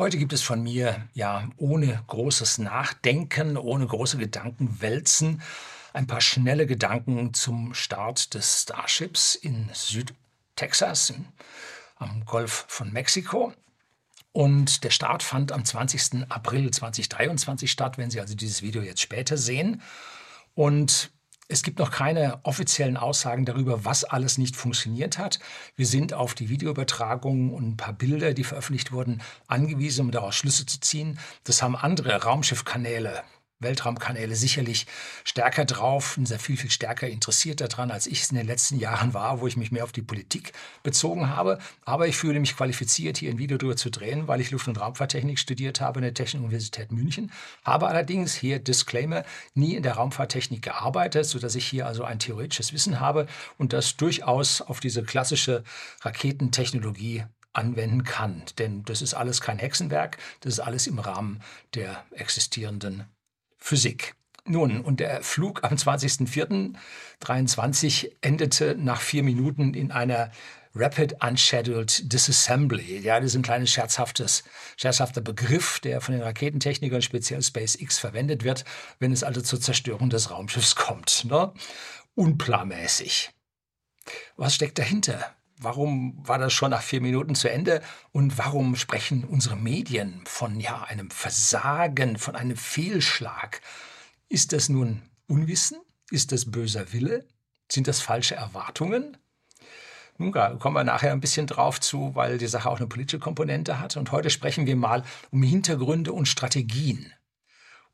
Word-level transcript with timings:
Heute 0.00 0.16
gibt 0.16 0.32
es 0.32 0.40
von 0.40 0.62
mir, 0.62 1.06
ja, 1.12 1.50
ohne 1.58 2.02
großes 2.06 2.56
Nachdenken, 2.56 3.58
ohne 3.58 3.86
große 3.86 4.16
Gedankenwälzen, 4.16 5.42
ein 5.92 6.06
paar 6.06 6.22
schnelle 6.22 6.66
Gedanken 6.66 7.34
zum 7.34 7.74
Start 7.74 8.32
des 8.32 8.62
Starships 8.62 9.34
in 9.34 9.68
Südtexas 9.74 11.12
am 11.96 12.24
Golf 12.24 12.64
von 12.68 12.90
Mexiko. 12.90 13.52
Und 14.32 14.84
der 14.84 14.90
Start 14.90 15.22
fand 15.22 15.52
am 15.52 15.66
20. 15.66 16.30
April 16.30 16.70
2023 16.70 17.70
statt, 17.70 17.98
wenn 17.98 18.10
Sie 18.10 18.22
also 18.22 18.34
dieses 18.34 18.62
Video 18.62 18.80
jetzt 18.80 19.02
später 19.02 19.36
sehen. 19.36 19.82
Und 20.54 21.10
es 21.50 21.62
gibt 21.64 21.80
noch 21.80 21.90
keine 21.90 22.38
offiziellen 22.44 22.96
Aussagen 22.96 23.44
darüber, 23.44 23.84
was 23.84 24.04
alles 24.04 24.38
nicht 24.38 24.54
funktioniert 24.54 25.18
hat. 25.18 25.40
Wir 25.74 25.86
sind 25.86 26.14
auf 26.14 26.34
die 26.34 26.48
Videoübertragungen 26.48 27.52
und 27.52 27.70
ein 27.70 27.76
paar 27.76 27.92
Bilder, 27.92 28.34
die 28.34 28.44
veröffentlicht 28.44 28.92
wurden, 28.92 29.20
angewiesen, 29.48 30.06
um 30.06 30.10
daraus 30.12 30.36
Schlüsse 30.36 30.64
zu 30.64 30.80
ziehen. 30.80 31.18
Das 31.44 31.60
haben 31.60 31.74
andere 31.74 32.22
Raumschiffkanäle 32.22 33.22
Weltraumkanäle 33.60 34.34
sicherlich 34.34 34.86
stärker 35.24 35.66
drauf 35.66 36.18
sehr 36.22 36.38
viel, 36.38 36.56
viel 36.56 36.70
stärker 36.70 37.08
interessiert 37.08 37.60
daran, 37.60 37.90
als 37.90 38.06
ich 38.06 38.22
es 38.22 38.30
in 38.30 38.36
den 38.36 38.46
letzten 38.46 38.78
Jahren 38.78 39.14
war, 39.14 39.40
wo 39.40 39.46
ich 39.46 39.56
mich 39.56 39.70
mehr 39.70 39.84
auf 39.84 39.92
die 39.92 40.02
Politik 40.02 40.52
bezogen 40.82 41.28
habe. 41.28 41.58
Aber 41.84 42.08
ich 42.08 42.16
fühle 42.16 42.40
mich 42.40 42.56
qualifiziert, 42.56 43.18
hier 43.18 43.30
ein 43.30 43.38
Video 43.38 43.58
darüber 43.58 43.76
zu 43.76 43.90
drehen, 43.90 44.28
weil 44.28 44.40
ich 44.40 44.50
Luft- 44.50 44.68
und 44.68 44.80
Raumfahrttechnik 44.80 45.38
studiert 45.38 45.80
habe 45.80 45.98
in 45.98 46.04
der 46.04 46.14
Technischen 46.14 46.44
Universität 46.44 46.90
München, 46.90 47.30
habe 47.64 47.88
allerdings 47.88 48.34
hier 48.34 48.58
Disclaimer 48.58 49.24
nie 49.54 49.74
in 49.74 49.82
der 49.82 49.94
Raumfahrttechnik 49.94 50.62
gearbeitet, 50.62 51.26
sodass 51.26 51.54
ich 51.54 51.66
hier 51.66 51.86
also 51.86 52.04
ein 52.04 52.18
theoretisches 52.18 52.72
Wissen 52.72 53.00
habe 53.00 53.26
und 53.58 53.72
das 53.72 53.96
durchaus 53.96 54.62
auf 54.62 54.80
diese 54.80 55.02
klassische 55.02 55.64
Raketentechnologie 56.00 57.24
anwenden 57.52 58.04
kann. 58.04 58.42
Denn 58.58 58.84
das 58.84 59.02
ist 59.02 59.14
alles 59.14 59.40
kein 59.40 59.58
Hexenwerk, 59.58 60.18
das 60.40 60.54
ist 60.54 60.60
alles 60.60 60.86
im 60.86 60.98
Rahmen 60.98 61.42
der 61.74 62.04
existierenden 62.12 63.04
Physik. 63.60 64.14
Nun, 64.46 64.80
und 64.80 65.00
der 65.00 65.22
Flug 65.22 65.64
am 65.64 65.74
20.04.23 65.74 68.10
endete 68.20 68.74
nach 68.76 69.00
vier 69.00 69.22
Minuten 69.22 69.72
in 69.74 69.92
einer 69.92 70.30
Rapid 70.74 71.22
Unscheduled 71.22 72.12
Disassembly. 72.12 72.98
Ja, 72.98 73.18
das 73.18 73.30
ist 73.30 73.36
ein 73.36 73.42
kleines 73.42 73.70
scherzhaftes, 73.70 74.44
scherzhafter 74.76 75.20
Begriff, 75.20 75.80
der 75.80 76.00
von 76.00 76.14
den 76.14 76.22
Raketentechnikern, 76.22 77.02
speziell 77.02 77.42
SpaceX, 77.42 77.98
verwendet 77.98 78.44
wird, 78.44 78.64
wenn 78.98 79.12
es 79.12 79.24
also 79.24 79.40
zur 79.40 79.60
Zerstörung 79.60 80.10
des 80.10 80.30
Raumschiffs 80.30 80.76
kommt. 80.76 81.24
Ne? 81.26 81.52
Unplanmäßig. 82.14 83.30
Was 84.36 84.54
steckt 84.54 84.78
dahinter? 84.78 85.34
Warum 85.62 86.26
war 86.26 86.38
das 86.38 86.54
schon 86.54 86.70
nach 86.70 86.80
vier 86.80 87.02
Minuten 87.02 87.34
zu 87.34 87.50
Ende? 87.50 87.82
Und 88.12 88.38
warum 88.38 88.76
sprechen 88.76 89.24
unsere 89.24 89.56
Medien 89.56 90.22
von 90.24 90.58
ja, 90.58 90.84
einem 90.84 91.10
Versagen, 91.10 92.16
von 92.16 92.34
einem 92.34 92.56
Fehlschlag? 92.56 93.60
Ist 94.30 94.54
das 94.54 94.70
nun 94.70 95.02
Unwissen? 95.26 95.78
Ist 96.10 96.32
das 96.32 96.50
böser 96.50 96.94
Wille? 96.94 97.26
Sind 97.70 97.88
das 97.88 98.00
falsche 98.00 98.36
Erwartungen? 98.36 99.18
Nun 100.16 100.32
da 100.32 100.54
kommen 100.54 100.76
wir 100.76 100.84
nachher 100.84 101.12
ein 101.12 101.20
bisschen 101.20 101.46
drauf 101.46 101.78
zu, 101.78 102.14
weil 102.14 102.38
die 102.38 102.46
Sache 102.46 102.70
auch 102.70 102.78
eine 102.78 102.86
politische 102.86 103.18
Komponente 103.18 103.80
hat. 103.80 103.98
Und 103.98 104.12
heute 104.12 104.30
sprechen 104.30 104.66
wir 104.66 104.76
mal 104.76 105.02
um 105.30 105.42
Hintergründe 105.42 106.12
und 106.12 106.26
Strategien. 106.26 107.12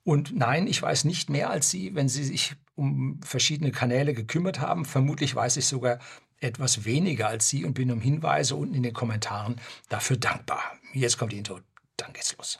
Und 0.04 0.36
nein, 0.36 0.68
ich 0.68 0.80
weiß 0.80 1.04
nicht 1.04 1.30
mehr 1.30 1.50
als 1.50 1.68
Sie, 1.68 1.96
wenn 1.96 2.08
Sie 2.08 2.22
sich 2.22 2.54
um 2.76 3.20
verschiedene 3.24 3.72
Kanäle 3.72 4.14
gekümmert 4.14 4.60
haben. 4.60 4.84
Vermutlich 4.84 5.34
weiß 5.34 5.56
ich 5.56 5.66
sogar 5.66 5.98
etwas 6.40 6.84
weniger 6.84 7.28
als 7.28 7.48
Sie 7.48 7.64
und 7.64 7.74
bin 7.74 7.90
um 7.90 8.00
Hinweise 8.00 8.56
unten 8.56 8.74
in 8.74 8.82
den 8.82 8.92
Kommentaren 8.92 9.56
dafür 9.88 10.16
dankbar. 10.16 10.62
Jetzt 10.92 11.18
kommt 11.18 11.32
die 11.32 11.38
Intro. 11.38 11.60
Dann 11.96 12.12
geht's 12.12 12.36
los. 12.36 12.58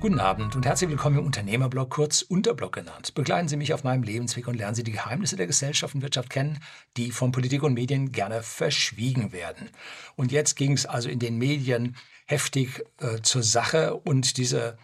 Guten 0.00 0.20
Abend 0.20 0.54
und 0.54 0.64
herzlich 0.64 0.88
willkommen 0.88 1.18
im 1.18 1.26
Unternehmerblog, 1.26 1.90
kurz 1.90 2.22
Unterblog 2.22 2.72
genannt. 2.72 3.14
Begleiten 3.14 3.48
Sie 3.48 3.56
mich 3.56 3.74
auf 3.74 3.82
meinem 3.82 4.04
Lebensweg 4.04 4.46
und 4.46 4.54
lernen 4.54 4.76
Sie 4.76 4.84
die 4.84 4.92
Geheimnisse 4.92 5.34
der 5.34 5.48
Gesellschaft 5.48 5.92
und 5.96 6.02
Wirtschaft 6.02 6.30
kennen, 6.30 6.60
die 6.96 7.10
von 7.10 7.32
Politik 7.32 7.64
und 7.64 7.74
Medien 7.74 8.12
gerne 8.12 8.44
verschwiegen 8.44 9.32
werden. 9.32 9.70
Und 10.14 10.30
jetzt 10.30 10.54
ging 10.54 10.72
es 10.72 10.86
also 10.86 11.08
in 11.08 11.18
den 11.18 11.36
Medien 11.36 11.96
heftig 12.26 12.84
äh, 13.00 13.22
zur 13.22 13.42
Sache 13.42 13.96
und 13.96 14.36
diese 14.36 14.78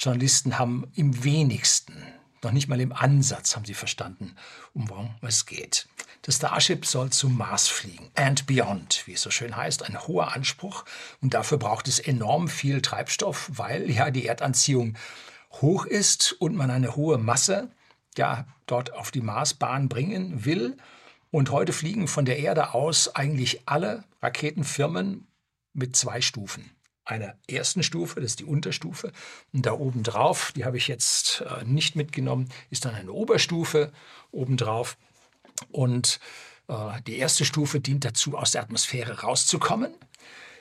Journalisten 0.00 0.58
haben 0.58 0.90
im 0.94 1.24
wenigsten, 1.24 1.94
noch 2.42 2.52
nicht 2.52 2.68
mal 2.68 2.80
im 2.80 2.90
Ansatz, 2.90 3.54
haben 3.54 3.66
sie 3.66 3.74
verstanden, 3.74 4.34
um 4.72 4.88
warum 4.88 5.14
es 5.20 5.44
geht. 5.44 5.88
Das 6.22 6.36
Starship 6.36 6.86
soll 6.86 7.10
zum 7.10 7.36
Mars 7.36 7.68
fliegen. 7.68 8.10
And 8.14 8.46
beyond, 8.46 9.06
wie 9.06 9.12
es 9.12 9.20
so 9.20 9.30
schön 9.30 9.54
heißt, 9.54 9.82
ein 9.82 10.00
hoher 10.06 10.34
Anspruch. 10.34 10.86
Und 11.20 11.34
dafür 11.34 11.58
braucht 11.58 11.86
es 11.86 11.98
enorm 11.98 12.48
viel 12.48 12.80
Treibstoff, 12.80 13.50
weil 13.52 13.90
ja 13.90 14.10
die 14.10 14.26
Erdanziehung 14.26 14.96
hoch 15.60 15.84
ist 15.84 16.32
und 16.32 16.56
man 16.56 16.70
eine 16.70 16.96
hohe 16.96 17.18
Masse 17.18 17.70
ja 18.16 18.46
dort 18.64 18.94
auf 18.94 19.10
die 19.10 19.20
Marsbahn 19.20 19.90
bringen 19.90 20.46
will. 20.46 20.78
Und 21.30 21.50
heute 21.50 21.74
fliegen 21.74 22.08
von 22.08 22.24
der 22.24 22.38
Erde 22.38 22.72
aus 22.72 23.14
eigentlich 23.14 23.68
alle 23.68 24.04
Raketenfirmen 24.22 25.26
mit 25.74 25.94
zwei 25.94 26.22
Stufen 26.22 26.70
einer 27.10 27.34
ersten 27.48 27.82
Stufe, 27.82 28.20
das 28.20 28.32
ist 28.32 28.40
die 28.40 28.44
Unterstufe. 28.44 29.12
Und 29.52 29.66
da 29.66 29.72
oben 29.72 30.02
drauf, 30.02 30.52
die 30.54 30.64
habe 30.64 30.76
ich 30.76 30.88
jetzt 30.88 31.42
äh, 31.42 31.64
nicht 31.64 31.96
mitgenommen, 31.96 32.48
ist 32.70 32.84
dann 32.84 32.94
eine 32.94 33.12
Oberstufe 33.12 33.92
obendrauf. 34.30 34.96
Und 35.70 36.20
äh, 36.68 37.00
die 37.06 37.18
erste 37.18 37.44
Stufe 37.44 37.80
dient 37.80 38.04
dazu, 38.04 38.36
aus 38.36 38.52
der 38.52 38.62
Atmosphäre 38.62 39.20
rauszukommen. 39.20 39.92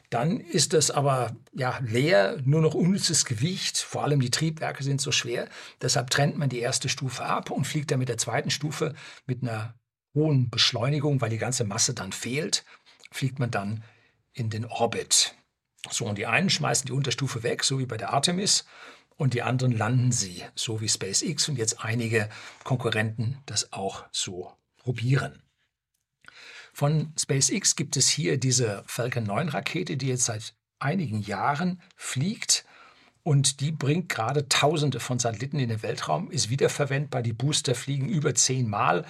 Dann 0.09 0.39
ist 0.39 0.73
es 0.73 0.89
aber 0.89 1.35
ja, 1.53 1.79
leer, 1.85 2.41
nur 2.43 2.61
noch 2.61 2.73
unnützes 2.73 3.25
Gewicht. 3.25 3.77
Vor 3.77 4.03
allem 4.03 4.19
die 4.19 4.31
Triebwerke 4.31 4.83
sind 4.83 5.01
so 5.01 5.11
schwer. 5.11 5.47
Deshalb 5.81 6.09
trennt 6.09 6.37
man 6.37 6.49
die 6.49 6.59
erste 6.59 6.89
Stufe 6.89 7.23
ab 7.23 7.51
und 7.51 7.65
fliegt 7.65 7.91
dann 7.91 7.99
mit 7.99 8.09
der 8.09 8.17
zweiten 8.17 8.49
Stufe 8.49 8.95
mit 9.27 9.43
einer 9.43 9.75
hohen 10.15 10.49
Beschleunigung, 10.49 11.21
weil 11.21 11.29
die 11.29 11.37
ganze 11.37 11.63
Masse 11.63 11.93
dann 11.93 12.11
fehlt, 12.11 12.65
fliegt 13.11 13.37
man 13.37 13.51
dann 13.51 13.83
in 14.33 14.49
den 14.49 14.65
Orbit. 14.65 15.35
So, 15.89 16.05
und 16.05 16.17
die 16.17 16.25
einen 16.25 16.49
schmeißen 16.49 16.87
die 16.87 16.91
Unterstufe 16.91 17.43
weg, 17.43 17.63
so 17.63 17.79
wie 17.79 17.85
bei 17.85 17.97
der 17.97 18.11
Artemis, 18.13 18.65
und 19.15 19.33
die 19.33 19.41
anderen 19.41 19.77
landen 19.77 20.11
sie, 20.11 20.43
so 20.55 20.79
wie 20.81 20.89
SpaceX 20.89 21.49
und 21.49 21.57
jetzt 21.57 21.83
einige 21.83 22.29
Konkurrenten 22.63 23.37
das 23.45 23.73
auch 23.73 24.05
so 24.11 24.53
probieren. 24.77 25.41
Von 26.73 27.13
SpaceX 27.19 27.75
gibt 27.75 27.97
es 27.97 28.07
hier 28.07 28.37
diese 28.37 28.83
Falcon 28.87 29.23
9 29.23 29.49
Rakete, 29.49 29.97
die 29.97 30.07
jetzt 30.07 30.25
seit 30.25 30.55
einigen 30.79 31.19
Jahren 31.21 31.81
fliegt 31.97 32.65
und 33.23 33.59
die 33.59 33.71
bringt 33.71 34.07
gerade 34.07 34.47
Tausende 34.47 35.01
von 35.01 35.19
Satelliten 35.19 35.59
in 35.59 35.69
den 35.69 35.83
Weltraum, 35.83 36.31
ist 36.31 36.49
wiederverwendbar. 36.49 37.21
Die 37.21 37.33
Booster 37.33 37.75
fliegen 37.75 38.07
über 38.07 38.33
zehnmal 38.33 39.05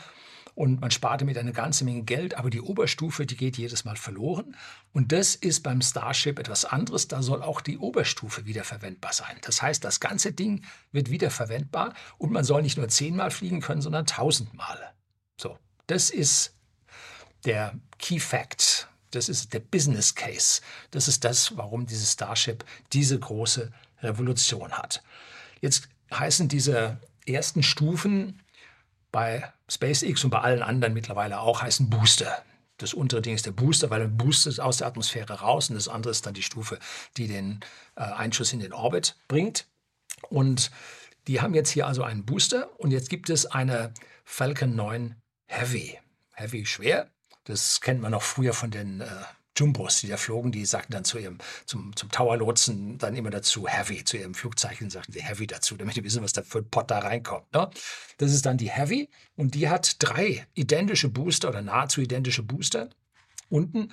und 0.56 0.82
man 0.82 0.92
spart 0.92 1.22
damit 1.22 1.38
eine 1.38 1.54
ganze 1.54 1.86
Menge 1.86 2.04
Geld, 2.04 2.36
aber 2.36 2.50
die 2.50 2.62
Oberstufe, 2.62 3.26
die 3.26 3.38
geht 3.38 3.58
jedes 3.58 3.86
Mal 3.86 3.96
verloren. 3.96 4.56
Und 4.94 5.12
das 5.12 5.36
ist 5.36 5.64
beim 5.64 5.82
Starship 5.82 6.40
etwas 6.40 6.66
anderes. 6.66 7.08
Da 7.08 7.22
soll 7.22 7.42
auch 7.42 7.62
die 7.62 7.78
Oberstufe 7.78 8.46
wiederverwendbar 8.46 9.14
sein. 9.14 9.38
Das 9.42 9.62
heißt, 9.62 9.84
das 9.84 10.00
ganze 10.00 10.34
Ding 10.34 10.66
wird 10.92 11.10
wiederverwendbar 11.10 11.94
und 12.18 12.32
man 12.32 12.44
soll 12.44 12.62
nicht 12.62 12.78
nur 12.78 12.88
zehnmal 12.88 13.32
fliegen 13.32 13.62
können, 13.62 13.82
sondern 13.82 14.06
tausendmal. 14.06 14.94
So, 15.38 15.58
das 15.88 16.10
ist 16.10 16.56
der 17.46 17.76
Key 17.98 18.20
Fact. 18.20 18.88
Das 19.12 19.28
ist 19.30 19.54
der 19.54 19.60
Business 19.60 20.14
Case. 20.14 20.62
Das 20.92 21.08
ist 21.08 21.24
das, 21.24 21.58
warum 21.58 21.86
dieses 21.86 22.14
Starship 22.14 22.64
diese 22.94 23.18
große 23.18 23.72
Revolution 24.02 24.72
hat. 24.74 25.02
Jetzt 25.62 25.90
heißen 26.14 26.48
diese 26.48 27.00
ersten 27.26 27.64
Stufen 27.64 28.42
bei 29.12 29.52
SpaceX 29.70 30.24
und 30.24 30.32
bei 30.32 30.40
allen 30.40 30.62
anderen 30.62 30.94
mittlerweile 30.94 31.40
auch 31.40 31.62
heißen 31.62 31.90
Booster. 31.90 32.44
Das 32.78 32.94
untere 32.94 33.22
Ding 33.22 33.36
ist 33.36 33.46
der 33.46 33.52
Booster, 33.52 33.90
weil 33.90 34.02
ein 34.02 34.18
Booster 34.18 34.50
ist 34.50 34.60
aus 34.60 34.78
der 34.78 34.88
Atmosphäre 34.88 35.42
raus 35.42 35.70
und 35.70 35.76
das 35.76 35.88
andere 35.88 36.12
ist 36.12 36.26
dann 36.26 36.34
die 36.34 36.44
Stufe, 36.44 36.80
die 37.18 37.28
den 37.28 37.60
äh, 37.96 38.02
Einschuss 38.02 38.54
in 38.54 38.60
den 38.60 38.74
Orbit 38.74 39.18
bringt. 39.28 39.68
Und 40.30 40.72
die 41.28 41.42
haben 41.42 41.54
jetzt 41.54 41.70
hier 41.70 41.88
also 41.88 42.04
einen 42.04 42.26
Booster 42.26 42.70
und 42.80 42.92
jetzt 42.92 43.10
gibt 43.10 43.30
es 43.30 43.46
eine 43.46 43.94
Falcon 44.24 44.76
9 44.76 45.16
Heavy. 45.48 46.00
Heavy 46.34 46.66
schwer. 46.66 47.10
Das 47.44 47.82
kennt 47.82 48.02
man 48.02 48.12
noch 48.12 48.24
früher 48.24 48.54
von 48.54 48.72
den 48.72 49.02
äh, 49.02 49.08
Jumbos, 49.60 50.02
die 50.02 50.08
da 50.08 50.18
flogen, 50.18 50.52
die 50.52 50.66
sagten 50.66 50.94
dann 50.94 51.04
zu 51.04 51.18
ihrem, 51.18 51.38
zum, 51.66 51.96
zum 51.96 52.10
Tower-Lotsen 52.10 52.98
dann 52.98 53.16
immer 53.16 53.30
dazu 53.30 53.68
Heavy, 53.68 54.04
zu 54.04 54.18
ihrem 54.18 54.34
Flugzeichen 54.34 54.90
sagten 54.90 55.12
sie 55.12 55.22
Heavy 55.22 55.48
dazu, 55.48 55.78
damit 55.78 55.96
die 55.96 56.04
wissen, 56.04 56.24
was 56.24 56.34
da 56.34 56.42
für 56.42 56.60
ein 56.60 56.70
Pot 56.70 56.90
da 56.90 57.00
reinkommt. 57.00 57.54
Ne? 57.54 57.70
Das 58.18 58.34
ist 58.34 58.46
dann 58.46 58.58
die 58.58 58.70
Heavy 58.70 59.10
und 59.36 59.56
die 59.56 59.70
hat 59.70 59.98
drei 60.00 60.48
identische 60.54 61.10
Booster 61.10 61.50
oder 61.50 61.62
nahezu 61.62 62.02
identische 62.02 62.44
Booster 62.44 62.90
unten, 63.50 63.92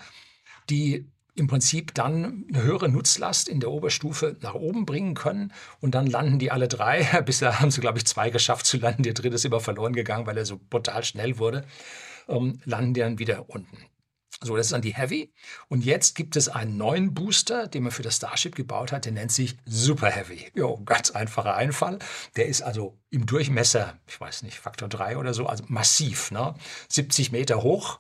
die 0.71 1.07
im 1.37 1.49
Prinzip 1.49 1.95
dann 1.95 2.47
eine 2.49 2.63
höhere 2.63 2.89
Nutzlast 2.89 3.49
in 3.49 3.61
der 3.61 3.71
Oberstufe 3.71 4.37
nach 4.41 4.55
oben 4.55 4.87
bringen 4.87 5.15
können. 5.15 5.53
Und 5.81 5.95
dann 5.95 6.07
landen 6.07 6.39
die 6.39 6.51
alle 6.51 6.67
drei. 6.67 7.05
Bisher 7.27 7.61
haben 7.61 7.71
sie, 7.71 7.83
glaube 7.83 7.99
ich, 7.99 8.07
zwei 8.07 8.31
geschafft 8.31 8.67
zu 8.67 8.79
landen. 8.79 9.03
Der 9.03 9.13
dritte 9.13 9.37
ist 9.37 9.45
immer 9.45 9.61
verloren 9.61 9.93
gegangen, 9.93 10.27
weil 10.27 10.39
er 10.39 10.47
so 10.47 10.59
brutal 10.71 11.05
schnell 11.05 11.39
wurde. 11.39 11.65
ähm, 12.29 12.61
landen 12.65 12.95
die 12.95 13.01
dann 13.01 13.19
wieder 13.19 13.49
unten. 13.51 13.77
So, 14.43 14.55
das 14.55 14.67
ist 14.67 14.73
dann 14.73 14.83
die 14.83 14.95
Heavy. 14.95 15.33
Und 15.69 15.85
jetzt 15.85 16.15
gibt 16.15 16.37
es 16.37 16.49
einen 16.49 16.77
neuen 16.77 17.15
Booster, 17.15 17.69
den 17.69 17.85
man 17.85 17.93
für 17.93 18.03
das 18.03 18.17
Starship 18.17 18.55
gebaut 18.55 18.93
hat. 18.93 19.07
Der 19.07 19.13
nennt 19.13 19.33
sich 19.33 19.57
Super 19.65 20.11
Heavy. 20.11 20.51
Jo, 20.55 20.83
ganz 20.85 21.11
einfacher 21.11 21.55
Einfall. 21.55 21.99
Der 22.37 22.47
ist 22.47 22.61
also 22.61 22.99
im 23.09 23.25
Durchmesser, 23.25 23.99
ich 24.07 24.21
weiß 24.21 24.43
nicht, 24.43 24.59
Faktor 24.59 24.89
3 24.89 25.17
oder 25.17 25.33
so, 25.33 25.47
also 25.47 25.65
massiv. 25.69 26.31
Ne? 26.33 26.55
70 26.91 27.33
Meter 27.33 27.63
hoch. 27.63 27.99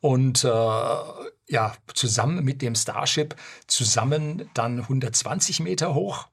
Und 0.00 0.44
äh, 0.44 0.48
ja, 0.48 1.74
zusammen 1.94 2.44
mit 2.44 2.60
dem 2.60 2.74
Starship 2.74 3.34
zusammen 3.66 4.50
dann 4.52 4.80
120 4.80 5.60
Meter 5.60 5.94
hoch. 5.94 6.28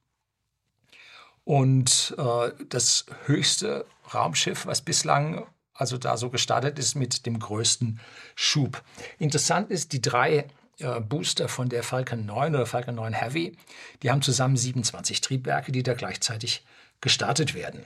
Und 1.44 2.14
äh, 2.18 2.52
das 2.68 3.06
höchste 3.24 3.86
Raumschiff, 4.12 4.66
was 4.66 4.82
bislang 4.82 5.46
also 5.76 5.98
da 5.98 6.16
so 6.16 6.30
gestartet 6.30 6.78
ist 6.78 6.94
mit 6.94 7.26
dem 7.26 7.38
größten 7.38 8.00
Schub. 8.34 8.82
Interessant 9.18 9.70
ist, 9.70 9.92
die 9.92 10.00
drei 10.00 10.46
äh, 10.78 11.00
Booster 11.00 11.48
von 11.48 11.68
der 11.68 11.82
Falcon 11.82 12.26
9 12.26 12.54
oder 12.54 12.66
Falcon 12.66 12.94
9 12.94 13.12
Heavy, 13.12 13.56
die 14.02 14.10
haben 14.10 14.22
zusammen 14.22 14.56
27 14.56 15.20
Triebwerke, 15.20 15.72
die 15.72 15.82
da 15.82 15.94
gleichzeitig 15.94 16.64
gestartet 17.00 17.54
werden. 17.54 17.82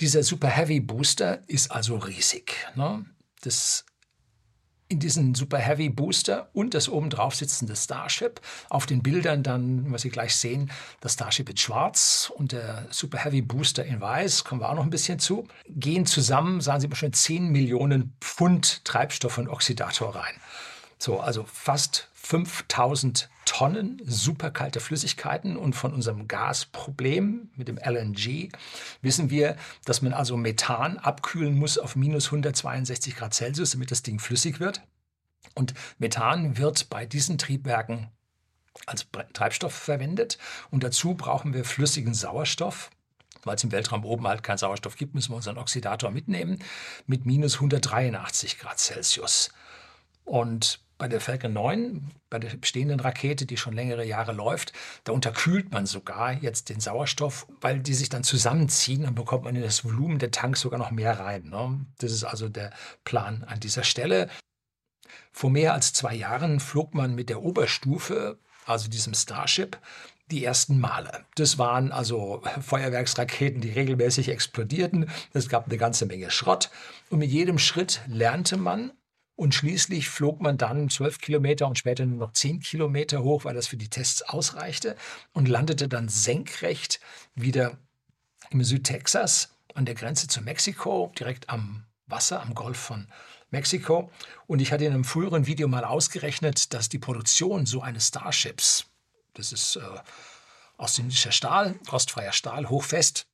Dieser 0.00 0.22
Super 0.22 0.48
Heavy 0.48 0.80
Booster 0.80 1.42
ist 1.46 1.70
also 1.70 1.96
riesig. 1.96 2.56
Ne? 2.74 3.04
Das 3.42 3.84
in 4.94 5.00
diesen 5.00 5.34
Super 5.34 5.58
Heavy 5.58 5.88
Booster 5.88 6.48
und 6.52 6.72
das 6.72 6.88
oben 6.88 7.10
drauf 7.10 7.34
sitzende 7.34 7.74
Starship. 7.74 8.40
Auf 8.70 8.86
den 8.86 9.02
Bildern 9.02 9.42
dann, 9.42 9.90
was 9.90 10.02
Sie 10.02 10.08
gleich 10.08 10.36
sehen, 10.36 10.70
das 11.00 11.14
Starship 11.14 11.50
in 11.50 11.56
schwarz 11.56 12.32
und 12.36 12.52
der 12.52 12.86
Super 12.90 13.18
Heavy 13.18 13.42
Booster 13.42 13.84
in 13.84 14.00
weiß, 14.00 14.44
kommen 14.44 14.60
wir 14.60 14.68
auch 14.68 14.76
noch 14.76 14.84
ein 14.84 14.90
bisschen 14.90 15.18
zu, 15.18 15.48
gehen 15.68 16.06
zusammen, 16.06 16.60
sagen 16.60 16.80
Sie 16.80 16.86
mal 16.86 16.94
schon, 16.94 17.12
10 17.12 17.48
Millionen 17.48 18.14
Pfund 18.20 18.84
Treibstoff 18.84 19.36
und 19.36 19.48
Oxidator 19.48 20.14
rein. 20.14 20.34
So, 20.98 21.18
also 21.18 21.44
fast 21.52 22.08
5000 22.24 23.28
Tonnen 23.44 24.00
superkalte 24.06 24.80
Flüssigkeiten 24.80 25.58
und 25.58 25.74
von 25.74 25.92
unserem 25.92 26.26
Gasproblem 26.26 27.50
mit 27.54 27.68
dem 27.68 27.76
LNG 27.76 28.48
wissen 29.02 29.28
wir, 29.28 29.56
dass 29.84 30.00
man 30.00 30.14
also 30.14 30.38
Methan 30.38 30.96
abkühlen 30.96 31.54
muss 31.54 31.76
auf 31.76 31.96
minus 31.96 32.26
162 32.26 33.16
Grad 33.16 33.34
Celsius, 33.34 33.72
damit 33.72 33.90
das 33.90 34.02
Ding 34.02 34.18
flüssig 34.18 34.58
wird. 34.58 34.80
Und 35.54 35.74
Methan 35.98 36.56
wird 36.56 36.88
bei 36.88 37.04
diesen 37.04 37.36
Triebwerken 37.36 38.08
als 38.86 39.06
Treibstoff 39.34 39.74
verwendet 39.74 40.38
und 40.70 40.82
dazu 40.82 41.14
brauchen 41.14 41.52
wir 41.52 41.64
flüssigen 41.64 42.14
Sauerstoff. 42.14 42.90
Weil 43.42 43.56
es 43.56 43.64
im 43.64 43.72
Weltraum 43.72 44.06
oben 44.06 44.26
halt 44.26 44.42
keinen 44.42 44.56
Sauerstoff 44.56 44.96
gibt, 44.96 45.14
müssen 45.14 45.32
wir 45.32 45.36
unseren 45.36 45.58
Oxidator 45.58 46.10
mitnehmen 46.10 46.60
mit 47.06 47.26
minus 47.26 47.56
183 47.56 48.58
Grad 48.58 48.78
Celsius. 48.78 49.50
Und 50.24 50.80
bei 50.98 51.08
der 51.08 51.20
Falcon 51.20 51.52
9, 51.52 52.10
bei 52.30 52.38
der 52.38 52.56
bestehenden 52.56 53.00
Rakete, 53.00 53.46
die 53.46 53.56
schon 53.56 53.74
längere 53.74 54.04
Jahre 54.04 54.32
läuft, 54.32 54.72
da 55.04 55.12
unterkühlt 55.12 55.72
man 55.72 55.86
sogar 55.86 56.32
jetzt 56.32 56.68
den 56.68 56.80
Sauerstoff, 56.80 57.46
weil 57.60 57.80
die 57.80 57.94
sich 57.94 58.08
dann 58.08 58.24
zusammenziehen, 58.24 59.02
dann 59.02 59.14
bekommt 59.14 59.44
man 59.44 59.56
in 59.56 59.62
das 59.62 59.84
Volumen 59.84 60.18
der 60.18 60.30
Tanks 60.30 60.60
sogar 60.60 60.78
noch 60.78 60.90
mehr 60.90 61.18
rein. 61.18 61.48
Ne? 61.48 61.84
Das 61.98 62.12
ist 62.12 62.24
also 62.24 62.48
der 62.48 62.70
Plan 63.04 63.44
an 63.44 63.60
dieser 63.60 63.84
Stelle. 63.84 64.28
Vor 65.32 65.50
mehr 65.50 65.74
als 65.74 65.92
zwei 65.92 66.14
Jahren 66.14 66.60
flog 66.60 66.94
man 66.94 67.14
mit 67.14 67.28
der 67.28 67.42
Oberstufe, 67.42 68.38
also 68.66 68.88
diesem 68.88 69.14
Starship, 69.14 69.78
die 70.30 70.44
ersten 70.44 70.78
Male. 70.78 71.24
Das 71.34 71.58
waren 71.58 71.92
also 71.92 72.42
Feuerwerksraketen, 72.62 73.60
die 73.60 73.70
regelmäßig 73.70 74.28
explodierten. 74.28 75.10
Es 75.32 75.48
gab 75.48 75.66
eine 75.66 75.76
ganze 75.76 76.06
Menge 76.06 76.30
Schrott. 76.30 76.70
Und 77.10 77.18
mit 77.18 77.30
jedem 77.30 77.58
Schritt 77.58 78.00
lernte 78.06 78.56
man, 78.56 78.92
und 79.36 79.54
schließlich 79.54 80.08
flog 80.08 80.40
man 80.40 80.58
dann 80.58 80.88
zwölf 80.90 81.18
Kilometer 81.18 81.66
und 81.66 81.78
später 81.78 82.06
nur 82.06 82.18
noch 82.18 82.32
zehn 82.32 82.60
Kilometer 82.60 83.22
hoch, 83.22 83.44
weil 83.44 83.54
das 83.54 83.66
für 83.66 83.76
die 83.76 83.88
Tests 83.88 84.22
ausreichte 84.22 84.96
und 85.32 85.48
landete 85.48 85.88
dann 85.88 86.08
senkrecht 86.08 87.00
wieder 87.34 87.78
im 88.50 88.62
Südtexas 88.62 89.50
an 89.74 89.84
der 89.84 89.94
Grenze 89.94 90.28
zu 90.28 90.40
Mexiko, 90.40 91.12
direkt 91.18 91.50
am 91.50 91.84
Wasser, 92.06 92.42
am 92.42 92.54
Golf 92.54 92.78
von 92.78 93.08
Mexiko. 93.50 94.10
Und 94.46 94.60
ich 94.60 94.72
hatte 94.72 94.84
in 94.84 94.92
einem 94.92 95.04
früheren 95.04 95.46
Video 95.46 95.66
mal 95.66 95.84
ausgerechnet, 95.84 96.72
dass 96.72 96.88
die 96.88 96.98
Produktion 96.98 97.66
so 97.66 97.82
eines 97.82 98.08
Starships, 98.08 98.86
das 99.34 99.52
ist 99.52 99.76
äh, 99.76 99.80
ausländischer 100.76 101.32
Stahl, 101.32 101.78
rostfreier 101.90 102.32
Stahl, 102.32 102.68
hochfest, 102.68 103.26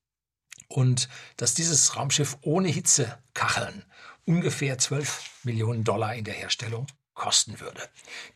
und 0.68 1.08
dass 1.36 1.54
dieses 1.54 1.96
Raumschiff 1.96 2.38
ohne 2.42 2.68
Hitzekacheln 2.68 3.84
ungefähr 4.24 4.78
12 4.78 5.44
Millionen 5.44 5.84
Dollar 5.84 6.14
in 6.14 6.24
der 6.24 6.34
Herstellung 6.34 6.86
kosten 7.20 7.60
würde. 7.60 7.82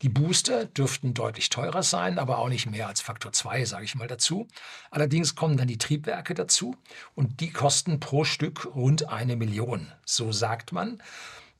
Die 0.03 0.11
Booster 0.11 0.67
dürften 0.67 1.15
deutlich 1.15 1.49
teurer 1.49 1.83
sein, 1.83 2.19
aber 2.19 2.37
auch 2.39 2.51
nicht 2.51 2.67
mehr 2.67 2.87
als 2.87 3.01
Faktor 3.01 3.33
2, 3.33 3.65
sage 3.65 3.87
ich 3.87 3.95
mal 3.95 4.09
dazu. 4.09 4.47
Allerdings 4.91 5.35
kommen 5.35 5.57
dann 5.57 5.69
die 5.69 5.79
Triebwerke 5.79 6.35
dazu 6.35 6.77
und 7.15 7.41
die 7.41 7.51
kosten 7.51 7.99
pro 7.99 8.25
Stück 8.25 8.67
rund 8.75 9.09
eine 9.09 9.37
Million. 9.37 9.91
So 10.05 10.33
sagt 10.33 10.73
man. 10.73 11.03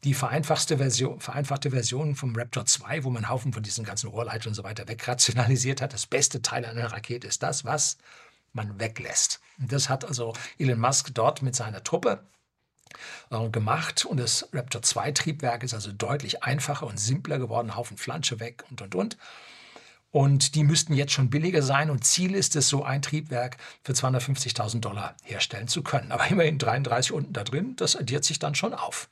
Die 0.05 0.13
vereinfachte 0.13 0.77
Version, 0.77 1.19
vereinfachte 1.19 1.71
Version 1.71 2.15
vom 2.15 2.37
Raptor 2.37 2.67
2, 2.67 3.05
wo 3.05 3.09
man 3.09 3.25
einen 3.25 3.33
Haufen 3.33 3.55
von 3.55 3.63
diesen 3.63 3.87
ganzen 3.87 4.11
Rohrleitern 4.11 4.49
und 4.49 4.55
so 4.55 4.63
weiter 4.63 4.87
wegrationalisiert 4.87 5.81
hat. 5.81 5.95
Das 5.95 6.07
beste 6.07 6.43
Teil 6.43 6.67
einer 6.67 6.93
Rakete 6.93 7.27
ist 7.27 7.43
das, 7.43 7.65
was 7.65 7.97
man 8.53 8.79
weglässt. 8.79 9.41
Und 9.59 9.73
das 9.73 9.89
hat 9.89 10.05
also 10.05 10.35
Elon 10.59 10.79
Musk 10.79 11.15
dort 11.15 11.41
mit 11.41 11.57
seiner 11.57 11.83
Truppe 11.83 12.23
äh, 13.31 13.49
gemacht 13.49 14.05
und 14.05 14.19
das 14.19 14.49
Raptor 14.53 14.83
2 14.83 15.13
Triebwerk 15.13 15.63
ist 15.63 15.75
also 15.75 15.93
deutlich 15.93 16.43
einfacher 16.43 16.87
und 16.87 16.99
simpler 16.99 17.39
geworden, 17.39 17.77
Haufen 17.77 17.97
Flansche 17.97 18.41
weg 18.41 18.65
und 18.71 18.83
und 18.83 18.95
und. 18.95 19.17
Und 20.11 20.55
die 20.55 20.63
müssten 20.63 20.95
jetzt 20.95 21.13
schon 21.13 21.29
billiger 21.29 21.61
sein 21.61 21.91
und 21.91 22.05
Ziel 22.05 22.37
ist 22.37 22.55
es, 22.55 22.69
so 22.69 22.85
ein 22.85 23.03
Triebwerk 23.03 23.57
für 23.83 23.95
250.000 23.95 24.79
Dollar 24.79 25.17
herstellen 25.25 25.67
zu 25.67 25.83
können. 25.83 26.13
Aber 26.13 26.29
immerhin 26.29 26.59
33 26.59 27.11
unten 27.11 27.33
da 27.33 27.43
drin, 27.43 27.75
das 27.77 27.97
addiert 27.97 28.25
sich 28.25 28.39
dann 28.39 28.55
schon 28.55 28.75
auf. 28.75 29.09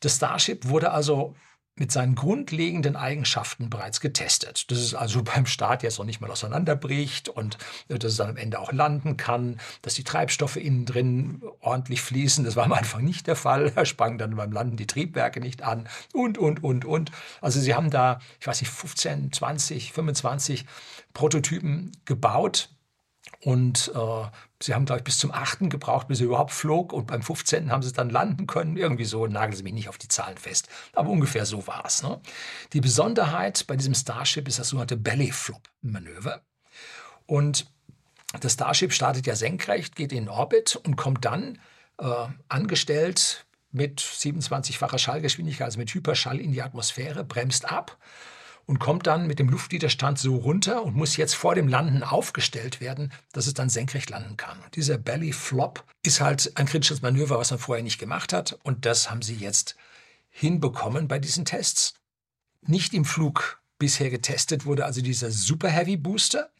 Das 0.00 0.16
Starship 0.16 0.66
wurde 0.68 0.90
also 0.90 1.34
mit 1.78 1.92
seinen 1.92 2.14
grundlegenden 2.14 2.96
Eigenschaften 2.96 3.70
bereits 3.70 4.00
getestet. 4.00 4.70
Dass 4.70 4.78
es 4.78 4.94
also 4.94 5.22
beim 5.34 5.46
Start 5.46 5.82
jetzt 5.82 5.98
noch 5.98 6.04
nicht 6.04 6.20
mal 6.20 6.30
auseinanderbricht 6.30 7.28
und 7.28 7.58
äh, 7.88 7.98
dass 7.98 8.12
es 8.12 8.18
dann 8.18 8.30
am 8.30 8.36
Ende 8.36 8.58
auch 8.58 8.72
landen 8.72 9.16
kann, 9.16 9.58
dass 9.82 9.94
die 9.94 10.04
Treibstoffe 10.04 10.56
innen 10.56 10.86
drin 10.86 11.42
ordentlich 11.60 12.00
fließen. 12.02 12.44
Das 12.44 12.56
war 12.56 12.64
am 12.64 12.72
Anfang 12.72 13.04
nicht 13.04 13.26
der 13.26 13.36
Fall. 13.36 13.72
Er 13.74 13.84
sprang 13.84 14.18
dann 14.18 14.36
beim 14.36 14.52
Landen 14.52 14.76
die 14.76 14.86
Triebwerke 14.86 15.40
nicht 15.40 15.62
an 15.62 15.88
und, 16.12 16.38
und, 16.38 16.62
und, 16.62 16.84
und. 16.84 17.12
Also 17.40 17.60
sie 17.60 17.74
haben 17.74 17.90
da, 17.90 18.20
ich 18.40 18.46
weiß 18.46 18.60
nicht, 18.60 18.70
15, 18.70 19.32
20, 19.32 19.92
25 19.92 20.66
Prototypen 21.14 21.92
gebaut 22.04 22.70
und 23.40 23.92
äh, 23.94 24.24
sie 24.60 24.74
haben, 24.74 24.84
glaube 24.84 24.98
ich, 25.00 25.04
bis 25.04 25.18
zum 25.18 25.30
8. 25.30 25.70
gebraucht, 25.70 26.08
bis 26.08 26.20
er 26.20 26.26
überhaupt 26.26 26.50
flog. 26.50 26.92
Und 26.92 27.06
beim 27.06 27.22
15. 27.22 27.70
haben 27.70 27.82
sie 27.82 27.92
dann 27.92 28.10
landen 28.10 28.46
können. 28.46 28.76
Irgendwie 28.76 29.04
so, 29.04 29.26
nageln 29.26 29.56
Sie 29.56 29.62
mich 29.62 29.72
nicht 29.72 29.88
auf 29.88 29.98
die 29.98 30.08
Zahlen 30.08 30.36
fest. 30.36 30.68
Aber 30.92 31.10
ungefähr 31.10 31.46
so 31.46 31.66
war 31.66 31.84
es. 31.86 32.02
Ne? 32.02 32.20
Die 32.72 32.80
Besonderheit 32.80 33.64
bei 33.68 33.76
diesem 33.76 33.94
Starship 33.94 34.48
ist 34.48 34.58
das 34.58 34.70
sogenannte 34.70 34.96
Belly-Flop-Manöver. 34.96 36.42
Und 37.26 37.66
das 38.40 38.54
Starship 38.54 38.92
startet 38.92 39.26
ja 39.26 39.36
senkrecht, 39.36 39.94
geht 39.94 40.12
in 40.12 40.28
Orbit 40.28 40.76
und 40.76 40.96
kommt 40.96 41.24
dann 41.24 41.60
äh, 41.98 42.26
angestellt 42.48 43.46
mit 43.70 44.00
27-facher 44.00 44.98
Schallgeschwindigkeit, 44.98 45.66
also 45.66 45.78
mit 45.78 45.94
Hyperschall 45.94 46.40
in 46.40 46.52
die 46.52 46.62
Atmosphäre, 46.62 47.22
bremst 47.22 47.70
ab 47.70 47.98
und 48.68 48.78
kommt 48.78 49.06
dann 49.06 49.26
mit 49.26 49.38
dem 49.38 49.48
Luftwiderstand 49.48 50.18
so 50.18 50.36
runter 50.36 50.84
und 50.84 50.94
muss 50.94 51.16
jetzt 51.16 51.34
vor 51.34 51.54
dem 51.54 51.68
Landen 51.68 52.02
aufgestellt 52.02 52.82
werden, 52.82 53.10
dass 53.32 53.46
es 53.46 53.54
dann 53.54 53.70
senkrecht 53.70 54.10
landen 54.10 54.36
kann. 54.36 54.60
Und 54.62 54.76
dieser 54.76 54.98
Belly 54.98 55.32
Flop 55.32 55.84
ist 56.02 56.20
halt 56.20 56.52
ein 56.56 56.66
kritisches 56.66 57.00
Manöver, 57.00 57.38
was 57.38 57.50
man 57.50 57.58
vorher 57.58 57.82
nicht 57.82 57.98
gemacht 57.98 58.34
hat 58.34 58.58
und 58.62 58.84
das 58.84 59.10
haben 59.10 59.22
sie 59.22 59.36
jetzt 59.36 59.74
hinbekommen 60.28 61.08
bei 61.08 61.18
diesen 61.18 61.46
Tests. 61.46 61.94
Nicht 62.60 62.92
im 62.92 63.06
Flug 63.06 63.62
bisher 63.78 64.10
getestet 64.10 64.66
wurde 64.66 64.84
also 64.84 65.00
dieser 65.00 65.30
Super 65.30 65.70
Heavy 65.70 65.96
Booster 65.96 66.50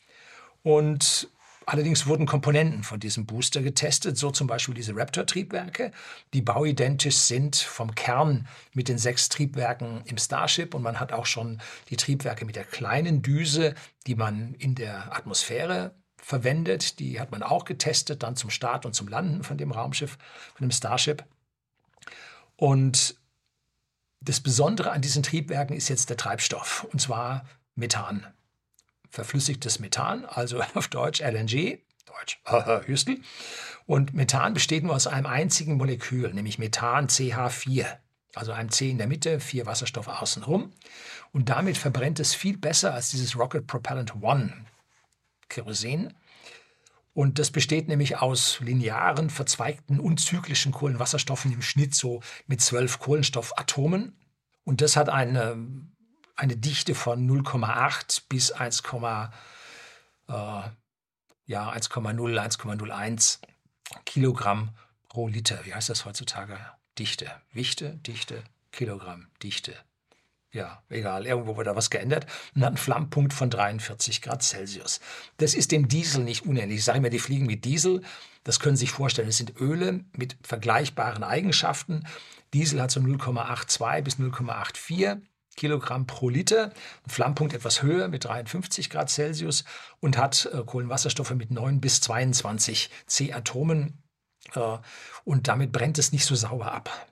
und 0.62 1.28
Allerdings 1.70 2.06
wurden 2.06 2.24
Komponenten 2.24 2.82
von 2.82 2.98
diesem 2.98 3.26
Booster 3.26 3.60
getestet, 3.60 4.16
so 4.16 4.30
zum 4.30 4.46
Beispiel 4.46 4.72
diese 4.72 4.96
Raptor-Triebwerke, 4.96 5.92
die 6.32 6.40
bauidentisch 6.40 7.16
sind 7.18 7.56
vom 7.56 7.94
Kern 7.94 8.48
mit 8.72 8.88
den 8.88 8.96
sechs 8.96 9.28
Triebwerken 9.28 10.00
im 10.06 10.16
Starship. 10.16 10.72
Und 10.72 10.80
man 10.80 10.98
hat 10.98 11.12
auch 11.12 11.26
schon 11.26 11.60
die 11.90 11.98
Triebwerke 11.98 12.46
mit 12.46 12.56
der 12.56 12.64
kleinen 12.64 13.20
Düse, 13.20 13.74
die 14.06 14.14
man 14.14 14.54
in 14.54 14.76
der 14.76 15.14
Atmosphäre 15.14 15.94
verwendet. 16.16 17.00
Die 17.00 17.20
hat 17.20 17.32
man 17.32 17.42
auch 17.42 17.66
getestet, 17.66 18.22
dann 18.22 18.34
zum 18.34 18.48
Start 18.48 18.86
und 18.86 18.94
zum 18.94 19.06
Landen 19.06 19.44
von 19.44 19.58
dem 19.58 19.70
Raumschiff, 19.70 20.16
von 20.54 20.66
dem 20.66 20.72
Starship. 20.72 21.22
Und 22.56 23.14
das 24.22 24.40
Besondere 24.40 24.92
an 24.92 25.02
diesen 25.02 25.22
Triebwerken 25.22 25.76
ist 25.76 25.88
jetzt 25.88 26.08
der 26.08 26.16
Treibstoff, 26.16 26.86
und 26.90 27.02
zwar 27.02 27.44
Methan 27.74 28.26
verflüssigtes 29.10 29.78
Methan, 29.78 30.24
also 30.24 30.60
auf 30.74 30.88
Deutsch 30.88 31.20
LNG. 31.20 31.78
Deutsch, 32.06 32.40
Hüstel. 32.86 33.20
Und 33.86 34.14
Methan 34.14 34.54
besteht 34.54 34.84
nur 34.84 34.94
aus 34.94 35.06
einem 35.06 35.26
einzigen 35.26 35.76
Molekül, 35.76 36.32
nämlich 36.34 36.58
Methan 36.58 37.08
CH4. 37.08 37.86
Also 38.34 38.52
einem 38.52 38.70
C 38.70 38.90
in 38.90 38.98
der 38.98 39.06
Mitte, 39.06 39.40
vier 39.40 39.66
Wasserstoffe 39.66 40.08
außenrum. 40.08 40.72
Und 41.32 41.48
damit 41.48 41.78
verbrennt 41.78 42.20
es 42.20 42.34
viel 42.34 42.56
besser 42.56 42.94
als 42.94 43.10
dieses 43.10 43.36
Rocket 43.36 43.66
Propellant 43.66 44.22
One 44.22 44.52
Kerosin. 45.48 46.14
Und 47.14 47.38
das 47.38 47.50
besteht 47.50 47.88
nämlich 47.88 48.18
aus 48.18 48.60
linearen, 48.60 49.30
verzweigten, 49.30 49.98
unzyklischen 49.98 50.72
Kohlenwasserstoffen 50.72 51.52
im 51.52 51.62
Schnitt 51.62 51.94
so 51.94 52.22
mit 52.46 52.60
zwölf 52.60 53.00
Kohlenstoffatomen. 53.00 54.16
Und 54.64 54.82
das 54.82 54.96
hat 54.96 55.08
eine, 55.08 55.56
eine 56.38 56.56
Dichte 56.56 56.94
von 56.94 57.28
0,8 57.28 58.22
bis 58.28 58.50
1, 58.52 58.80
äh, 58.80 60.32
ja, 61.46 61.70
1,0, 61.70 62.38
1,01 62.38 63.38
Kilogramm 64.04 64.70
pro 65.08 65.28
Liter. 65.28 65.64
Wie 65.64 65.74
heißt 65.74 65.88
das 65.88 66.04
heutzutage? 66.04 66.58
Dichte. 66.98 67.30
Wichte, 67.52 67.96
Dichte, 67.98 68.42
Kilogramm, 68.72 69.28
Dichte 69.42 69.74
ja, 70.52 70.82
egal, 70.88 71.26
irgendwo 71.26 71.56
wird 71.56 71.66
da 71.66 71.76
was 71.76 71.90
geändert 71.90 72.26
und 72.54 72.62
hat 72.62 72.68
einen 72.68 72.76
Flammpunkt 72.78 73.34
von 73.34 73.50
43 73.50 74.22
Grad 74.22 74.42
Celsius. 74.42 75.00
Das 75.36 75.54
ist 75.54 75.72
dem 75.72 75.88
Diesel 75.88 76.24
nicht 76.24 76.46
unähnlich. 76.46 76.78
Ich 76.78 76.84
sage 76.84 76.98
immer, 76.98 77.10
die 77.10 77.18
fliegen 77.18 77.46
mit 77.46 77.64
Diesel. 77.64 78.02
Das 78.44 78.58
können 78.58 78.76
Sie 78.76 78.86
sich 78.86 78.90
vorstellen. 78.90 79.28
Es 79.28 79.36
sind 79.36 79.60
Öle 79.60 80.04
mit 80.16 80.36
vergleichbaren 80.42 81.22
Eigenschaften. 81.22 82.06
Diesel 82.54 82.80
hat 82.80 82.90
so 82.90 83.00
0,82 83.00 84.02
bis 84.02 84.18
0,84 84.18 85.20
Kilogramm 85.58 86.06
pro 86.06 86.28
Liter, 86.28 86.72
Flammpunkt 87.08 87.52
etwas 87.52 87.82
höher 87.82 88.06
mit 88.06 88.24
53 88.24 88.90
Grad 88.90 89.10
Celsius 89.10 89.64
und 89.98 90.16
hat 90.16 90.48
äh, 90.52 90.62
Kohlenwasserstoffe 90.64 91.32
mit 91.32 91.50
9 91.50 91.80
bis 91.80 92.00
22 92.00 92.90
C-Atomen. 93.06 94.00
Äh, 94.54 94.78
und 95.24 95.48
damit 95.48 95.72
brennt 95.72 95.98
es 95.98 96.12
nicht 96.12 96.24
so 96.24 96.36
sauer 96.36 96.70
ab. 96.70 97.08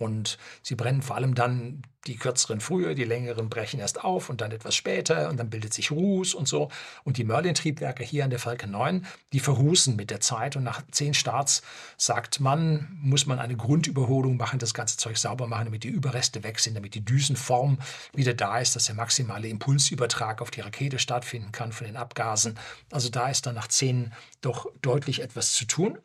Und 0.00 0.38
sie 0.62 0.74
brennen 0.74 1.02
vor 1.02 1.16
allem 1.16 1.34
dann 1.34 1.82
die 2.06 2.16
kürzeren 2.16 2.60
früher, 2.60 2.94
die 2.94 3.04
längeren 3.04 3.50
brechen 3.50 3.78
erst 3.78 4.02
auf 4.02 4.30
und 4.30 4.40
dann 4.40 4.52
etwas 4.52 4.74
später 4.74 5.28
und 5.28 5.36
dann 5.36 5.50
bildet 5.50 5.74
sich 5.74 5.90
Ruß 5.90 6.34
und 6.34 6.48
so. 6.48 6.70
Und 7.04 7.18
die 7.18 7.24
Merlin-Triebwerke 7.24 8.02
hier 8.02 8.24
an 8.24 8.30
der 8.30 8.38
Falcon 8.38 8.70
9, 8.70 9.06
die 9.34 9.40
verrußen 9.40 9.96
mit 9.96 10.10
der 10.10 10.20
Zeit 10.20 10.56
und 10.56 10.64
nach 10.64 10.82
zehn 10.90 11.12
Starts 11.12 11.62
sagt 11.98 12.40
man, 12.40 12.88
muss 13.02 13.26
man 13.26 13.38
eine 13.38 13.56
Grundüberholung 13.56 14.38
machen, 14.38 14.58
das 14.58 14.72
ganze 14.72 14.96
Zeug 14.96 15.18
sauber 15.18 15.46
machen, 15.46 15.66
damit 15.66 15.84
die 15.84 15.88
Überreste 15.88 16.42
weg 16.42 16.58
sind, 16.58 16.74
damit 16.74 16.94
die 16.94 17.04
Düsenform 17.04 17.78
wieder 18.14 18.32
da 18.32 18.58
ist, 18.58 18.76
dass 18.76 18.86
der 18.86 18.94
maximale 18.94 19.48
Impulsübertrag 19.48 20.40
auf 20.40 20.50
die 20.50 20.62
Rakete 20.62 20.98
stattfinden 20.98 21.52
kann 21.52 21.72
von 21.72 21.86
den 21.86 21.96
Abgasen. 21.96 22.58
Also 22.90 23.10
da 23.10 23.28
ist 23.28 23.44
dann 23.44 23.56
nach 23.56 23.68
zehn 23.68 24.12
doch 24.40 24.66
deutlich 24.80 25.20
etwas 25.20 25.52
zu 25.52 25.66
tun. 25.66 25.98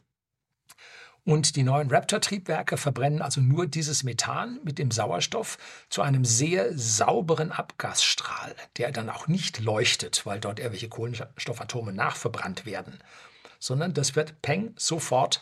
Und 1.28 1.56
die 1.56 1.64
neuen 1.64 1.90
Raptor-Triebwerke 1.90 2.78
verbrennen 2.78 3.24
also 3.24 3.42
nur 3.42 3.66
dieses 3.66 4.04
Methan 4.04 4.60
mit 4.64 4.78
dem 4.78 4.92
Sauerstoff 4.92 5.58
zu 5.90 6.04
einem 6.04 6.24
sehr 6.24 6.78
sauberen 6.78 7.52
Abgasstrahl, 7.52 8.56
der 8.78 8.92
dann 8.92 9.10
auch 9.10 9.28
nicht 9.28 9.60
leuchtet, 9.60 10.28
weil 10.28 10.40
dort 10.40 10.60
irgendwelche 10.60 10.88
Kohlenstoffatome 10.88 11.94
nachverbrannt 11.94 12.68
werden, 12.68 13.00
sondern 13.58 13.96
das 13.96 14.16
wird 14.16 14.40
peng 14.44 14.76
sofort 14.78 15.42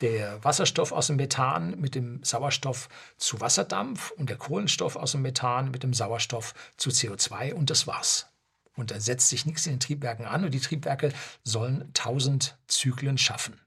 der 0.00 0.44
Wasserstoff 0.44 0.92
aus 0.92 1.08
dem 1.08 1.16
Methan 1.16 1.80
mit 1.80 1.96
dem 1.96 2.22
Sauerstoff 2.22 2.88
zu 3.16 3.40
Wasserdampf 3.40 4.12
und 4.12 4.30
der 4.30 4.36
Kohlenstoff 4.36 4.94
aus 4.94 5.12
dem 5.12 5.22
Methan 5.22 5.72
mit 5.72 5.82
dem 5.82 5.92
Sauerstoff 5.92 6.54
zu 6.76 6.90
CO2 6.90 7.52
und 7.52 7.70
das 7.70 7.88
war's. 7.88 8.28
Und 8.76 8.92
da 8.92 9.00
setzt 9.00 9.28
sich 9.30 9.44
nichts 9.44 9.66
in 9.66 9.72
den 9.72 9.80
Triebwerken 9.80 10.26
an 10.26 10.44
und 10.44 10.52
die 10.52 10.60
Triebwerke 10.60 11.12
sollen 11.42 11.80
1000 11.94 12.56
Zyklen 12.68 13.18
schaffen 13.18 13.58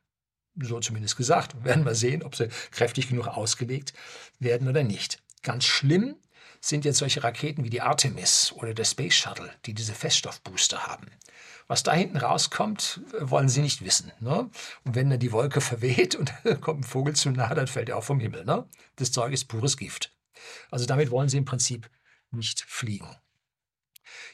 so 0.61 0.79
zumindest 0.79 1.17
gesagt. 1.17 1.55
Wir 1.55 1.65
werden 1.65 1.83
mal 1.83 1.95
sehen, 1.95 2.23
ob 2.23 2.35
sie 2.35 2.49
kräftig 2.71 3.09
genug 3.09 3.27
ausgelegt 3.27 3.93
werden 4.39 4.67
oder 4.67 4.83
nicht. 4.83 5.21
Ganz 5.43 5.65
schlimm 5.65 6.15
sind 6.61 6.85
jetzt 6.85 6.97
solche 6.97 7.23
Raketen 7.23 7.63
wie 7.63 7.69
die 7.69 7.81
Artemis 7.81 8.51
oder 8.53 8.73
der 8.73 8.83
Space 8.83 9.13
Shuttle, 9.13 9.49
die 9.65 9.73
diese 9.73 9.93
Feststoffbooster 9.93 10.87
haben. 10.87 11.07
Was 11.67 11.83
da 11.83 11.93
hinten 11.93 12.17
rauskommt, 12.17 13.01
wollen 13.19 13.47
sie 13.47 13.61
nicht 13.61 13.85
wissen. 13.85 14.11
Ne? 14.19 14.49
Und 14.83 14.95
wenn 14.95 15.09
dann 15.09 15.19
die 15.19 15.31
Wolke 15.31 15.61
verweht 15.61 16.15
und 16.15 16.33
kommt 16.61 16.81
ein 16.81 16.83
Vogel 16.83 17.15
zu 17.15 17.29
nah, 17.29 17.53
dann 17.53 17.67
fällt 17.67 17.89
er 17.89 17.97
auch 17.97 18.03
vom 18.03 18.19
Himmel. 18.19 18.43
Ne? 18.43 18.67
Das 18.95 19.11
Zeug 19.11 19.31
ist 19.33 19.45
pures 19.45 19.77
Gift. 19.77 20.11
Also 20.71 20.85
damit 20.85 21.11
wollen 21.11 21.29
sie 21.29 21.37
im 21.37 21.45
Prinzip 21.45 21.89
nicht 22.31 22.61
fliegen. 22.61 23.15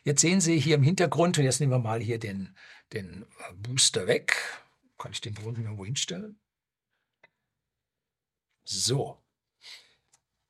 Jetzt 0.03 0.21
sehen 0.21 0.39
Sie 0.39 0.59
hier 0.59 0.75
im 0.75 0.83
Hintergrund, 0.83 1.37
und 1.37 1.43
jetzt 1.43 1.59
nehmen 1.59 1.71
wir 1.71 1.79
mal 1.79 1.99
hier 1.99 2.19
den, 2.19 2.55
den 2.93 3.25
Booster 3.55 4.07
weg. 4.07 4.37
Kann 4.97 5.11
ich 5.11 5.21
den 5.21 5.33
Boden 5.33 5.63
irgendwo 5.63 5.85
hinstellen? 5.85 6.39
So. 8.63 9.25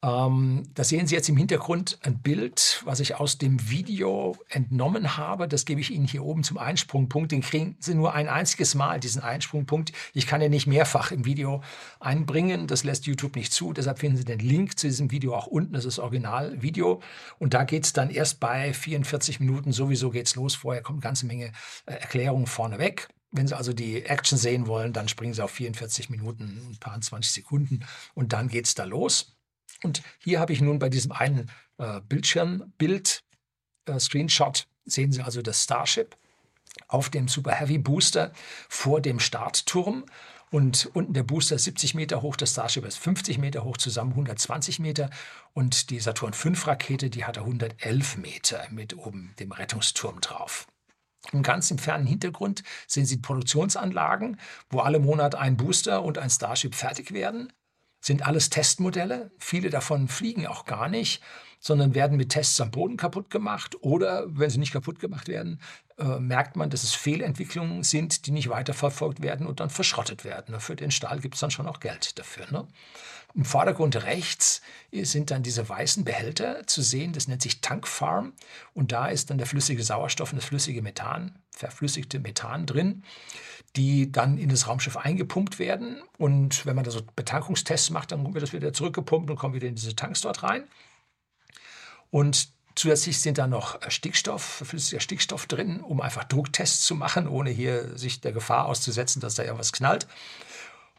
Ähm, 0.06 0.70
da 0.76 0.84
sehen 0.84 1.08
Sie 1.08 1.16
jetzt 1.16 1.30
im 1.30 1.38
Hintergrund 1.38 1.98
ein 2.04 2.22
Bild, 2.22 2.84
was 2.86 3.00
ich 3.00 3.16
aus 3.16 3.40
dem 3.40 3.72
Video 3.72 4.38
entnommen 4.50 5.18
habe. 5.18 5.48
Das 5.48 5.66
gebe 5.66 5.82
ich 5.82 5.90
Ihnen 5.90 6.06
hier 6.06 6.24
oben 6.24 6.44
zum 6.44 6.60
Einsprungpunkt. 6.60 7.32
Den 7.32 7.42
kriegen 7.42 7.76
Sie 7.80 7.96
nur 7.96 8.14
ein 8.14 8.30
einziges 8.30 8.76
Mal, 8.76 9.00
diesen 9.00 9.24
Einsprungpunkt. 9.24 9.94
Ich 10.14 10.28
kann 10.28 10.42
den 10.42 10.52
nicht 10.52 10.68
mehrfach 10.68 11.12
im 11.12 11.26
Video 11.26 11.64
einbringen. 12.00 12.68
Das 12.68 12.84
lässt 12.84 13.08
YouTube 13.08 13.36
nicht 13.36 13.52
zu. 13.52 13.74
Deshalb 13.74 13.98
finden 13.98 14.18
Sie 14.18 14.26
den 14.26 14.40
Link 14.40 14.78
zu 14.78 14.86
diesem 14.86 15.10
Video 15.10 15.34
auch 15.34 15.48
unten. 15.48 15.74
Das 15.74 15.86
ist 15.86 15.98
das 15.98 16.04
Originalvideo. 16.04 17.02
Und 17.40 17.56
da 17.56 17.64
geht 17.64 17.86
es 17.86 17.94
dann 17.94 18.12
erst 18.12 18.40
bei 18.40 18.74
44 18.74 19.40
Minuten. 19.40 19.72
Sowieso 19.72 20.12
geht 20.12 20.28
es 20.28 20.36
los. 20.36 20.54
Vorher 20.54 20.84
kommt 20.84 20.98
eine 20.98 21.10
ganze 21.10 21.26
Menge 21.26 21.52
äh, 21.88 21.94
Erklärungen 21.94 22.46
vorneweg. 22.46 23.08
Wenn 23.36 23.48
Sie 23.48 23.58
also 23.58 23.74
die 23.74 24.06
Action 24.06 24.38
sehen 24.38 24.66
wollen, 24.66 24.94
dann 24.94 25.10
springen 25.10 25.34
Sie 25.34 25.44
auf 25.44 25.52
44 25.52 26.10
Minuten, 26.10 26.70
ein 26.72 26.78
paar 26.80 27.00
20 27.00 27.34
Sekunden 27.34 27.86
und 28.14 28.32
dann 28.32 28.48
geht 28.48 28.66
es 28.66 28.76
da 28.76 28.86
los. 28.86 29.36
Und 29.84 30.04
hier 30.20 30.40
habe 30.40 30.54
ich 30.54 30.62
nun 30.62 30.80
bei 30.80 30.88
diesem 30.88 31.12
einen 31.12 31.52
äh, 31.78 32.00
Bildschirmbild, 32.00 33.24
äh, 33.88 34.00
Screenshot, 34.00 34.68
sehen 34.86 35.12
Sie 35.12 35.22
also 35.22 35.42
das 35.42 35.62
Starship 35.62 36.16
auf 36.88 37.10
dem 37.10 37.28
Super 37.28 37.52
Heavy 37.52 37.78
Booster 37.78 38.32
vor 38.70 39.02
dem 39.02 39.20
Startturm. 39.20 40.06
Und 40.50 40.90
unten 40.94 41.14
der 41.14 41.24
Booster 41.24 41.56
ist 41.56 41.66
70 41.66 41.94
Meter 41.94 42.22
hoch, 42.22 42.38
das 42.38 42.52
Starship 42.52 42.86
ist 42.86 42.98
50 43.00 43.38
Meter 43.38 43.66
hoch, 43.66 43.76
zusammen 43.76 44.12
120 44.12 44.80
Meter. 44.80 45.10
Und 45.52 45.90
die 45.90 46.00
Saturn 46.00 46.32
V 46.32 46.52
Rakete, 46.68 47.10
die 47.10 47.26
hat 47.26 47.38
111 47.38 48.16
Meter 48.16 48.66
mit 48.72 48.96
oben 48.96 49.34
dem 49.40 49.52
Rettungsturm 49.52 50.22
drauf. 50.22 50.68
Und 51.34 51.44
ganz 51.44 51.72
im 51.72 51.78
fernen 51.78 52.06
Hintergrund 52.06 52.64
sehen 52.88 53.06
Sie 53.06 53.18
Produktionsanlagen, 53.18 54.40
wo 54.70 54.80
alle 54.80 55.00
Monat 55.00 55.36
ein 55.36 55.58
Booster 55.58 56.04
und 56.04 56.18
ein 56.18 56.30
Starship 56.30 56.76
fertig 56.76 57.14
werden. 57.14 57.52
Sind 58.02 58.28
alles 58.28 58.50
Testmodelle. 58.50 59.32
Viele 59.40 59.70
davon 59.70 60.08
fliegen 60.08 60.46
auch 60.46 60.66
gar 60.66 60.90
nicht, 60.90 61.24
sondern 61.60 61.96
werden 61.96 62.18
mit 62.18 62.30
Tests 62.30 62.62
am 62.62 62.70
Boden 62.70 62.98
kaputt 62.98 63.32
gemacht. 63.32 63.76
Oder 63.82 64.26
wenn 64.28 64.52
sie 64.52 64.60
nicht 64.60 64.74
kaputt 64.74 65.00
gemacht 65.00 65.28
werden, 65.28 65.60
äh, 65.98 66.20
merkt 66.20 66.56
man, 66.56 66.70
dass 66.70 66.84
es 66.84 66.94
Fehlentwicklungen 66.94 67.82
sind, 67.84 68.28
die 68.28 68.32
nicht 68.32 68.50
weiterverfolgt 68.50 69.24
werden 69.24 69.48
und 69.48 69.60
dann 69.60 69.72
verschrottet 69.72 70.24
werden. 70.24 70.60
Für 70.60 70.76
den 70.76 70.92
Stahl 70.92 71.20
gibt 71.20 71.34
es 71.34 71.42
dann 71.42 71.52
schon 71.52 71.68
auch 71.68 71.80
Geld 71.80 72.20
dafür. 72.20 72.46
Ne? 72.52 72.68
Im 73.36 73.44
Vordergrund 73.44 74.02
rechts 74.04 74.62
sind 74.92 75.30
dann 75.30 75.44
diese 75.44 75.68
weißen 75.68 76.06
Behälter 76.06 76.66
zu 76.68 76.82
sehen, 76.82 77.12
das 77.12 77.28
nennt 77.28 77.42
sich 77.42 77.60
Tankfarm 77.60 78.32
und 78.74 78.94
da 78.94 79.08
ist 79.08 79.30
dann 79.30 79.38
der 79.38 79.46
flüssige 79.46 79.84
Sauerstoff 79.84 80.32
und 80.32 80.38
das 80.38 80.46
flüssige 80.46 80.82
Methan, 80.82 81.38
verflüssigte 81.52 82.20
Methan 82.20 82.66
drin, 82.66 83.04
die 83.76 84.10
dann 84.10 84.38
in 84.38 84.48
das 84.48 84.68
Raumschiff 84.68 84.96
eingepumpt 84.96 85.60
werden 85.60 86.02
und 86.18 86.66
wenn 86.66 86.78
man 86.78 86.86
da 86.86 86.92
so 86.92 87.02
Betankungstests 87.18 87.90
macht, 87.90 88.14
dann 88.14 88.34
wird 88.34 88.42
das 88.42 88.54
wieder 88.54 88.72
zurückgepumpt 88.72 89.30
und 89.30 89.36
kommt 89.36 89.54
wieder 89.54 89.68
in 89.68 89.76
diese 89.76 89.98
Tanks 89.98 90.22
dort 90.22 90.42
rein. 90.42 90.64
Und 92.10 92.56
Zusätzlich 92.78 93.22
sind 93.22 93.38
da 93.38 93.48
noch 93.48 93.80
Stickstoff, 93.90 94.44
flüssiger 94.44 95.00
Stickstoff 95.00 95.46
drin, 95.46 95.80
um 95.80 96.02
einfach 96.02 96.26
Drucktests 96.26 96.86
zu 96.86 96.94
machen, 96.94 97.26
ohne 97.26 97.50
hier 97.50 97.98
sich 97.98 98.20
der 98.20 98.34
Gefahr 98.34 98.66
auszusetzen, 98.66 99.22
dass 99.22 99.36
da 99.36 99.44
irgendwas 99.44 99.72
knallt. 99.72 100.08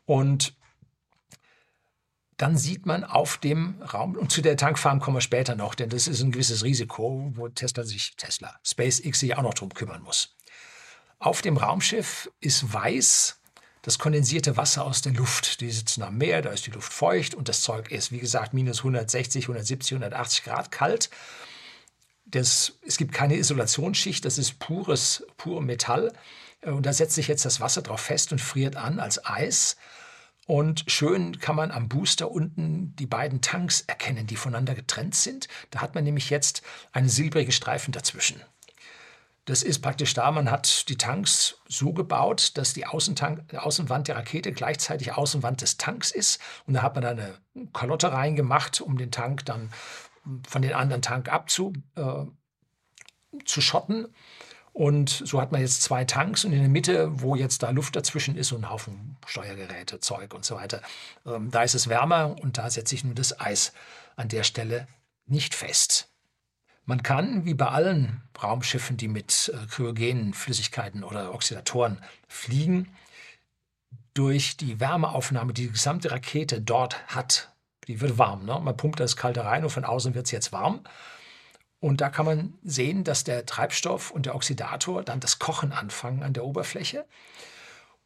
Und 0.06 0.54
dann 2.36 2.56
sieht 2.58 2.84
man 2.86 3.04
auf 3.04 3.38
dem 3.38 3.80
Raum, 3.82 4.14
und 4.14 4.30
zu 4.30 4.42
der 4.42 4.56
Tankfarm 4.56 5.00
kommen 5.00 5.16
wir 5.16 5.22
später 5.22 5.54
noch, 5.54 5.74
denn 5.74 5.88
das 5.88 6.06
ist 6.06 6.20
ein 6.20 6.32
gewisses 6.32 6.64
Risiko, 6.64 7.32
wo 7.34 7.48
Tesla 7.48 7.84
sich, 7.84 8.14
Tesla, 8.16 8.54
SpaceX 8.62 9.20
sich 9.20 9.36
auch 9.36 9.42
noch 9.42 9.54
drum 9.54 9.70
kümmern 9.70 10.02
muss. 10.02 10.36
Auf 11.18 11.40
dem 11.40 11.56
Raumschiff 11.56 12.30
ist 12.40 12.72
weiß 12.72 13.40
das 13.86 14.00
kondensierte 14.00 14.56
Wasser 14.56 14.84
aus 14.84 15.00
der 15.00 15.12
Luft. 15.12 15.60
Die 15.60 15.70
sitzen 15.70 16.02
am 16.02 16.18
Meer, 16.18 16.42
da 16.42 16.50
ist 16.50 16.66
die 16.66 16.72
Luft 16.72 16.92
feucht 16.92 17.36
und 17.36 17.48
das 17.48 17.62
Zeug 17.62 17.92
ist, 17.92 18.10
wie 18.10 18.18
gesagt, 18.18 18.52
minus 18.52 18.78
160, 18.78 19.44
170, 19.44 19.92
180 19.92 20.42
Grad 20.42 20.72
kalt. 20.72 21.08
Das, 22.24 22.72
es 22.84 22.96
gibt 22.96 23.14
keine 23.14 23.36
Isolationsschicht, 23.36 24.24
das 24.24 24.38
ist 24.38 24.58
pures, 24.58 25.24
pure 25.36 25.62
Metall. 25.62 26.12
Und 26.62 26.84
da 26.84 26.92
setzt 26.92 27.14
sich 27.14 27.28
jetzt 27.28 27.44
das 27.44 27.60
Wasser 27.60 27.80
drauf 27.80 28.00
fest 28.00 28.32
und 28.32 28.40
friert 28.40 28.74
an 28.74 28.98
als 28.98 29.24
Eis. 29.24 29.76
Und 30.46 30.84
schön 30.86 31.40
kann 31.40 31.56
man 31.56 31.72
am 31.72 31.88
Booster 31.88 32.30
unten 32.30 32.94
die 32.96 33.06
beiden 33.06 33.40
Tanks 33.40 33.80
erkennen, 33.82 34.28
die 34.28 34.36
voneinander 34.36 34.76
getrennt 34.76 35.16
sind. 35.16 35.48
Da 35.70 35.80
hat 35.80 35.96
man 35.96 36.04
nämlich 36.04 36.30
jetzt 36.30 36.62
einen 36.92 37.08
silbrigen 37.08 37.52
Streifen 37.52 37.92
dazwischen. 37.92 38.40
Das 39.44 39.62
ist 39.62 39.80
praktisch 39.80 40.14
da, 40.14 40.30
man 40.32 40.50
hat 40.50 40.88
die 40.88 40.98
Tanks 40.98 41.58
so 41.68 41.92
gebaut, 41.92 42.56
dass 42.58 42.74
die 42.74 42.86
Außentank, 42.86 43.54
Außenwand 43.54 44.08
der 44.08 44.16
Rakete 44.16 44.52
gleichzeitig 44.52 45.12
Außenwand 45.12 45.62
des 45.62 45.76
Tanks 45.76 46.10
ist. 46.10 46.40
Und 46.66 46.74
da 46.74 46.82
hat 46.82 46.96
man 46.96 47.04
eine 47.04 47.38
Kalotte 47.72 48.12
reingemacht, 48.12 48.80
um 48.80 48.98
den 48.98 49.12
Tank 49.12 49.44
dann 49.44 49.70
von 50.48 50.62
den 50.62 50.72
anderen 50.72 51.02
Tank 51.02 51.28
abzuschotten. 51.28 52.34
Äh. 54.04 54.08
Und 54.76 55.22
so 55.24 55.40
hat 55.40 55.52
man 55.52 55.62
jetzt 55.62 55.80
zwei 55.80 56.04
Tanks 56.04 56.44
und 56.44 56.52
in 56.52 56.58
der 56.58 56.68
Mitte, 56.68 57.08
wo 57.22 57.34
jetzt 57.34 57.62
da 57.62 57.70
Luft 57.70 57.96
dazwischen 57.96 58.36
ist 58.36 58.52
und 58.52 58.62
ein 58.62 58.68
Haufen 58.68 59.16
Steuergeräte, 59.26 60.00
Zeug 60.00 60.34
und 60.34 60.44
so 60.44 60.56
weiter, 60.56 60.82
ähm, 61.24 61.50
da 61.50 61.62
ist 61.62 61.74
es 61.74 61.88
wärmer 61.88 62.36
und 62.42 62.58
da 62.58 62.68
setze 62.68 62.94
ich 62.94 63.02
nur 63.02 63.14
das 63.14 63.40
Eis 63.40 63.72
an 64.16 64.28
der 64.28 64.42
Stelle 64.42 64.86
nicht 65.24 65.54
fest. 65.54 66.10
Man 66.84 67.02
kann, 67.02 67.46
wie 67.46 67.54
bei 67.54 67.68
allen 67.68 68.20
Raumschiffen, 68.42 68.98
die 68.98 69.08
mit 69.08 69.50
äh, 69.54 69.66
kryogenen 69.66 70.34
Flüssigkeiten 70.34 71.04
oder 71.04 71.32
Oxidatoren 71.32 72.02
fliegen, 72.28 72.94
durch 74.12 74.58
die 74.58 74.78
Wärmeaufnahme, 74.78 75.54
die 75.54 75.68
die 75.68 75.72
gesamte 75.72 76.10
Rakete 76.10 76.60
dort 76.60 77.02
hat, 77.06 77.50
die 77.88 78.02
wird 78.02 78.18
warm. 78.18 78.44
Ne? 78.44 78.60
Man 78.60 78.76
pumpt 78.76 79.00
das 79.00 79.16
Kalte 79.16 79.42
rein 79.42 79.64
und 79.64 79.70
von 79.70 79.86
außen 79.86 80.14
wird 80.14 80.26
es 80.26 80.32
jetzt 80.32 80.52
warm. 80.52 80.82
Und 81.80 82.00
da 82.00 82.08
kann 82.08 82.26
man 82.26 82.54
sehen, 82.62 83.04
dass 83.04 83.24
der 83.24 83.46
Treibstoff 83.46 84.10
und 84.10 84.26
der 84.26 84.34
Oxidator 84.34 85.02
dann 85.02 85.20
das 85.20 85.38
Kochen 85.38 85.72
anfangen 85.72 86.22
an 86.22 86.32
der 86.32 86.44
Oberfläche 86.44 87.04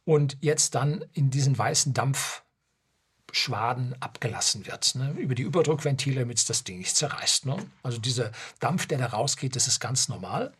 und 0.03 0.37
jetzt 0.41 0.75
dann 0.75 1.05
in 1.13 1.29
diesen 1.29 1.57
weißen 1.57 1.93
Dampfschwaden 1.93 3.95
abgelassen 4.01 4.65
wird. 4.65 4.95
Ne? 4.95 5.15
Über 5.17 5.35
die 5.35 5.43
Überdruckventile, 5.43 6.21
damit 6.21 6.49
das 6.49 6.63
Ding 6.63 6.79
nicht 6.79 6.95
zerreißt. 6.95 7.45
Ne? 7.45 7.57
Also 7.81 7.97
dieser 7.97 8.31
Dampf, 8.59 8.87
der 8.87 8.97
da 8.97 9.07
rausgeht, 9.07 9.55
das 9.55 9.67
ist 9.67 9.79
ganz 9.79 10.09
normal. 10.09 10.53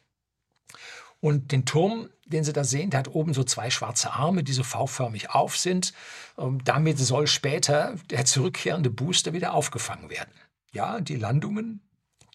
Und 1.20 1.52
den 1.52 1.66
Turm, 1.66 2.10
den 2.26 2.44
Sie 2.44 2.54
da 2.54 2.64
sehen, 2.64 2.90
der 2.90 3.00
hat 3.00 3.10
oben 3.10 3.34
so 3.34 3.44
zwei 3.44 3.70
schwarze 3.70 4.12
Arme, 4.12 4.44
die 4.44 4.54
so 4.54 4.64
V-förmig 4.64 5.30
auf 5.30 5.56
sind. 5.56 5.94
Ähm, 6.38 6.64
damit 6.64 6.98
soll 6.98 7.28
später 7.28 7.96
der 8.10 8.26
zurückkehrende 8.26 8.90
Booster 8.90 9.32
wieder 9.32 9.54
aufgefangen 9.54 10.10
werden. 10.10 10.34
Ja, 10.72 11.00
die 11.00 11.18
Landungen 11.18 11.82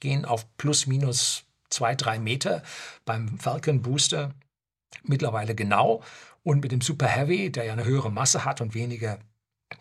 gehen 0.01 0.25
auf 0.25 0.47
plus 0.57 0.87
minus 0.87 1.45
zwei, 1.71 1.95
drei 1.95 2.19
Meter 2.19 2.63
beim 3.05 3.39
Falcon 3.39 3.83
Booster 3.83 4.35
mittlerweile 5.03 5.55
genau. 5.55 6.03
Und 6.43 6.63
mit 6.63 6.73
dem 6.73 6.81
Super 6.81 7.09
Heavy, 7.09 7.51
der 7.51 7.65
ja 7.65 7.73
eine 7.73 7.85
höhere 7.85 8.11
Masse 8.11 8.45
hat 8.45 8.61
und 8.61 8.75
weniger 8.75 9.19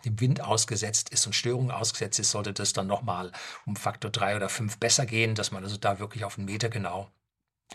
dem 0.04 0.18
Wind 0.20 0.40
ausgesetzt 0.40 1.10
ist 1.10 1.26
und 1.26 1.32
Störungen 1.32 1.70
ausgesetzt 1.70 2.18
ist, 2.18 2.32
sollte 2.32 2.52
das 2.52 2.72
dann 2.72 2.88
nochmal 2.88 3.30
um 3.66 3.76
Faktor 3.76 4.10
drei 4.10 4.34
oder 4.34 4.48
fünf 4.48 4.78
besser 4.78 5.06
gehen, 5.06 5.34
dass 5.34 5.52
man 5.52 5.62
also 5.62 5.76
da 5.76 6.00
wirklich 6.00 6.24
auf 6.24 6.38
einen 6.38 6.46
Meter 6.46 6.68
genau 6.68 7.08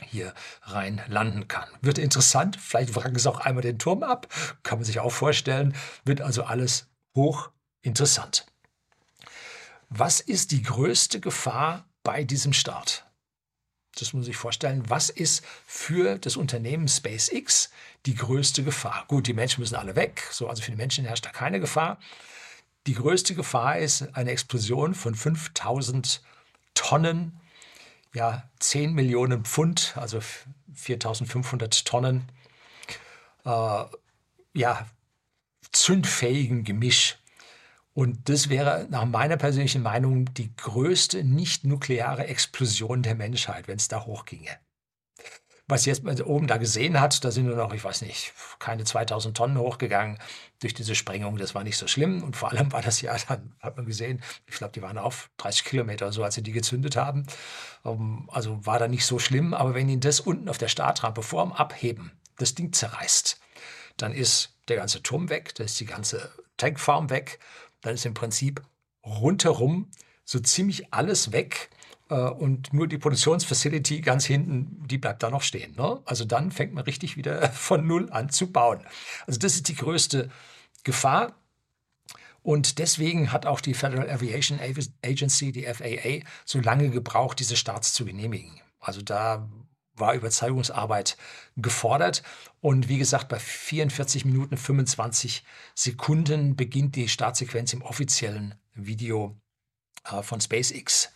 hier 0.05 0.33
rein 0.63 1.01
landen 1.07 1.47
kann. 1.47 1.69
Wird 1.81 1.97
interessant, 1.97 2.57
vielleicht 2.57 2.95
wracken 2.95 3.17
sie 3.17 3.29
auch 3.29 3.39
einmal 3.39 3.61
den 3.61 3.79
Turm 3.79 4.03
ab, 4.03 4.27
kann 4.63 4.79
man 4.79 4.85
sich 4.85 4.99
auch 4.99 5.11
vorstellen, 5.11 5.75
wird 6.03 6.21
also 6.21 6.43
alles 6.43 6.89
hoch 7.15 7.51
interessant. 7.81 8.45
Was 9.89 10.21
ist 10.21 10.51
die 10.51 10.61
größte 10.61 11.19
Gefahr 11.19 11.85
bei 12.03 12.23
diesem 12.23 12.53
Start. 12.53 13.05
Das 13.95 14.13
muss 14.13 14.13
man 14.13 14.23
sich 14.23 14.37
vorstellen. 14.37 14.89
Was 14.89 15.09
ist 15.09 15.43
für 15.65 16.17
das 16.17 16.37
Unternehmen 16.37 16.87
SpaceX 16.87 17.69
die 18.05 18.15
größte 18.15 18.63
Gefahr? 18.63 19.03
Gut, 19.07 19.27
die 19.27 19.33
Menschen 19.33 19.61
müssen 19.61 19.75
alle 19.75 19.95
weg, 19.95 20.23
so, 20.31 20.47
also 20.47 20.61
für 20.63 20.71
die 20.71 20.77
Menschen 20.77 21.05
herrscht 21.05 21.25
da 21.25 21.29
keine 21.29 21.59
Gefahr. 21.59 21.99
Die 22.87 22.93
größte 22.93 23.35
Gefahr 23.35 23.77
ist 23.77 24.15
eine 24.15 24.31
Explosion 24.31 24.95
von 24.95 25.13
5000 25.13 26.21
Tonnen, 26.73 27.39
ja, 28.13 28.49
10 28.59 28.93
Millionen 28.93 29.43
Pfund, 29.45 29.93
also 29.97 30.19
4500 30.73 31.85
Tonnen, 31.85 32.31
äh, 33.45 33.83
ja, 34.53 34.87
zündfähigen 35.71 36.63
Gemisch 36.63 37.17
und 37.93 38.29
das 38.29 38.49
wäre 38.49 38.87
nach 38.89 39.05
meiner 39.05 39.37
persönlichen 39.37 39.83
Meinung 39.83 40.33
die 40.33 40.55
größte 40.55 41.23
nicht-nukleare 41.23 42.25
Explosion 42.27 43.03
der 43.03 43.15
Menschheit, 43.15 43.67
wenn 43.67 43.77
es 43.77 43.89
da 43.89 44.05
hochginge. 44.05 44.57
Was 45.67 45.85
jetzt 45.85 46.05
oben 46.05 46.47
da 46.47 46.57
gesehen 46.57 46.99
hat, 46.99 47.23
da 47.23 47.31
sind 47.31 47.45
nur 47.45 47.55
noch, 47.55 47.73
ich 47.73 47.83
weiß 47.83 48.01
nicht, 48.01 48.33
keine 48.59 48.83
2000 48.83 49.35
Tonnen 49.35 49.57
hochgegangen 49.57 50.19
durch 50.59 50.73
diese 50.73 50.95
Sprengung. 50.95 51.37
Das 51.37 51.55
war 51.55 51.63
nicht 51.63 51.77
so 51.77 51.87
schlimm. 51.87 52.23
Und 52.23 52.35
vor 52.35 52.51
allem 52.51 52.73
war 52.73 52.81
das 52.81 52.99
ja, 52.99 53.15
dann 53.29 53.55
hat 53.61 53.77
man 53.77 53.85
gesehen, 53.85 54.21
ich 54.47 54.55
glaube, 54.55 54.73
die 54.73 54.81
waren 54.81 54.97
auf 54.97 55.29
30 55.37 55.63
Kilometer 55.63 56.07
oder 56.07 56.13
so, 56.13 56.23
als 56.23 56.35
sie 56.35 56.43
die 56.43 56.51
gezündet 56.51 56.97
haben. 56.97 57.25
Ähm, 57.85 58.29
also 58.33 58.65
war 58.65 58.79
da 58.79 58.89
nicht 58.89 59.05
so 59.05 59.17
schlimm. 59.17 59.53
Aber 59.53 59.73
wenn 59.73 59.87
ihnen 59.87 60.01
das 60.01 60.19
unten 60.19 60.49
auf 60.49 60.57
der 60.57 60.67
Startrampe 60.67 61.23
vor 61.23 61.43
dem 61.43 61.53
Abheben 61.53 62.11
das 62.37 62.53
Ding 62.53 62.73
zerreißt, 62.73 63.39
dann 63.95 64.11
ist 64.11 64.57
der 64.67 64.75
ganze 64.75 65.01
Turm 65.01 65.29
weg, 65.29 65.55
da 65.55 65.63
ist 65.63 65.79
die 65.79 65.85
ganze 65.85 66.31
Tankfarm 66.57 67.09
weg 67.09 67.39
dann 67.81 67.93
ist 67.93 68.05
im 68.05 68.13
Prinzip 68.13 68.61
rundherum 69.05 69.89
so 70.23 70.39
ziemlich 70.39 70.93
alles 70.93 71.31
weg 71.31 71.69
äh, 72.09 72.15
und 72.15 72.73
nur 72.73 72.87
die 72.87 72.97
Produktionsfacility 72.97 74.01
ganz 74.01 74.25
hinten, 74.25 74.87
die 74.87 74.97
bleibt 74.97 75.23
da 75.23 75.29
noch 75.29 75.41
stehen. 75.41 75.75
Ne? 75.75 76.01
Also 76.05 76.25
dann 76.25 76.51
fängt 76.51 76.73
man 76.73 76.83
richtig 76.83 77.17
wieder 77.17 77.51
von 77.51 77.85
Null 77.87 78.09
an 78.11 78.29
zu 78.29 78.51
bauen. 78.51 78.85
Also 79.25 79.39
das 79.39 79.55
ist 79.55 79.67
die 79.67 79.75
größte 79.75 80.29
Gefahr. 80.83 81.35
Und 82.43 82.79
deswegen 82.79 83.31
hat 83.31 83.45
auch 83.45 83.61
die 83.61 83.75
Federal 83.75 84.09
Aviation 84.09 84.59
Agency, 85.03 85.51
die 85.51 85.65
FAA, 85.65 86.27
so 86.43 86.59
lange 86.59 86.89
gebraucht, 86.89 87.39
diese 87.39 87.55
Starts 87.55 87.93
zu 87.93 88.03
genehmigen. 88.03 88.59
Also 88.79 89.03
da 89.03 89.47
war 90.01 90.13
Überzeugungsarbeit 90.13 91.15
gefordert. 91.55 92.23
Und 92.59 92.89
wie 92.89 92.97
gesagt, 92.97 93.29
bei 93.29 93.39
44 93.39 94.25
Minuten 94.25 94.57
25 94.57 95.45
Sekunden 95.73 96.57
beginnt 96.57 96.97
die 96.97 97.07
Startsequenz 97.07 97.71
im 97.71 97.81
offiziellen 97.81 98.55
Video 98.73 99.37
äh, 100.03 100.21
von 100.21 100.41
SpaceX. 100.41 101.13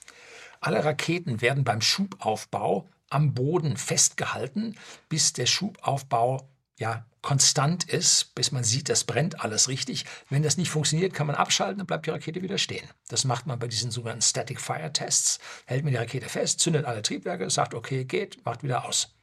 Alle 0.61 0.85
Raketen 0.85 1.41
werden 1.41 1.65
beim 1.65 1.81
Schubaufbau 1.81 2.89
am 3.09 3.33
Boden 3.33 3.75
festgehalten, 3.75 4.75
bis 5.09 5.33
der 5.33 5.45
Schubaufbau 5.45 6.49
ja, 6.77 7.05
konstant 7.21 7.85
ist, 7.85 8.35
bis 8.35 8.51
man 8.51 8.63
sieht, 8.63 8.89
das 8.89 9.03
brennt 9.03 9.41
alles 9.41 9.67
richtig. 9.67 10.05
Wenn 10.29 10.43
das 10.43 10.57
nicht 10.57 10.69
funktioniert, 10.69 11.13
kann 11.13 11.27
man 11.27 11.35
abschalten, 11.35 11.77
dann 11.77 11.87
bleibt 11.87 12.05
die 12.05 12.11
Rakete 12.11 12.41
wieder 12.41 12.57
stehen. 12.57 12.87
Das 13.07 13.23
macht 13.23 13.47
man 13.47 13.57
bei 13.57 13.67
diesen 13.67 13.91
sogenannten 13.91 14.21
Static 14.21 14.59
Fire 14.59 14.91
Tests. 14.91 15.39
Hält 15.65 15.83
man 15.83 15.93
die 15.93 15.97
Rakete 15.97 16.29
fest, 16.29 16.59
zündet 16.59 16.85
alle 16.85 17.01
Triebwerke, 17.01 17.49
sagt, 17.49 17.73
okay, 17.73 18.05
geht, 18.05 18.45
macht 18.45 18.63
wieder 18.63 18.85
aus. 18.85 19.15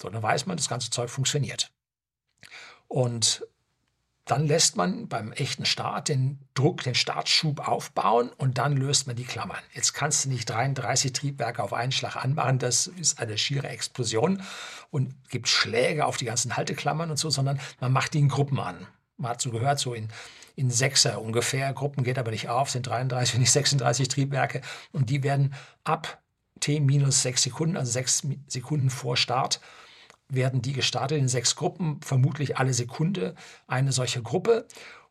So, 0.00 0.08
dann 0.08 0.22
weiß 0.22 0.46
man, 0.46 0.56
das 0.56 0.68
ganze 0.68 0.90
Zeug 0.90 1.10
funktioniert. 1.10 1.70
Und 2.88 3.46
dann 4.26 4.48
lässt 4.48 4.76
man 4.76 5.06
beim 5.06 5.30
echten 5.32 5.64
Start 5.64 6.08
den 6.08 6.40
Druck, 6.54 6.82
den 6.82 6.96
Startschub 6.96 7.66
aufbauen 7.66 8.30
und 8.36 8.58
dann 8.58 8.76
löst 8.76 9.06
man 9.06 9.14
die 9.14 9.24
Klammern. 9.24 9.60
Jetzt 9.72 9.94
kannst 9.94 10.24
du 10.24 10.28
nicht 10.28 10.50
33 10.50 11.12
Triebwerke 11.12 11.62
auf 11.62 11.72
einen 11.72 11.92
Schlag 11.92 12.16
anmachen, 12.16 12.58
das 12.58 12.88
ist 12.88 13.20
eine 13.20 13.38
schiere 13.38 13.68
Explosion 13.68 14.42
und 14.90 15.14
gibt 15.30 15.46
Schläge 15.46 16.04
auf 16.04 16.16
die 16.16 16.24
ganzen 16.24 16.56
Halteklammern 16.56 17.10
und 17.10 17.18
so, 17.18 17.30
sondern 17.30 17.60
man 17.78 17.92
macht 17.92 18.14
die 18.14 18.18
in 18.18 18.28
Gruppen 18.28 18.58
an. 18.58 18.88
Man 19.16 19.30
hat 19.30 19.40
so 19.40 19.52
gehört, 19.52 19.78
so 19.78 19.94
in, 19.94 20.08
in 20.56 20.72
Sechser 20.72 21.22
ungefähr. 21.22 21.72
Gruppen 21.72 22.02
geht 22.02 22.18
aber 22.18 22.32
nicht 22.32 22.48
auf, 22.48 22.68
sind 22.68 22.88
33, 22.88 23.34
wenn 23.34 23.40
nicht 23.42 23.52
36 23.52 24.08
Triebwerke 24.08 24.60
und 24.90 25.08
die 25.08 25.22
werden 25.22 25.54
ab 25.84 26.20
T 26.58 26.80
minus 26.80 27.22
sechs 27.22 27.44
Sekunden, 27.44 27.76
also 27.76 27.92
sechs 27.92 28.26
Sekunden 28.48 28.90
vor 28.90 29.16
Start, 29.16 29.60
werden 30.28 30.62
die 30.62 30.72
gestartet 30.72 31.18
in 31.18 31.28
sechs 31.28 31.56
Gruppen, 31.56 32.00
vermutlich 32.02 32.58
alle 32.58 32.74
Sekunde 32.74 33.34
eine 33.66 33.92
solche 33.92 34.22
Gruppe. 34.22 34.66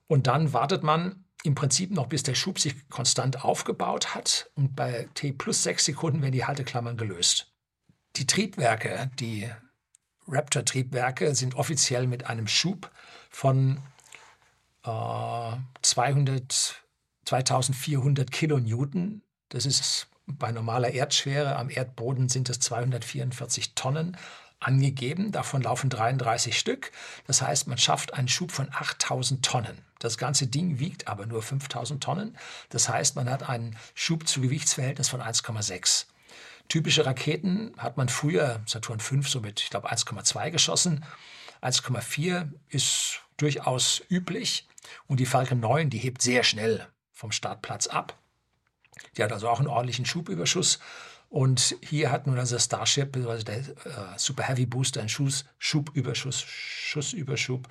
Und 0.07 0.27
dann 0.27 0.53
wartet 0.53 0.83
man 0.83 1.25
im 1.43 1.55
Prinzip 1.55 1.91
noch, 1.91 2.07
bis 2.07 2.23
der 2.23 2.35
Schub 2.35 2.59
sich 2.59 2.89
konstant 2.89 3.43
aufgebaut 3.43 4.15
hat. 4.15 4.49
Und 4.55 4.75
bei 4.75 5.07
T 5.13 5.31
plus 5.31 5.63
sechs 5.63 5.85
Sekunden 5.85 6.21
werden 6.21 6.33
die 6.33 6.45
Halteklammern 6.45 6.97
gelöst. 6.97 7.53
Die 8.15 8.27
Triebwerke, 8.27 9.11
die 9.19 9.49
Raptor-Triebwerke, 10.27 11.35
sind 11.35 11.55
offiziell 11.55 12.07
mit 12.07 12.27
einem 12.27 12.47
Schub 12.47 12.91
von 13.29 13.79
äh, 14.83 15.51
200, 15.81 16.83
2400 17.25 18.31
Kilonewton. 18.31 19.21
Das 19.49 19.65
ist 19.65 20.07
bei 20.25 20.51
normaler 20.51 20.91
Erdschwere. 20.91 21.55
Am 21.55 21.69
Erdboden 21.69 22.29
sind 22.29 22.49
es 22.49 22.59
244 22.59 23.75
Tonnen 23.75 24.17
angegeben. 24.65 25.31
Davon 25.31 25.61
laufen 25.61 25.89
33 25.89 26.57
Stück. 26.57 26.91
Das 27.27 27.41
heißt, 27.41 27.67
man 27.67 27.77
schafft 27.77 28.13
einen 28.13 28.27
Schub 28.27 28.51
von 28.51 28.69
8000 28.71 29.45
Tonnen. 29.45 29.77
Das 29.99 30.17
ganze 30.17 30.47
Ding 30.47 30.79
wiegt 30.79 31.07
aber 31.07 31.25
nur 31.25 31.41
5000 31.41 32.03
Tonnen. 32.03 32.37
Das 32.69 32.89
heißt, 32.89 33.15
man 33.15 33.29
hat 33.29 33.47
einen 33.47 33.77
Schub 33.93 34.27
zu 34.27 34.41
Gewichtsverhältnis 34.41 35.09
von 35.09 35.21
1,6. 35.21 36.05
Typische 36.67 37.05
Raketen 37.05 37.73
hat 37.77 37.95
man 37.97 38.09
früher, 38.09 38.61
Saturn 38.65 38.99
V, 38.99 39.21
so 39.21 39.39
mit, 39.39 39.61
ich 39.61 39.69
glaube, 39.69 39.91
1,2 39.91 40.51
geschossen. 40.51 41.05
1,4 41.61 42.49
ist 42.69 43.21
durchaus 43.37 44.01
üblich. 44.09 44.67
Und 45.07 45.19
die 45.19 45.25
Falcon 45.25 45.59
9, 45.59 45.89
die 45.89 45.97
hebt 45.97 46.21
sehr 46.21 46.43
schnell 46.43 46.87
vom 47.11 47.31
Startplatz 47.31 47.87
ab. 47.87 48.17
Die 49.17 49.23
hat 49.23 49.31
also 49.31 49.49
auch 49.49 49.59
einen 49.59 49.67
ordentlichen 49.67 50.05
Schubüberschuss 50.05 50.79
Und 51.29 51.75
hier 51.81 52.11
hat 52.11 52.27
nun 52.27 52.39
also 52.39 52.57
Starship, 52.57 53.15
also 53.15 53.43
der 53.43 53.57
äh, 53.57 53.63
Super 54.17 54.43
Heavy 54.43 54.65
Booster, 54.65 55.01
einen 55.01 55.09
Schuss, 55.09 55.45
Schubüberschuss, 55.57 56.41
Schussüberschub 56.41 57.67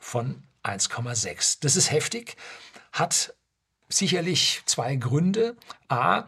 von 0.00 0.42
1,6. 0.62 1.58
Das 1.60 1.76
ist 1.76 1.90
heftig, 1.90 2.36
hat 2.92 3.34
sicherlich 3.88 4.62
zwei 4.66 4.96
Gründe. 4.96 5.56
A, 5.88 6.24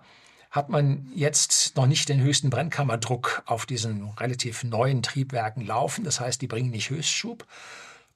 hat 0.50 0.68
man 0.68 1.10
jetzt 1.14 1.76
noch 1.76 1.86
nicht 1.86 2.08
den 2.08 2.20
höchsten 2.20 2.50
Brennkammerdruck 2.50 3.42
auf 3.46 3.66
diesen 3.66 4.10
relativ 4.10 4.64
neuen 4.64 5.02
Triebwerken 5.02 5.64
laufen. 5.64 6.02
Das 6.02 6.18
heißt, 6.18 6.42
die 6.42 6.48
bringen 6.48 6.70
nicht 6.70 6.90
Höchstschub. 6.90 7.46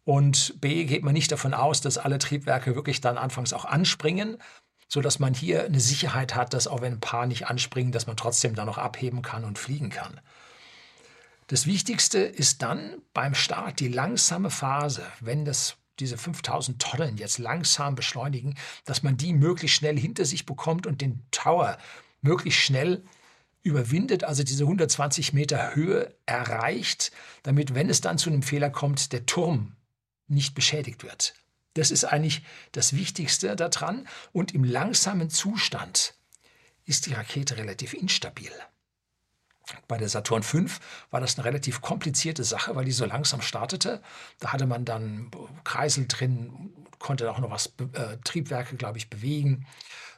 Und 0.04 0.60
B, 0.60 0.84
geht 0.84 1.02
man 1.02 1.14
nicht 1.14 1.32
davon 1.32 1.54
aus, 1.54 1.80
dass 1.80 1.96
alle 1.96 2.18
Triebwerke 2.18 2.74
wirklich 2.74 3.00
dann 3.00 3.16
anfangs 3.16 3.52
auch 3.52 3.64
anspringen, 3.64 4.36
sodass 4.88 5.18
man 5.18 5.34
hier 5.34 5.64
eine 5.64 5.80
Sicherheit 5.80 6.34
hat, 6.34 6.54
dass 6.54 6.66
auch 6.66 6.80
wenn 6.80 6.94
ein 6.94 7.00
paar 7.00 7.26
nicht 7.26 7.46
anspringen, 7.46 7.92
dass 7.92 8.06
man 8.06 8.16
trotzdem 8.16 8.54
dann 8.54 8.66
noch 8.66 8.78
abheben 8.78 9.22
kann 9.22 9.44
und 9.44 9.58
fliegen 9.58 9.90
kann. 9.90 10.20
Das 11.48 11.66
Wichtigste 11.66 12.18
ist 12.18 12.62
dann 12.62 12.96
beim 13.12 13.34
Start 13.34 13.80
die 13.80 13.88
langsame 13.88 14.50
Phase, 14.50 15.04
wenn 15.20 15.44
das 15.44 15.76
diese 15.98 16.16
5000 16.16 16.80
Tonnen 16.80 17.16
jetzt 17.18 17.38
langsam 17.38 17.94
beschleunigen, 17.94 18.56
dass 18.84 19.02
man 19.02 19.16
die 19.16 19.32
möglichst 19.32 19.76
schnell 19.76 19.98
hinter 19.98 20.24
sich 20.24 20.46
bekommt 20.46 20.86
und 20.86 21.00
den 21.00 21.22
Tower 21.30 21.78
möglichst 22.20 22.60
schnell 22.60 23.04
überwindet, 23.62 24.24
also 24.24 24.42
diese 24.42 24.64
120 24.64 25.32
Meter 25.32 25.74
Höhe 25.74 26.14
erreicht, 26.26 27.12
damit, 27.42 27.74
wenn 27.74 27.88
es 27.88 28.00
dann 28.00 28.18
zu 28.18 28.30
einem 28.30 28.42
Fehler 28.42 28.70
kommt, 28.70 29.12
der 29.12 29.26
Turm 29.26 29.76
nicht 30.26 30.54
beschädigt 30.54 31.02
wird. 31.04 31.34
Das 31.74 31.90
ist 31.90 32.04
eigentlich 32.04 32.42
das 32.72 32.94
Wichtigste 32.94 33.54
daran. 33.56 34.08
Und 34.32 34.54
im 34.54 34.64
langsamen 34.64 35.30
Zustand 35.30 36.14
ist 36.84 37.06
die 37.06 37.14
Rakete 37.14 37.56
relativ 37.56 37.94
instabil. 37.94 38.52
Bei 39.88 39.96
der 39.96 40.08
Saturn 40.08 40.42
V 40.42 40.66
war 41.10 41.20
das 41.20 41.36
eine 41.36 41.46
relativ 41.46 41.80
komplizierte 41.80 42.44
Sache, 42.44 42.76
weil 42.76 42.84
die 42.84 42.92
so 42.92 43.06
langsam 43.06 43.40
startete. 43.40 44.02
Da 44.38 44.52
hatte 44.52 44.66
man 44.66 44.84
dann 44.84 45.30
Kreisel 45.64 46.06
drin, 46.06 46.72
konnte 46.98 47.30
auch 47.30 47.38
noch 47.38 47.50
was, 47.50 47.72
äh, 47.94 48.18
Triebwerke, 48.24 48.76
glaube 48.76 48.98
ich, 48.98 49.08
bewegen. 49.08 49.66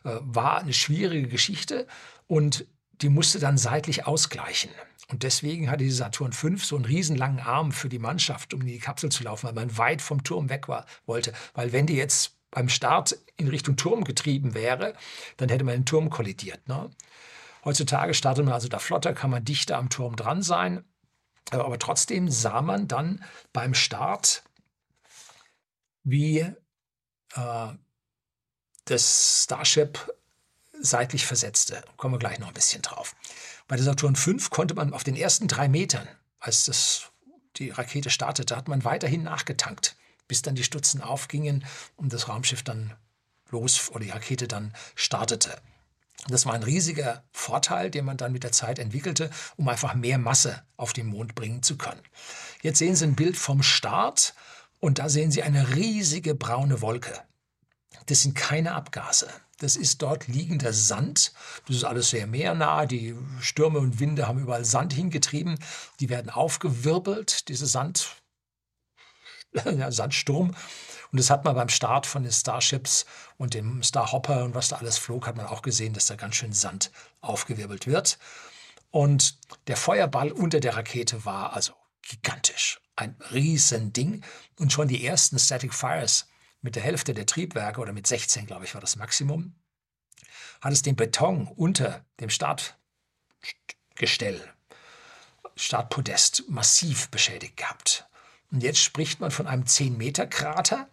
Äh, 0.04 0.16
war 0.20 0.58
eine 0.58 0.72
schwierige 0.72 1.28
Geschichte 1.28 1.86
und 2.26 2.66
die 3.02 3.08
musste 3.08 3.38
dann 3.38 3.56
seitlich 3.56 4.06
ausgleichen. 4.06 4.70
Und 5.08 5.22
deswegen 5.22 5.70
hatte 5.70 5.84
die 5.84 5.90
Saturn 5.90 6.32
V 6.32 6.56
so 6.56 6.76
einen 6.76 6.84
riesenlangen 6.84 7.40
Arm 7.40 7.70
für 7.70 7.88
die 7.88 8.00
Mannschaft, 8.00 8.52
um 8.54 8.62
in 8.62 8.66
die 8.66 8.78
Kapsel 8.78 9.10
zu 9.10 9.22
laufen, 9.22 9.46
weil 9.46 9.54
man 9.54 9.78
weit 9.78 10.02
vom 10.02 10.24
Turm 10.24 10.48
weg 10.48 10.68
war, 10.68 10.84
wollte. 11.06 11.32
Weil 11.54 11.72
wenn 11.72 11.86
die 11.86 11.94
jetzt 11.94 12.36
beim 12.50 12.68
Start 12.68 13.16
in 13.36 13.48
Richtung 13.48 13.76
Turm 13.76 14.04
getrieben 14.04 14.54
wäre, 14.54 14.94
dann 15.36 15.48
hätte 15.48 15.64
man 15.64 15.74
den 15.74 15.86
Turm 15.86 16.10
kollidiert. 16.10 16.66
Ne? 16.68 16.90
Heutzutage 17.64 18.14
startet 18.14 18.44
man 18.44 18.54
also 18.54 18.68
da 18.68 18.78
flotter, 18.78 19.12
kann 19.12 19.30
man 19.30 19.44
dichter 19.44 19.76
am 19.76 19.90
Turm 19.90 20.16
dran 20.16 20.42
sein. 20.42 20.84
Aber 21.50 21.78
trotzdem 21.78 22.28
sah 22.28 22.60
man 22.60 22.88
dann 22.88 23.24
beim 23.52 23.74
Start, 23.74 24.42
wie 26.02 26.38
äh, 26.38 27.68
das 28.86 29.44
Starship 29.44 30.12
seitlich 30.80 31.26
versetzte. 31.26 31.84
Kommen 31.96 32.14
wir 32.14 32.18
gleich 32.18 32.38
noch 32.38 32.48
ein 32.48 32.54
bisschen 32.54 32.82
drauf. 32.82 33.14
Bei 33.68 33.76
der 33.76 33.84
Saturn 33.84 34.16
V 34.16 34.36
konnte 34.50 34.74
man 34.74 34.92
auf 34.92 35.04
den 35.04 35.16
ersten 35.16 35.48
drei 35.48 35.68
Metern, 35.68 36.06
als 36.38 36.66
das, 36.66 37.10
die 37.56 37.70
Rakete 37.70 38.10
startete, 38.10 38.56
hat 38.56 38.68
man 38.68 38.84
weiterhin 38.84 39.24
nachgetankt, 39.24 39.96
bis 40.28 40.42
dann 40.42 40.54
die 40.54 40.64
Stutzen 40.64 41.00
aufgingen 41.00 41.64
und 41.96 42.12
das 42.12 42.28
Raumschiff 42.28 42.62
dann 42.62 42.94
los 43.50 43.90
oder 43.90 44.04
die 44.04 44.10
Rakete 44.10 44.46
dann 44.46 44.72
startete. 44.94 45.56
Das 46.28 46.46
war 46.46 46.54
ein 46.54 46.62
riesiger 46.62 47.24
Vorteil, 47.32 47.90
den 47.90 48.04
man 48.04 48.16
dann 48.16 48.32
mit 48.32 48.42
der 48.42 48.52
Zeit 48.52 48.78
entwickelte, 48.78 49.30
um 49.56 49.68
einfach 49.68 49.94
mehr 49.94 50.18
Masse 50.18 50.62
auf 50.76 50.92
den 50.92 51.06
Mond 51.06 51.34
bringen 51.34 51.62
zu 51.62 51.76
können. 51.76 52.02
Jetzt 52.62 52.78
sehen 52.78 52.96
Sie 52.96 53.04
ein 53.04 53.16
Bild 53.16 53.36
vom 53.36 53.62
Start 53.62 54.34
und 54.80 54.98
da 54.98 55.08
sehen 55.08 55.30
Sie 55.30 55.42
eine 55.42 55.74
riesige 55.74 56.34
braune 56.34 56.80
Wolke. 56.80 57.20
Das 58.06 58.22
sind 58.22 58.34
keine 58.34 58.74
Abgase. 58.74 59.28
Das 59.58 59.76
ist 59.76 60.02
dort 60.02 60.28
liegender 60.28 60.72
Sand. 60.72 61.32
Das 61.66 61.76
ist 61.76 61.84
alles 61.84 62.10
sehr 62.10 62.26
meernah. 62.26 62.84
Die 62.84 63.16
Stürme 63.40 63.78
und 63.78 64.00
Winde 64.00 64.28
haben 64.28 64.38
überall 64.38 64.64
Sand 64.64 64.92
hingetrieben. 64.92 65.58
Die 66.00 66.10
werden 66.10 66.30
aufgewirbelt, 66.30 67.48
diese 67.48 67.66
Sand, 67.66 68.16
ja, 69.64 69.90
Sandsturm. 69.90 70.54
Und 71.12 71.20
das 71.20 71.30
hat 71.30 71.44
man 71.44 71.54
beim 71.54 71.68
Start 71.68 72.06
von 72.06 72.24
den 72.24 72.32
Starships 72.32 73.06
und 73.38 73.54
dem 73.54 73.82
Starhopper 73.82 74.44
und 74.44 74.54
was 74.54 74.68
da 74.68 74.76
alles 74.76 74.98
flog, 74.98 75.26
hat 75.26 75.36
man 75.36 75.46
auch 75.46 75.62
gesehen, 75.62 75.94
dass 75.94 76.06
da 76.06 76.16
ganz 76.16 76.36
schön 76.36 76.52
Sand 76.52 76.90
aufgewirbelt 77.20 77.86
wird. 77.86 78.18
Und 78.90 79.38
der 79.68 79.76
Feuerball 79.76 80.32
unter 80.32 80.60
der 80.60 80.76
Rakete 80.76 81.24
war 81.24 81.54
also 81.54 81.72
gigantisch. 82.02 82.80
Ein 82.96 83.16
Riesending. 83.32 84.22
Und 84.58 84.72
schon 84.72 84.88
die 84.88 85.04
ersten 85.06 85.38
Static 85.38 85.72
Fires 85.72 86.28
mit 86.66 86.74
der 86.74 86.82
Hälfte 86.82 87.14
der 87.14 87.26
Triebwerke 87.26 87.80
oder 87.80 87.92
mit 87.92 88.08
16, 88.08 88.44
glaube 88.46 88.64
ich, 88.64 88.74
war 88.74 88.80
das 88.80 88.96
Maximum, 88.96 89.54
hat 90.60 90.72
es 90.72 90.82
den 90.82 90.96
Beton 90.96 91.46
unter 91.46 92.04
dem 92.18 92.28
Startgestell, 92.28 92.76
Startpodest 95.54 96.48
massiv 96.48 97.08
beschädigt 97.10 97.56
gehabt. 97.56 98.08
Und 98.50 98.64
jetzt 98.64 98.80
spricht 98.80 99.20
man 99.20 99.30
von 99.30 99.46
einem 99.46 99.62
10-Meter-Krater. 99.62 100.88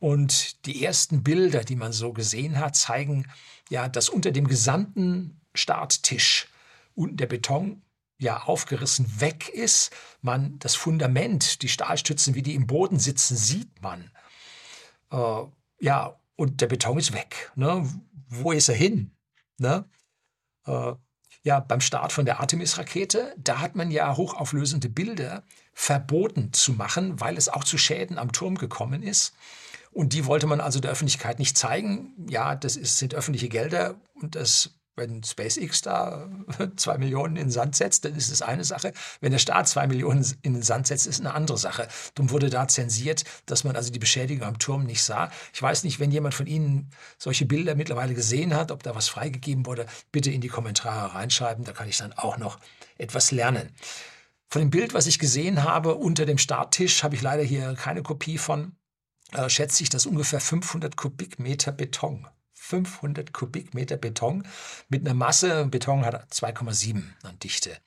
Und 0.00 0.66
die 0.66 0.84
ersten 0.84 1.22
Bilder, 1.22 1.64
die 1.64 1.76
man 1.76 1.92
so 1.92 2.12
gesehen 2.12 2.60
hat, 2.60 2.76
zeigen 2.76 3.26
ja, 3.70 3.88
dass 3.88 4.10
unter 4.10 4.32
dem 4.32 4.46
gesamten 4.46 5.40
Starttisch 5.54 6.48
unten 6.94 7.16
der 7.16 7.26
Beton 7.26 7.82
ja 8.18 8.42
aufgerissen 8.42 9.18
weg 9.20 9.48
ist. 9.48 9.90
Man 10.20 10.58
das 10.58 10.74
Fundament, 10.74 11.62
die 11.62 11.70
Stahlstützen, 11.70 12.34
wie 12.34 12.42
die 12.42 12.54
im 12.54 12.66
Boden 12.66 12.98
sitzen, 12.98 13.34
sieht 13.34 13.80
man. 13.80 14.10
Äh, 15.10 15.42
ja, 15.80 16.18
und 16.36 16.60
der 16.60 16.66
Beton 16.66 16.98
ist 16.98 17.12
weg. 17.12 17.52
Ne? 17.54 17.88
Wo 18.28 18.52
ist 18.52 18.68
er 18.68 18.74
hin? 18.74 19.12
Ne? 19.58 19.88
Äh, 20.66 20.94
ja, 21.42 21.60
beim 21.60 21.80
Start 21.80 22.12
von 22.12 22.24
der 22.24 22.40
Artemis-Rakete, 22.40 23.34
da 23.38 23.60
hat 23.60 23.76
man 23.76 23.90
ja 23.90 24.16
hochauflösende 24.16 24.88
Bilder 24.88 25.44
verboten 25.74 26.52
zu 26.52 26.72
machen, 26.72 27.20
weil 27.20 27.36
es 27.36 27.48
auch 27.48 27.62
zu 27.62 27.78
Schäden 27.78 28.18
am 28.18 28.32
Turm 28.32 28.56
gekommen 28.56 29.02
ist. 29.02 29.32
Und 29.92 30.12
die 30.12 30.26
wollte 30.26 30.46
man 30.46 30.60
also 30.60 30.80
der 30.80 30.90
Öffentlichkeit 30.90 31.38
nicht 31.38 31.56
zeigen. 31.56 32.26
Ja, 32.28 32.54
das 32.56 32.76
ist, 32.76 32.98
sind 32.98 33.14
öffentliche 33.14 33.48
Gelder 33.48 33.94
und 34.14 34.34
das 34.34 34.75
wenn 34.96 35.22
SpaceX 35.22 35.82
da 35.82 36.28
zwei 36.76 36.98
Millionen 36.98 37.36
in 37.36 37.44
den 37.44 37.50
Sand 37.50 37.76
setzt, 37.76 38.04
dann 38.04 38.14
ist 38.14 38.30
es 38.30 38.42
eine 38.42 38.64
Sache. 38.64 38.92
Wenn 39.20 39.32
der 39.32 39.38
Staat 39.38 39.68
zwei 39.68 39.86
Millionen 39.86 40.26
in 40.42 40.54
den 40.54 40.62
Sand 40.62 40.86
setzt, 40.86 41.06
ist 41.06 41.20
eine 41.20 41.34
andere 41.34 41.58
Sache. 41.58 41.86
Darum 42.14 42.30
wurde 42.30 42.50
da 42.50 42.66
zensiert, 42.66 43.24
dass 43.44 43.64
man 43.64 43.76
also 43.76 43.92
die 43.92 43.98
Beschädigung 43.98 44.46
am 44.46 44.58
Turm 44.58 44.84
nicht 44.84 45.02
sah. 45.02 45.30
Ich 45.52 45.62
weiß 45.62 45.84
nicht, 45.84 46.00
wenn 46.00 46.10
jemand 46.10 46.34
von 46.34 46.46
Ihnen 46.46 46.90
solche 47.18 47.44
Bilder 47.44 47.74
mittlerweile 47.74 48.14
gesehen 48.14 48.54
hat, 48.54 48.70
ob 48.70 48.82
da 48.82 48.94
was 48.94 49.08
freigegeben 49.08 49.66
wurde, 49.66 49.86
bitte 50.12 50.30
in 50.30 50.40
die 50.40 50.48
Kommentare 50.48 51.14
reinschreiben. 51.14 51.64
Da 51.64 51.72
kann 51.72 51.88
ich 51.88 51.98
dann 51.98 52.14
auch 52.14 52.38
noch 52.38 52.58
etwas 52.96 53.30
lernen. 53.30 53.70
Von 54.48 54.62
dem 54.62 54.70
Bild, 54.70 54.94
was 54.94 55.06
ich 55.06 55.18
gesehen 55.18 55.64
habe 55.64 55.96
unter 55.96 56.24
dem 56.24 56.38
Starttisch, 56.38 57.02
habe 57.02 57.16
ich 57.16 57.22
leider 57.22 57.42
hier 57.42 57.74
keine 57.74 58.02
Kopie 58.02 58.38
von, 58.38 58.76
äh, 59.32 59.50
schätze 59.50 59.82
ich, 59.82 59.90
dass 59.90 60.06
ungefähr 60.06 60.40
500 60.40 60.96
Kubikmeter 60.96 61.72
Beton 61.72 62.26
500 62.66 63.32
Kubikmeter 63.32 63.96
Beton 63.96 64.46
mit 64.88 65.02
einer 65.02 65.14
Masse, 65.14 65.66
Beton 65.66 66.04
hat 66.04 66.32
2,7 66.32 67.02
an 67.22 67.38
Dichte, 67.38 67.78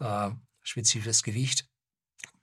äh, 0.00 0.30
spezifisches 0.62 1.22
Gewicht. 1.22 1.66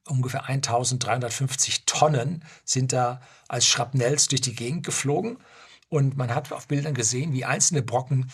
Ungefähr 0.07 0.45
1350 0.45 1.85
Tonnen 1.85 2.43
sind 2.65 2.91
da 2.91 3.21
als 3.47 3.67
Schrapnells 3.67 4.27
durch 4.27 4.41
die 4.41 4.55
Gegend 4.55 4.83
geflogen. 4.83 5.37
Und 5.89 6.17
man 6.17 6.33
hat 6.33 6.51
auf 6.51 6.67
Bildern 6.67 6.93
gesehen, 6.93 7.33
wie 7.33 7.45
einzelne 7.45 7.81
Brocken 7.81 8.31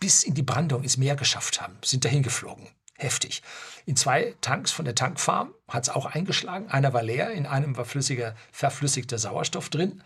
bis 0.00 0.22
in 0.22 0.34
die 0.34 0.42
Brandung 0.42 0.82
ins 0.82 0.96
Meer 0.96 1.16
geschafft 1.16 1.60
haben, 1.60 1.76
sind 1.84 2.04
dahin 2.04 2.22
geflogen. 2.22 2.68
Heftig. 2.96 3.42
In 3.86 3.96
zwei 3.96 4.34
Tanks 4.40 4.72
von 4.72 4.84
der 4.84 4.96
Tankfarm 4.96 5.52
hat 5.68 5.84
es 5.84 5.88
auch 5.88 6.06
eingeschlagen. 6.06 6.68
Einer 6.68 6.92
war 6.92 7.02
leer, 7.02 7.30
in 7.30 7.46
einem 7.46 7.76
war 7.76 7.84
flüssiger, 7.84 8.34
verflüssigter 8.50 9.18
Sauerstoff 9.18 9.68
drin 9.68 10.02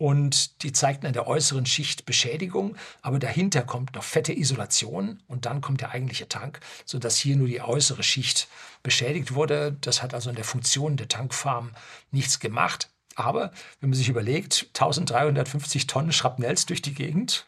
und 0.00 0.62
die 0.62 0.72
zeigten 0.72 1.06
an 1.06 1.12
der 1.12 1.26
äußeren 1.26 1.66
Schicht 1.66 2.06
Beschädigung, 2.06 2.74
aber 3.02 3.18
dahinter 3.18 3.60
kommt 3.60 3.94
noch 3.94 4.02
fette 4.02 4.32
Isolation 4.32 5.22
und 5.28 5.44
dann 5.44 5.60
kommt 5.60 5.82
der 5.82 5.90
eigentliche 5.90 6.26
Tank, 6.26 6.60
sodass 6.86 7.18
hier 7.18 7.36
nur 7.36 7.48
die 7.48 7.60
äußere 7.60 8.02
Schicht 8.02 8.48
beschädigt 8.82 9.34
wurde. 9.34 9.76
Das 9.82 10.02
hat 10.02 10.14
also 10.14 10.30
an 10.30 10.36
der 10.36 10.46
Funktion 10.46 10.96
der 10.96 11.08
Tankfarm 11.08 11.72
nichts 12.12 12.40
gemacht. 12.40 12.88
Aber 13.14 13.52
wenn 13.80 13.90
man 13.90 13.98
sich 13.98 14.08
überlegt, 14.08 14.68
1350 14.68 15.86
Tonnen 15.86 16.12
Schrapnells 16.12 16.64
durch 16.64 16.80
die 16.80 16.94
Gegend, 16.94 17.46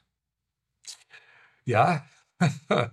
ja, 1.65 2.05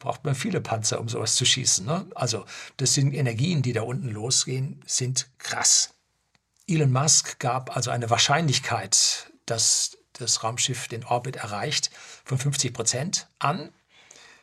braucht 0.00 0.24
man 0.24 0.34
viele 0.34 0.60
Panzer, 0.60 0.98
um 0.98 1.08
sowas 1.08 1.36
zu 1.36 1.44
schießen. 1.44 1.86
Ne? 1.86 2.04
Also 2.16 2.46
das 2.78 2.94
sind 2.94 3.14
Energien, 3.14 3.62
die 3.62 3.74
da 3.74 3.82
unten 3.82 4.08
losgehen, 4.08 4.82
sind 4.86 5.28
krass. 5.38 5.93
Elon 6.66 6.92
Musk 6.92 7.38
gab 7.38 7.76
also 7.76 7.90
eine 7.90 8.10
Wahrscheinlichkeit, 8.10 9.30
dass 9.46 9.98
das 10.14 10.42
Raumschiff 10.42 10.88
den 10.88 11.04
Orbit 11.04 11.36
erreicht, 11.36 11.90
von 12.24 12.38
50 12.38 12.72
Prozent 12.72 13.28
an. 13.38 13.72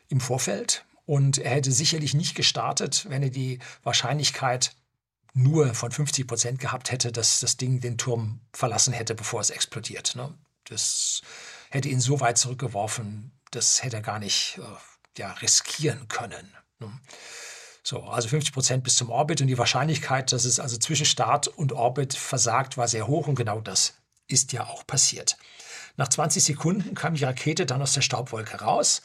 im 0.08 0.20
Vorfeld. 0.20 0.84
Und 1.06 1.38
er 1.38 1.52
hätte 1.52 1.72
sicherlich 1.72 2.14
nicht 2.14 2.34
gestartet, 2.34 3.06
wenn 3.08 3.22
er 3.22 3.30
die 3.30 3.58
Wahrscheinlichkeit 3.82 4.74
nur 5.34 5.74
von 5.74 5.90
50 5.90 6.26
Prozent 6.26 6.58
gehabt 6.58 6.90
hätte, 6.90 7.10
dass 7.12 7.40
das 7.40 7.56
Ding 7.56 7.80
den 7.80 7.98
Turm 7.98 8.40
verlassen 8.52 8.92
hätte, 8.92 9.14
bevor 9.14 9.40
es 9.40 9.50
explodiert. 9.50 10.14
Ne? 10.14 10.32
Das 10.64 11.22
hätte 11.70 11.88
ihn 11.88 12.00
so 12.00 12.20
weit 12.20 12.38
zurückgeworfen, 12.38 13.32
das 13.50 13.82
hätte 13.82 13.96
er 13.96 14.02
gar 14.02 14.18
nicht 14.18 14.58
äh, 14.58 15.20
ja, 15.20 15.32
riskieren 15.32 16.08
können. 16.08 16.54
Ne? 16.78 16.92
So, 17.84 18.02
also 18.04 18.28
50 18.28 18.52
Prozent 18.52 18.84
bis 18.84 18.96
zum 18.96 19.10
Orbit 19.10 19.40
und 19.40 19.48
die 19.48 19.58
Wahrscheinlichkeit, 19.58 20.32
dass 20.32 20.44
es 20.44 20.60
also 20.60 20.76
zwischen 20.76 21.06
Start 21.06 21.48
und 21.48 21.72
Orbit 21.72 22.14
versagt, 22.14 22.76
war 22.76 22.86
sehr 22.86 23.08
hoch 23.08 23.26
und 23.26 23.34
genau 23.34 23.60
das 23.60 23.94
ist 24.28 24.52
ja 24.52 24.66
auch 24.66 24.86
passiert. 24.86 25.36
Nach 25.96 26.08
20 26.08 26.42
Sekunden 26.42 26.94
kam 26.94 27.14
die 27.14 27.24
Rakete 27.24 27.66
dann 27.66 27.82
aus 27.82 27.92
der 27.92 28.00
Staubwolke 28.00 28.60
raus, 28.60 29.02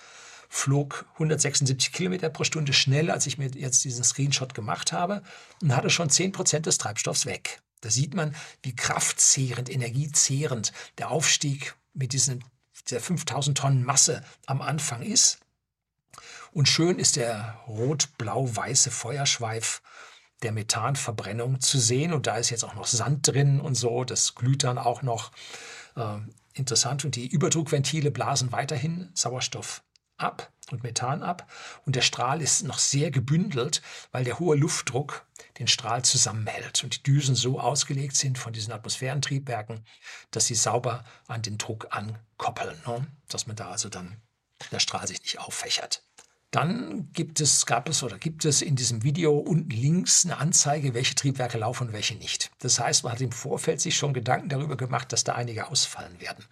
flog 0.48 1.06
176 1.14 1.92
Kilometer 1.92 2.30
pro 2.30 2.44
Stunde 2.44 2.72
schneller, 2.72 3.14
als 3.14 3.28
ich 3.28 3.38
mir 3.38 3.50
jetzt 3.50 3.84
diesen 3.84 4.04
Screenshot 4.04 4.54
gemacht 4.54 4.94
habe 4.94 5.22
und 5.62 5.76
hatte 5.76 5.90
schon 5.90 6.10
10 6.10 6.32
Prozent 6.32 6.66
des 6.66 6.78
Treibstoffs 6.78 7.26
weg. 7.26 7.62
Da 7.82 7.90
sieht 7.90 8.14
man, 8.14 8.36
wie 8.64 8.76
kraftzehrend, 8.76 9.70
energiezehrend 9.70 10.72
der 10.98 11.12
Aufstieg 11.12 11.76
mit 11.94 12.14
diesen, 12.14 12.44
dieser 12.88 13.02
5000 13.02 13.58
Tonnen 13.58 13.84
Masse 13.84 14.24
am 14.46 14.62
Anfang 14.62 15.02
ist. 15.02 15.40
Und 16.58 16.68
schön 16.68 16.98
ist 16.98 17.18
der 17.18 17.54
rot-blau-weiße 17.68 18.90
Feuerschweif 18.90 19.84
der 20.42 20.52
Methanverbrennung 20.52 21.62
zu 21.62 21.78
sehen. 21.78 22.14
Und 22.14 22.26
da 22.26 22.38
ist 22.38 22.50
jetzt 22.50 22.64
auch 22.64 22.74
noch 22.74 22.88
Sand 22.88 23.28
drin 23.28 23.62
und 23.62 23.76
so. 23.76 24.04
Das 24.04 24.34
glüht 24.34 24.64
dann 24.64 24.80
auch 24.80 25.04
noch. 25.04 25.32
Äh, 25.96 26.18
interessant. 26.54 27.06
Und 27.06 27.16
die 27.16 27.28
Überdruckventile 27.28 28.10
blasen 28.10 28.52
weiterhin 28.52 29.12
Sauerstoff 29.14 29.84
ab 30.18 30.52
und 30.72 30.82
Methan 30.82 31.22
ab. 31.22 31.48
Und 31.86 31.96
der 31.96 32.02
Strahl 32.02 32.42
ist 32.42 32.64
noch 32.64 32.80
sehr 32.80 33.12
gebündelt, 33.12 33.84
weil 34.12 34.24
der 34.24 34.40
hohe 34.40 34.58
Luftdruck 34.58 35.28
den 35.60 35.68
Strahl 35.68 36.04
zusammenhält 36.04 36.84
und 36.84 36.96
die 36.96 37.04
Düsen 37.04 37.36
so 37.36 37.60
ausgelegt 37.60 38.16
sind 38.16 38.40
von 38.40 38.52
diesen 38.52 38.74
Atmosphärentriebwerken, 38.74 39.86
dass 40.32 40.48
sie 40.48 40.56
sauber 40.56 41.06
an 41.28 41.44
den 41.44 41.60
Druck 41.60 41.90
ankoppeln, 41.92 42.82
ne? 42.88 43.06
dass 43.30 43.46
man 43.46 43.56
da 43.56 43.70
also 43.70 43.90
dann 43.90 44.20
der 44.72 44.80
Strahl 44.80 45.08
sich 45.08 45.22
nicht 45.22 45.38
auffächert. 45.40 46.07
Dann 46.52 47.12
gibt 47.12 47.42
es, 47.42 47.66
gab 47.66 47.90
es 47.90 48.04
oder 48.04 48.18
gibt 48.18 48.46
es 48.46 48.62
in 48.62 48.78
diesem 48.78 49.04
Video 49.04 49.38
unten 49.38 49.70
links 49.70 50.24
eine 50.24 50.38
Anzeige, 50.38 50.94
welche 50.94 51.14
Triebwerke 51.14 51.58
laufen 51.58 51.88
und 51.88 51.94
welche 51.94 52.16
nicht. 52.16 52.52
Das 52.60 52.80
heißt, 52.80 53.04
man 53.04 53.14
hat 53.14 53.22
im 53.22 53.34
Vorfeld 53.34 53.82
sich 53.82 53.98
schon 53.98 54.14
Gedanken 54.14 54.48
darüber 54.48 54.78
gemacht, 54.78 55.12
dass 55.12 55.26
da 55.26 55.36
einige 55.36 55.68
ausfallen 55.68 56.22
werden. 56.22 56.46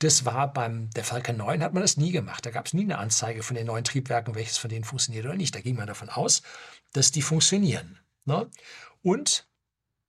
Das 0.00 0.26
war 0.26 0.52
beim 0.52 0.90
der 0.90 1.04
Falcon 1.04 1.36
9 1.38 1.62
hat 1.62 1.72
man 1.72 1.82
das 1.82 1.96
nie 1.96 2.12
gemacht. 2.12 2.44
Da 2.44 2.50
gab 2.50 2.66
es 2.66 2.74
nie 2.74 2.82
eine 2.82 2.98
Anzeige 2.98 3.42
von 3.42 3.56
den 3.56 3.66
neuen 3.66 3.84
Triebwerken, 3.84 4.34
welches 4.34 4.58
von 4.58 4.68
denen 4.68 4.84
funktioniert 4.84 5.24
oder 5.24 5.34
nicht. 5.34 5.54
Da 5.54 5.60
ging 5.60 5.76
man 5.76 5.86
davon 5.86 6.10
aus, 6.10 6.42
dass 6.92 7.10
die 7.10 7.22
funktionieren. 7.22 7.98
Ne? 8.26 8.50
Und 9.02 9.46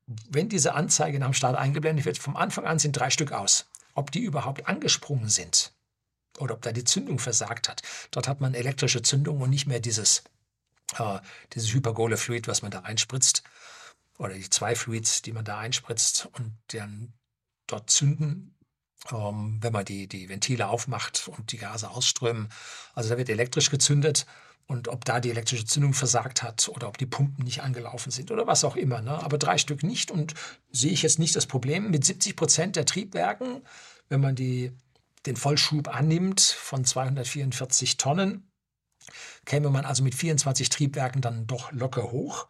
wenn 0.06 0.50
diese 0.50 0.74
Anzeige 0.74 1.20
nach 1.20 1.28
dem 1.28 1.34
Start 1.34 1.56
eingeblendet 1.56 2.06
wird, 2.06 2.18
vom 2.18 2.36
Anfang 2.36 2.66
an 2.66 2.80
sind 2.80 2.94
drei 2.94 3.10
Stück 3.10 3.32
aus. 3.32 3.70
Ob 3.94 4.12
die 4.12 4.22
überhaupt 4.22 4.68
angesprungen 4.68 5.30
sind, 5.30 5.72
oder 6.39 6.56
ob 6.56 6.62
da 6.62 6.72
die 6.72 6.84
Zündung 6.84 7.19
versagt 7.19 7.69
hat. 7.69 7.82
Dort 8.12 8.28
hat 8.28 8.41
man 8.41 8.54
elektrische 8.54 9.02
Zündung 9.02 9.41
und 9.41 9.50
nicht 9.50 9.67
mehr 9.67 9.80
dieses, 9.80 10.24
äh, 10.98 11.19
dieses 11.54 11.74
hypergole 11.74 12.17
Fluid, 12.17 12.48
was 12.48 12.62
man 12.62 12.72
da 12.72 12.82
einspritzt, 12.82 13.43
oder 14.17 14.36
die 14.36 14.50
zwei 14.50 14.76
Fluids, 14.76 15.22
die 15.22 15.32
man 15.32 15.46
da 15.46 15.58
einspritzt 15.58 16.30
und 16.34 16.54
dann 16.67 17.13
dort 17.67 17.89
zünden, 17.89 18.56
ähm, 19.12 19.58
wenn 19.62 19.74
man 19.74 19.86
die, 19.86 20.08
die 20.08 20.30
Ventile 20.30 20.67
aufmacht 20.67 21.28
und 21.28 21.52
die 21.52 21.58
Gase 21.58 21.89
ausströmen. 21.89 22.50
Also 22.93 23.10
da 23.10 23.17
wird 23.17 23.30
elektrisch 23.30 23.69
gezündet 23.69 24.26
und 24.67 24.88
ob 24.88 25.04
da 25.06 25.19
die 25.19 25.30
elektrische 25.30 25.65
Zündung 25.65 25.93
versagt 25.93 26.41
hat 26.41 26.69
oder 26.69 26.88
ob 26.88 26.98
die 26.98 27.06
Pumpen 27.06 27.43
nicht 27.43 27.63
angelaufen 27.63 28.12
sind 28.12 28.32
oder 28.32 28.48
was 28.48 28.63
auch 28.63 28.76
immer. 28.76 29.02
Ne? 29.02 29.12
Aber 29.12 29.38
drei 29.38 29.58
Stück 29.58 29.84
nicht 29.84 30.12
und 30.12 30.34
sehe 30.72 30.91
ich 30.91 31.02
jetzt 31.02 31.19
nicht 31.19 31.36
das 31.36 31.48
Problem. 31.48 31.91
Mit 31.91 32.06
70 32.06 32.36
Prozent 32.36 32.76
der 32.76 32.86
Triebwerken, 32.86 33.62
wenn 34.10 34.22
man 34.22 34.36
die 34.36 34.72
den 35.26 35.36
Vollschub 35.36 35.88
annimmt 35.88 36.42
von 36.42 36.86
244 36.86 37.98
Tonnen, 37.98 38.52
käme 39.46 39.70
man 39.70 39.86
also 39.86 40.04
mit 40.04 40.16
24 40.16 40.70
Triebwerken 40.70 41.22
dann 41.22 41.48
doch 41.48 41.72
locker 41.72 42.12
hoch. 42.12 42.48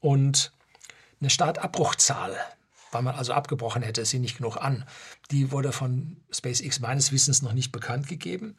Und 0.00 0.52
eine 1.20 1.30
Startabbruchzahl, 1.30 2.36
weil 2.92 3.02
man 3.02 3.14
also 3.14 3.32
abgebrochen 3.32 3.82
hätte, 3.82 4.04
sie 4.04 4.18
nicht 4.18 4.38
genug 4.38 4.56
an, 4.56 4.84
die 5.30 5.50
wurde 5.50 5.72
von 5.72 6.22
SpaceX 6.30 6.80
meines 6.80 7.12
Wissens 7.12 7.42
noch 7.42 7.52
nicht 7.52 7.72
bekannt 7.72 8.06
gegeben. 8.06 8.56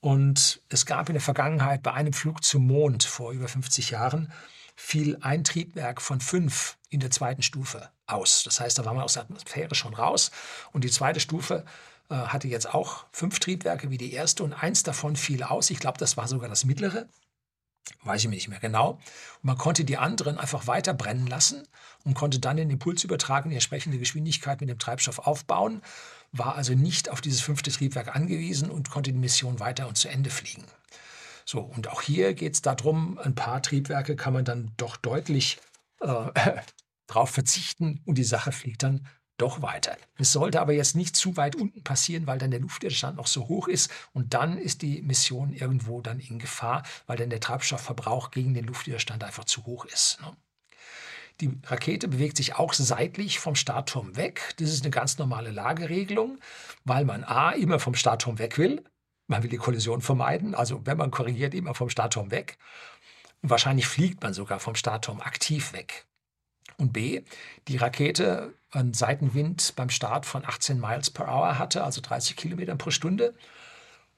Und 0.00 0.60
es 0.68 0.84
gab 0.84 1.08
in 1.08 1.14
der 1.14 1.22
Vergangenheit 1.22 1.82
bei 1.82 1.92
einem 1.92 2.12
Flug 2.12 2.42
zum 2.42 2.66
Mond 2.66 3.04
vor 3.04 3.32
über 3.32 3.46
50 3.46 3.90
Jahren 3.90 4.32
fiel 4.74 5.16
ein 5.20 5.44
Triebwerk 5.44 6.00
von 6.00 6.20
fünf 6.20 6.76
in 6.88 6.98
der 6.98 7.10
zweiten 7.10 7.42
Stufe 7.42 7.90
aus. 8.06 8.42
Das 8.42 8.58
heißt, 8.60 8.78
da 8.78 8.84
war 8.84 8.94
man 8.94 9.04
aus 9.04 9.14
der 9.14 9.22
Atmosphäre 9.22 9.74
schon 9.74 9.94
raus. 9.94 10.30
Und 10.72 10.82
die 10.82 10.90
zweite 10.90 11.20
Stufe 11.20 11.64
hatte 12.16 12.48
jetzt 12.48 12.72
auch 12.74 13.06
fünf 13.12 13.38
Triebwerke 13.38 13.90
wie 13.90 13.98
die 13.98 14.12
erste 14.12 14.44
und 14.44 14.52
eins 14.52 14.82
davon 14.82 15.16
fiel 15.16 15.42
aus. 15.42 15.70
Ich 15.70 15.78
glaube, 15.78 15.98
das 15.98 16.16
war 16.16 16.28
sogar 16.28 16.48
das 16.48 16.64
mittlere. 16.64 17.08
Weiß 18.04 18.22
ich 18.22 18.28
mir 18.28 18.36
nicht 18.36 18.48
mehr 18.48 18.60
genau. 18.60 18.92
Und 18.92 19.00
man 19.44 19.58
konnte 19.58 19.84
die 19.84 19.96
anderen 19.96 20.38
einfach 20.38 20.66
weiter 20.66 20.94
brennen 20.94 21.26
lassen 21.26 21.66
und 22.04 22.14
konnte 22.14 22.38
dann 22.38 22.56
den 22.56 22.70
Impuls 22.70 23.04
übertragen, 23.04 23.50
die 23.50 23.56
entsprechende 23.56 23.98
Geschwindigkeit 23.98 24.60
mit 24.60 24.70
dem 24.70 24.78
Treibstoff 24.78 25.18
aufbauen, 25.20 25.82
war 26.32 26.54
also 26.54 26.74
nicht 26.74 27.10
auf 27.10 27.20
dieses 27.20 27.40
fünfte 27.40 27.70
Triebwerk 27.70 28.14
angewiesen 28.14 28.70
und 28.70 28.90
konnte 28.90 29.12
die 29.12 29.18
Mission 29.18 29.60
weiter 29.60 29.88
und 29.88 29.98
zu 29.98 30.08
Ende 30.08 30.30
fliegen. 30.30 30.64
So, 31.44 31.60
und 31.60 31.88
auch 31.88 32.02
hier 32.02 32.34
geht 32.34 32.54
es 32.54 32.62
darum, 32.62 33.18
ein 33.18 33.34
paar 33.34 33.62
Triebwerke 33.62 34.16
kann 34.16 34.32
man 34.32 34.44
dann 34.44 34.72
doch 34.76 34.96
deutlich 34.96 35.58
äh, 36.00 36.30
drauf 37.06 37.30
verzichten 37.30 38.00
und 38.04 38.16
die 38.16 38.24
Sache 38.24 38.52
fliegt 38.52 38.82
dann 38.82 39.06
doch 39.42 39.60
weiter. 39.60 39.96
Es 40.16 40.32
sollte 40.32 40.60
aber 40.60 40.72
jetzt 40.72 40.94
nicht 40.94 41.16
zu 41.16 41.36
weit 41.36 41.56
unten 41.56 41.82
passieren, 41.82 42.26
weil 42.26 42.38
dann 42.38 42.52
der 42.52 42.60
Luftwiderstand 42.60 43.16
noch 43.16 43.26
so 43.26 43.48
hoch 43.48 43.68
ist 43.68 43.90
und 44.12 44.34
dann 44.34 44.56
ist 44.56 44.82
die 44.82 45.02
Mission 45.02 45.52
irgendwo 45.52 46.00
dann 46.00 46.20
in 46.20 46.38
Gefahr, 46.38 46.84
weil 47.06 47.16
dann 47.16 47.28
der 47.28 47.40
Treibstoffverbrauch 47.40 48.30
gegen 48.30 48.54
den 48.54 48.66
Luftwiderstand 48.66 49.24
einfach 49.24 49.44
zu 49.44 49.66
hoch 49.66 49.84
ist. 49.84 50.18
Ne? 50.22 50.36
Die 51.40 51.50
Rakete 51.66 52.06
bewegt 52.06 52.36
sich 52.36 52.54
auch 52.54 52.72
seitlich 52.72 53.40
vom 53.40 53.56
Startturm 53.56 54.16
weg. 54.16 54.54
Das 54.58 54.70
ist 54.70 54.84
eine 54.84 54.90
ganz 54.90 55.18
normale 55.18 55.50
Lageregelung, 55.50 56.38
weil 56.84 57.04
man 57.04 57.24
A 57.24 57.50
immer 57.50 57.80
vom 57.80 57.96
Startturm 57.96 58.38
weg 58.38 58.58
will. 58.58 58.84
Man 59.26 59.42
will 59.42 59.50
die 59.50 59.56
Kollision 59.56 60.02
vermeiden. 60.02 60.54
Also 60.54 60.86
wenn 60.86 60.98
man 60.98 61.10
korrigiert, 61.10 61.54
immer 61.54 61.74
vom 61.74 61.88
Startturm 61.88 62.30
weg. 62.30 62.58
Und 63.40 63.50
wahrscheinlich 63.50 63.88
fliegt 63.88 64.22
man 64.22 64.34
sogar 64.34 64.60
vom 64.60 64.76
Startturm 64.76 65.20
aktiv 65.20 65.72
weg. 65.72 66.06
Und 66.76 66.92
B, 66.92 67.22
die 67.66 67.76
Rakete 67.76 68.54
einen 68.72 68.94
Seitenwind 68.94 69.74
beim 69.76 69.90
Start 69.90 70.26
von 70.26 70.44
18 70.44 70.80
Miles 70.80 71.10
per 71.10 71.28
Hour 71.28 71.58
hatte, 71.58 71.84
also 71.84 72.00
30 72.00 72.36
Kilometer 72.36 72.74
pro 72.76 72.90
Stunde. 72.90 73.34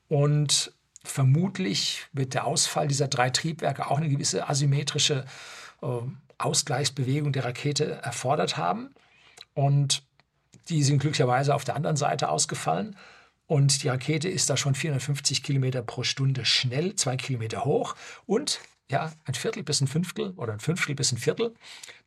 Und 0.09 0.73
vermutlich 1.03 2.07
wird 2.13 2.35
der 2.35 2.47
Ausfall 2.47 2.89
dieser 2.89 3.09
drei 3.09 3.31
Triebwerke 3.31 3.91
auch 3.91 3.99
eine 3.99 4.09
gewisse 4.09 4.49
asymmetrische 4.49 5.25
äh, 5.83 5.87
Ausgleichsbewegung 6.39 7.33
der 7.33 7.45
Rakete 7.45 8.01
erfordert 8.03 8.57
haben. 8.57 8.95
Und 9.55 10.03
die 10.69 10.83
sind 10.83 10.99
glücklicherweise 10.99 11.55
auf 11.55 11.65
der 11.65 11.77
anderen 11.77 11.97
Seite 11.97 12.29
ausgefallen. 12.29 12.97
Und 13.47 13.83
die 13.83 13.89
Rakete 13.89 14.29
ist 14.29 14.49
da 14.49 14.57
schon 14.57 14.75
450 14.75 15.43
Kilometer 15.43 15.83
pro 15.83 16.03
Stunde 16.03 16.45
schnell, 16.45 16.97
zwei 16.97 17.17
Kilometer 17.17 17.65
hoch. 17.65 17.95
Und 18.27 18.61
ja, 18.95 19.13
ein 19.25 19.35
Viertel 19.35 19.65
bis 19.65 19.81
ein 19.81 19.89
Fünftel 19.89 20.31
oder 20.37 20.53
ein 20.53 20.61
Fünftel 20.61 20.95
bis 20.95 21.11
ein 21.11 21.19
Viertel 21.19 21.53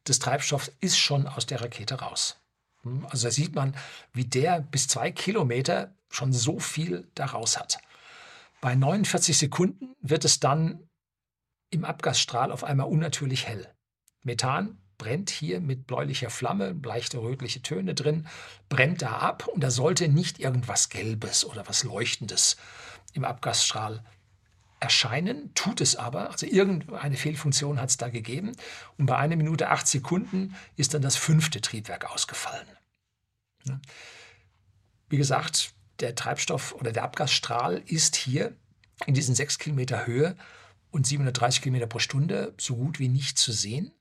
des 0.08 0.20
Treibstoffs 0.20 0.72
ist 0.80 0.98
schon 0.98 1.28
aus 1.28 1.46
der 1.46 1.62
Rakete 1.62 1.96
raus. 1.96 2.40
Hm, 2.84 3.06
also 3.10 3.28
da 3.28 3.32
sieht 3.32 3.54
man, 3.56 3.76
wie 4.14 4.24
der 4.24 4.62
bis 4.62 4.88
zwei 4.88 5.12
Kilometer 5.12 5.94
schon 6.10 6.32
so 6.32 6.60
viel 6.60 7.06
da 7.14 7.26
raus 7.26 7.60
hat. 7.60 7.78
Bei 8.62 8.74
49 8.74 9.38
Sekunden 9.38 9.96
wird 10.00 10.24
es 10.24 10.40
dann 10.40 10.88
im 11.72 11.84
Abgasstrahl 11.84 12.54
auf 12.54 12.64
einmal 12.64 12.88
unnatürlich 12.88 13.46
hell. 13.46 13.70
Methan 14.24 14.78
brennt 14.98 15.30
hier 15.30 15.60
mit 15.60 15.88
bläulicher 15.88 16.30
Flamme, 16.30 16.74
leichte 16.82 17.18
rötliche 17.18 17.62
Töne 17.62 17.96
drin, 17.96 18.28
brennt 18.70 19.02
da 19.02 19.18
ab 19.18 19.46
und 19.48 19.62
da 19.62 19.72
sollte 19.72 20.08
nicht 20.08 20.40
irgendwas 20.40 20.88
Gelbes 20.88 21.44
oder 21.44 21.68
was 21.68 21.84
Leuchtendes 21.84 22.56
im 23.12 23.26
Abgasstrahl 23.26 24.06
erscheinen, 24.80 25.54
tut 25.54 25.82
es 25.82 25.96
aber. 25.96 26.32
Also 26.32 26.46
irgendeine 26.46 27.18
Fehlfunktion 27.18 27.82
hat 27.82 27.90
es 27.90 27.98
da 27.98 28.10
gegeben. 28.10 28.56
Und 28.98 29.08
bei 29.08 29.18
einer 29.18 29.36
Minute 29.36 29.70
acht 29.70 29.88
Sekunden 29.88 30.56
ist 30.76 30.94
dann 30.94 31.02
das 31.02 31.16
fünfte 31.16 31.62
Triebwerk 31.62 32.12
ausgefallen. 32.12 32.68
Wie 35.10 35.18
gesagt, 35.18 35.74
der 36.00 36.16
Treibstoff 36.16 36.74
oder 36.74 36.92
der 36.92 37.04
Abgasstrahl 37.04 37.82
ist 37.86 38.16
hier 38.16 38.56
in 39.06 39.14
diesen 39.14 39.36
sechs 39.36 39.58
Kilometer 39.58 40.06
Höhe 40.06 40.36
und 40.92 41.06
730 41.08 41.62
Kilometer 41.62 41.88
pro 41.88 42.00
Stunde 42.00 42.54
so 42.58 42.76
gut 42.76 43.00
wie 43.00 43.10
nicht 43.10 43.38
zu 43.38 43.52
sehen. 43.52 43.94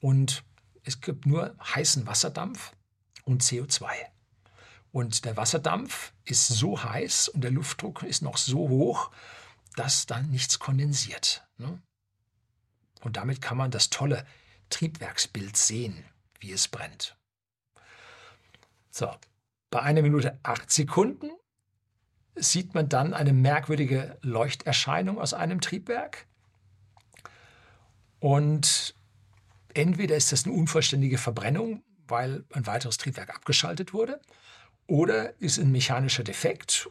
Und 0.00 0.44
es 0.82 1.00
gibt 1.00 1.26
nur 1.26 1.56
heißen 1.62 2.06
Wasserdampf 2.06 2.72
und 3.24 3.42
CO2. 3.42 3.86
Und 4.92 5.24
der 5.24 5.36
Wasserdampf 5.36 6.12
ist 6.24 6.46
so 6.46 6.82
heiß 6.82 7.28
und 7.28 7.42
der 7.42 7.50
Luftdruck 7.50 8.02
ist 8.04 8.22
noch 8.22 8.36
so 8.36 8.68
hoch, 8.68 9.10
dass 9.76 10.06
dann 10.06 10.30
nichts 10.30 10.58
kondensiert. 10.58 11.46
Ne? 11.58 11.80
Und 13.02 13.16
damit 13.16 13.40
kann 13.40 13.56
man 13.56 13.70
das 13.70 13.90
tolle 13.90 14.26
Triebwerksbild 14.70 15.56
sehen, 15.56 16.04
wie 16.40 16.52
es 16.52 16.68
brennt. 16.68 17.16
So, 18.90 19.10
bei 19.70 19.82
einer 19.82 20.02
Minute 20.02 20.38
acht 20.42 20.70
Sekunden 20.70 21.30
sieht 22.36 22.74
man 22.74 22.88
dann 22.88 23.14
eine 23.14 23.32
merkwürdige 23.32 24.18
Leuchterscheinung 24.22 25.20
aus 25.20 25.34
einem 25.34 25.60
Triebwerk. 25.60 26.26
Und 28.20 28.94
entweder 29.74 30.16
ist 30.16 30.32
das 30.32 30.44
eine 30.44 30.54
unvollständige 30.54 31.18
Verbrennung, 31.18 31.82
weil 32.06 32.44
ein 32.52 32.66
weiteres 32.66 32.98
Triebwerk 32.98 33.30
abgeschaltet 33.30 33.92
wurde, 33.92 34.20
oder 34.86 35.40
ist 35.40 35.58
ein 35.58 35.72
mechanischer 35.72 36.24
Defekt 36.24 36.88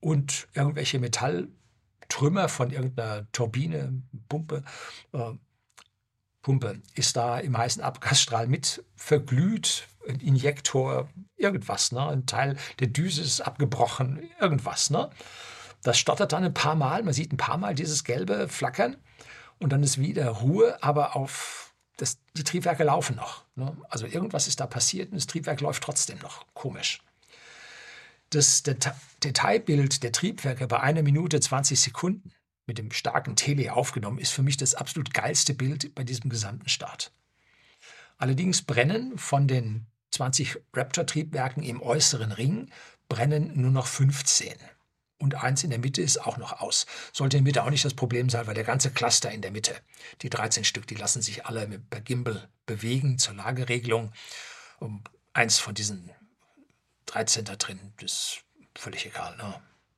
und 0.00 0.48
irgendwelche 0.54 0.98
Metalltrümmer 2.04 2.48
von 2.48 2.70
irgendeiner 2.70 3.30
Turbine, 3.32 4.02
Pumpe, 4.28 4.62
äh, 5.12 5.32
Pumpe 6.42 6.82
ist 6.94 7.16
da 7.16 7.38
im 7.38 7.56
heißen 7.56 7.82
Abgasstrahl 7.82 8.46
mit 8.46 8.84
verglüht, 8.96 9.88
ein 10.06 10.20
Injektor, 10.20 11.08
irgendwas, 11.36 11.92
ne? 11.92 12.06
ein 12.08 12.26
Teil 12.26 12.56
der 12.80 12.88
Düse 12.88 13.22
ist 13.22 13.40
abgebrochen, 13.40 14.28
irgendwas. 14.40 14.90
Ne? 14.90 15.08
Das 15.82 15.98
stottert 15.98 16.32
dann 16.32 16.44
ein 16.44 16.54
paar 16.54 16.74
Mal, 16.74 17.02
man 17.02 17.14
sieht 17.14 17.32
ein 17.32 17.38
paar 17.38 17.56
Mal 17.56 17.74
dieses 17.74 18.04
gelbe 18.04 18.48
Flackern 18.48 18.96
und 19.58 19.72
dann 19.72 19.82
ist 19.82 19.98
wieder 19.98 20.28
Ruhe, 20.28 20.82
aber 20.82 21.16
auf 21.16 21.74
das, 21.96 22.18
die 22.36 22.44
Triebwerke 22.44 22.84
laufen 22.84 23.16
noch. 23.16 23.44
Ne? 23.54 23.74
Also 23.88 24.06
irgendwas 24.06 24.46
ist 24.46 24.60
da 24.60 24.66
passiert 24.66 25.10
und 25.10 25.16
das 25.16 25.26
Triebwerk 25.26 25.60
läuft 25.62 25.82
trotzdem 25.82 26.18
noch. 26.18 26.44
Komisch. 26.52 27.00
Das 28.30 28.62
Deta 28.62 28.94
Detailbild 29.24 30.02
der 30.02 30.12
Triebwerke 30.12 30.66
bei 30.66 30.80
einer 30.80 31.02
Minute 31.02 31.40
20 31.40 31.80
Sekunden 31.80 32.32
mit 32.66 32.78
dem 32.78 32.90
starken 32.92 33.36
Tele 33.36 33.72
aufgenommen 33.72 34.18
ist 34.18 34.30
für 34.30 34.42
mich 34.42 34.56
das 34.56 34.74
absolut 34.74 35.12
geilste 35.12 35.54
Bild 35.54 35.94
bei 35.94 36.04
diesem 36.04 36.30
gesamten 36.30 36.68
Start. 36.68 37.12
Allerdings 38.16 38.62
brennen 38.62 39.18
von 39.18 39.48
den 39.48 39.86
20 40.12 40.58
Raptor-Triebwerken 40.72 41.62
im 41.62 41.82
äußeren 41.82 42.32
Ring 42.32 42.70
brennen 43.08 43.60
nur 43.60 43.70
noch 43.70 43.86
15 43.86 44.54
und 45.18 45.36
eins 45.36 45.64
in 45.64 45.70
der 45.70 45.78
Mitte 45.78 46.02
ist 46.02 46.18
auch 46.18 46.36
noch 46.36 46.60
aus. 46.60 46.86
Sollte 47.12 47.38
in 47.38 47.44
der 47.44 47.50
Mitte 47.50 47.64
auch 47.64 47.70
nicht 47.70 47.84
das 47.84 47.94
Problem 47.94 48.28
sein, 48.28 48.46
weil 48.46 48.54
der 48.54 48.64
ganze 48.64 48.90
Cluster 48.90 49.30
in 49.30 49.42
der 49.42 49.50
Mitte, 49.50 49.74
die 50.22 50.30
13 50.30 50.64
Stück, 50.64 50.86
die 50.86 50.96
lassen 50.96 51.22
sich 51.22 51.46
alle 51.46 51.66
per 51.66 52.00
Gimbal 52.00 52.48
bewegen 52.66 53.18
zur 53.18 53.34
Lageregelung. 53.34 54.12
Und 54.80 55.08
eins 55.32 55.58
von 55.58 55.74
diesen 55.74 56.10
13 57.06 57.44
da 57.44 57.56
drin, 57.56 57.80
das 58.00 58.38
völlig 58.76 59.06
egal. 59.06 59.36
Ne? 59.36 59.54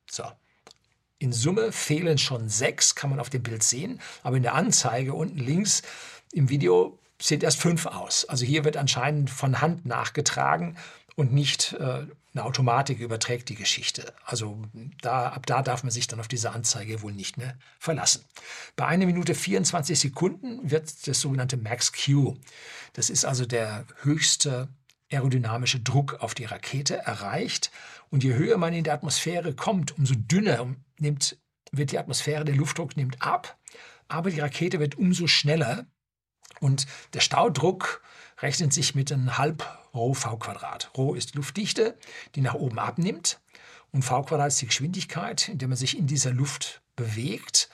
So. 0.09 0.23
In 1.19 1.33
Summe 1.33 1.71
fehlen 1.71 2.17
schon 2.17 2.47
sechs, 2.47 2.93
kann 2.93 3.09
man 3.09 3.19
auf 3.19 3.29
dem 3.29 3.41
Bild 3.41 3.63
sehen, 3.63 3.99
aber 4.21 4.37
in 4.37 4.43
der 4.43 4.53
Anzeige 4.53 5.13
unten 5.13 5.39
links 5.39 5.81
im 6.31 6.49
Video 6.49 6.99
sind 7.19 7.43
erst 7.43 7.59
fünf 7.59 7.87
aus. 7.87 8.25
Also 8.25 8.45
hier 8.45 8.63
wird 8.63 8.77
anscheinend 8.77 9.29
von 9.29 9.59
Hand 9.61 9.85
nachgetragen 9.85 10.77
und 11.15 11.33
nicht 11.33 11.73
äh, 11.73 12.05
eine 12.37 12.45
Automatik 12.45 12.99
überträgt 12.99 13.49
die 13.49 13.55
Geschichte. 13.55 14.13
Also 14.23 14.61
da, 15.01 15.29
ab 15.29 15.47
da 15.47 15.63
darf 15.63 15.83
man 15.83 15.91
sich 15.91 16.05
dann 16.05 16.19
auf 16.19 16.27
diese 16.27 16.51
Anzeige 16.51 17.01
wohl 17.01 17.13
nicht 17.13 17.37
mehr 17.37 17.57
verlassen. 17.79 18.23
Bei 18.75 18.85
einer 18.85 19.07
Minute 19.07 19.33
24 19.33 19.99
Sekunden 19.99 20.69
wird 20.69 21.07
das 21.07 21.19
sogenannte 21.19 21.57
Max 21.57 21.91
Q. 21.91 22.37
Das 22.93 23.09
ist 23.09 23.25
also 23.25 23.47
der 23.47 23.85
höchste 24.03 24.67
aerodynamische 25.11 25.79
Druck 25.79 26.15
auf 26.21 26.33
die 26.33 26.45
Rakete 26.45 26.97
erreicht. 26.97 27.71
Und 28.09 28.23
je 28.23 28.33
höher 28.33 28.57
man 28.57 28.73
in 28.73 28.83
die 28.83 28.91
Atmosphäre 28.91 29.53
kommt, 29.53 29.97
umso 29.97 30.15
dünner 30.15 30.75
nimmt, 30.99 31.37
wird 31.71 31.91
die 31.91 31.99
Atmosphäre, 31.99 32.45
der 32.45 32.55
Luftdruck 32.55 32.95
nimmt 32.95 33.21
ab, 33.21 33.57
aber 34.07 34.29
die 34.29 34.39
Rakete 34.39 34.79
wird 34.79 34.95
umso 34.95 35.27
schneller. 35.27 35.85
Und 36.59 36.87
der 37.13 37.19
Staudruck 37.19 38.01
rechnet 38.39 38.73
sich 38.73 38.95
mit 38.95 39.11
einem 39.11 39.37
halb 39.37 39.65
Rho 39.93 40.13
v 40.13 40.37
Quadrat. 40.37 40.91
Rho 40.97 41.13
ist 41.13 41.35
Luftdichte, 41.35 41.97
die 42.35 42.41
nach 42.41 42.53
oben 42.53 42.79
abnimmt 42.79 43.39
und 43.91 44.03
v 44.03 44.23
Quadrat 44.23 44.49
ist 44.49 44.61
die 44.61 44.67
Geschwindigkeit, 44.67 45.49
in 45.49 45.57
der 45.57 45.67
man 45.67 45.77
sich 45.77 45.97
in 45.97 46.07
dieser 46.07 46.31
Luft 46.31 46.81
bewegt. 46.95 47.69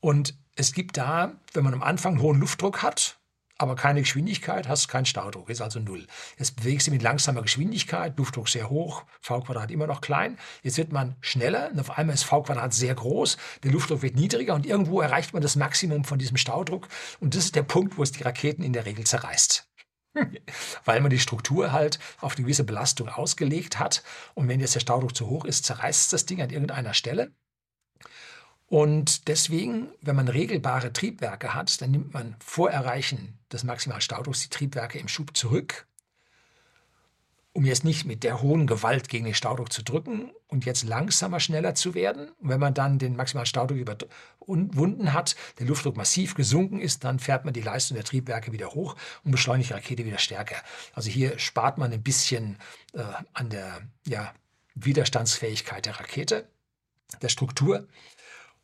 Und 0.00 0.36
es 0.54 0.72
gibt 0.72 0.96
da, 0.96 1.32
wenn 1.52 1.64
man 1.64 1.74
am 1.74 1.82
Anfang 1.82 2.14
einen 2.14 2.22
hohen 2.22 2.40
Luftdruck 2.40 2.82
hat, 2.82 3.15
aber 3.58 3.74
keine 3.74 4.00
Geschwindigkeit, 4.00 4.68
hast 4.68 4.88
keinen 4.88 5.06
Staudruck, 5.06 5.48
ist 5.48 5.60
also 5.60 5.80
null. 5.80 6.06
Jetzt 6.38 6.56
bewegst 6.56 6.86
du 6.86 6.90
mit 6.90 7.02
langsamer 7.02 7.42
Geschwindigkeit, 7.42 8.18
Luftdruck 8.18 8.48
sehr 8.48 8.68
hoch, 8.68 9.04
v 9.20 9.40
Quadrat 9.40 9.70
immer 9.70 9.86
noch 9.86 10.00
klein. 10.00 10.38
Jetzt 10.62 10.76
wird 10.76 10.92
man 10.92 11.16
schneller 11.20 11.70
und 11.70 11.80
auf 11.80 11.96
einmal 11.96 12.14
ist 12.14 12.24
v 12.24 12.42
Quadrat 12.42 12.74
sehr 12.74 12.94
groß, 12.94 13.36
der 13.62 13.72
Luftdruck 13.72 14.02
wird 14.02 14.16
niedriger 14.16 14.54
und 14.54 14.66
irgendwo 14.66 15.00
erreicht 15.00 15.32
man 15.32 15.42
das 15.42 15.56
Maximum 15.56 16.04
von 16.04 16.18
diesem 16.18 16.36
Staudruck 16.36 16.88
und 17.20 17.34
das 17.34 17.44
ist 17.44 17.56
der 17.56 17.62
Punkt, 17.62 17.96
wo 17.96 18.02
es 18.02 18.12
die 18.12 18.22
Raketen 18.22 18.62
in 18.62 18.72
der 18.72 18.86
Regel 18.86 19.04
zerreißt. 19.04 19.68
Weil 20.84 21.00
man 21.00 21.10
die 21.10 21.18
Struktur 21.18 21.72
halt 21.72 21.98
auf 22.20 22.36
eine 22.36 22.44
gewisse 22.44 22.64
Belastung 22.64 23.08
ausgelegt 23.08 23.78
hat. 23.78 24.02
Und 24.34 24.48
wenn 24.48 24.60
jetzt 24.60 24.74
der 24.74 24.80
Staudruck 24.80 25.14
zu 25.14 25.28
hoch 25.28 25.44
ist, 25.44 25.66
zerreißt 25.66 26.12
das 26.12 26.26
Ding 26.26 26.40
an 26.40 26.50
irgendeiner 26.50 26.94
Stelle. 26.94 27.32
Und 28.68 29.28
deswegen, 29.28 29.88
wenn 30.00 30.16
man 30.16 30.28
regelbare 30.28 30.92
Triebwerke 30.92 31.54
hat, 31.54 31.80
dann 31.80 31.92
nimmt 31.92 32.12
man 32.12 32.34
vor 32.44 32.70
Erreichen 32.70 33.38
des 33.52 33.62
Maximalstaudrucks 33.64 34.42
die 34.42 34.48
Triebwerke 34.48 34.98
im 34.98 35.08
Schub 35.08 35.36
zurück 35.36 35.86
um 37.56 37.64
jetzt 37.64 37.84
nicht 37.84 38.04
mit 38.04 38.22
der 38.22 38.42
hohen 38.42 38.66
Gewalt 38.66 39.08
gegen 39.08 39.24
den 39.24 39.32
Staudruck 39.32 39.72
zu 39.72 39.82
drücken 39.82 40.30
und 40.46 40.66
jetzt 40.66 40.82
langsamer, 40.82 41.40
schneller 41.40 41.74
zu 41.74 41.94
werden. 41.94 42.28
Und 42.38 42.50
wenn 42.50 42.60
man 42.60 42.74
dann 42.74 42.98
den 42.98 43.16
maximalen 43.16 43.46
Staudruck 43.46 43.78
überwunden 43.78 45.14
hat, 45.14 45.36
der 45.58 45.66
Luftdruck 45.66 45.96
massiv 45.96 46.34
gesunken 46.34 46.80
ist, 46.80 47.04
dann 47.04 47.18
fährt 47.18 47.46
man 47.46 47.54
die 47.54 47.62
Leistung 47.62 47.94
der 47.94 48.04
Triebwerke 48.04 48.52
wieder 48.52 48.72
hoch 48.72 48.94
und 49.24 49.30
beschleunigt 49.30 49.70
die 49.70 49.72
Rakete 49.74 50.04
wieder 50.04 50.18
stärker. 50.18 50.56
Also 50.92 51.08
hier 51.08 51.38
spart 51.38 51.78
man 51.78 51.92
ein 51.94 52.02
bisschen 52.02 52.58
äh, 52.92 53.02
an 53.32 53.48
der 53.48 53.80
ja, 54.06 54.34
Widerstandsfähigkeit 54.74 55.86
der 55.86 55.98
Rakete, 55.98 56.50
der 57.22 57.30
Struktur. 57.30 57.88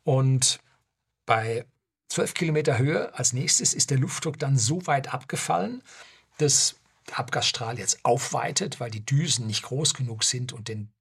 Und 0.03 0.59
bei 1.25 1.65
12 2.09 2.33
Kilometer 2.33 2.77
Höhe 2.77 3.13
als 3.17 3.33
nächstes 3.33 3.73
ist 3.73 3.89
der 3.89 3.97
Luftdruck 3.97 4.37
dann 4.37 4.57
so 4.57 4.85
weit 4.85 5.13
abgefallen, 5.13 5.81
dass 6.37 6.75
Abgasstrahl 7.11 7.79
jetzt 7.79 8.03
aufweitet, 8.05 8.79
weil 8.79 8.91
die 8.91 9.05
Düsen 9.05 9.47
nicht 9.47 9.63
groß 9.63 9.93
genug 9.93 10.23
sind 10.23 10.53
und 10.53 10.67
den, 10.67 10.91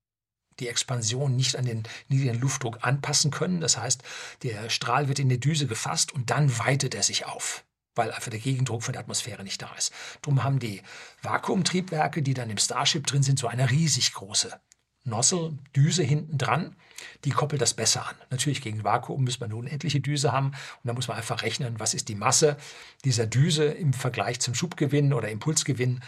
die 0.58 0.68
Expansion 0.68 1.36
nicht 1.36 1.56
an 1.56 1.64
den 1.64 1.82
niedrigen 2.08 2.40
Luftdruck 2.40 2.78
anpassen 2.82 3.30
können. 3.30 3.60
Das 3.60 3.76
heißt, 3.76 4.02
der 4.42 4.70
Strahl 4.70 5.08
wird 5.08 5.18
in 5.18 5.28
der 5.28 5.38
Düse 5.38 5.66
gefasst 5.66 6.12
und 6.12 6.30
dann 6.30 6.58
weitet 6.58 6.94
er 6.94 7.02
sich 7.02 7.26
auf 7.26 7.64
weil 7.94 8.10
einfach 8.10 8.30
der 8.30 8.40
Gegendruck 8.40 8.82
von 8.82 8.92
der 8.92 9.02
Atmosphäre 9.02 9.44
nicht 9.44 9.60
da 9.60 9.70
ist. 9.74 9.92
Darum 10.22 10.42
haben 10.42 10.58
die 10.58 10.82
Vakuumtriebwerke, 11.22 12.22
die 12.22 12.34
dann 12.34 12.48
im 12.48 12.56
Starship 12.56 13.06
drin 13.06 13.22
sind, 13.22 13.38
so 13.38 13.48
eine 13.48 13.70
riesig 13.70 14.14
große 14.14 14.58
Nozzle, 15.04 15.58
Düse 15.74 16.02
hinten 16.02 16.38
dran, 16.38 16.76
die 17.24 17.30
koppelt 17.30 17.60
das 17.60 17.74
besser 17.74 18.06
an. 18.08 18.14
Natürlich 18.30 18.62
gegen 18.62 18.84
Vakuum 18.84 19.24
muss 19.24 19.40
man 19.40 19.50
eine 19.50 19.56
unendliche 19.56 20.00
Düse 20.00 20.32
haben 20.32 20.48
und 20.48 20.84
da 20.84 20.92
muss 20.92 21.08
man 21.08 21.16
einfach 21.16 21.42
rechnen, 21.42 21.80
was 21.80 21.94
ist 21.94 22.08
die 22.08 22.14
Masse 22.14 22.56
dieser 23.04 23.26
Düse 23.26 23.64
im 23.64 23.92
Vergleich 23.92 24.40
zum 24.40 24.54
Schubgewinn 24.54 25.12
oder 25.12 25.28
Impulsgewinn 25.28 26.00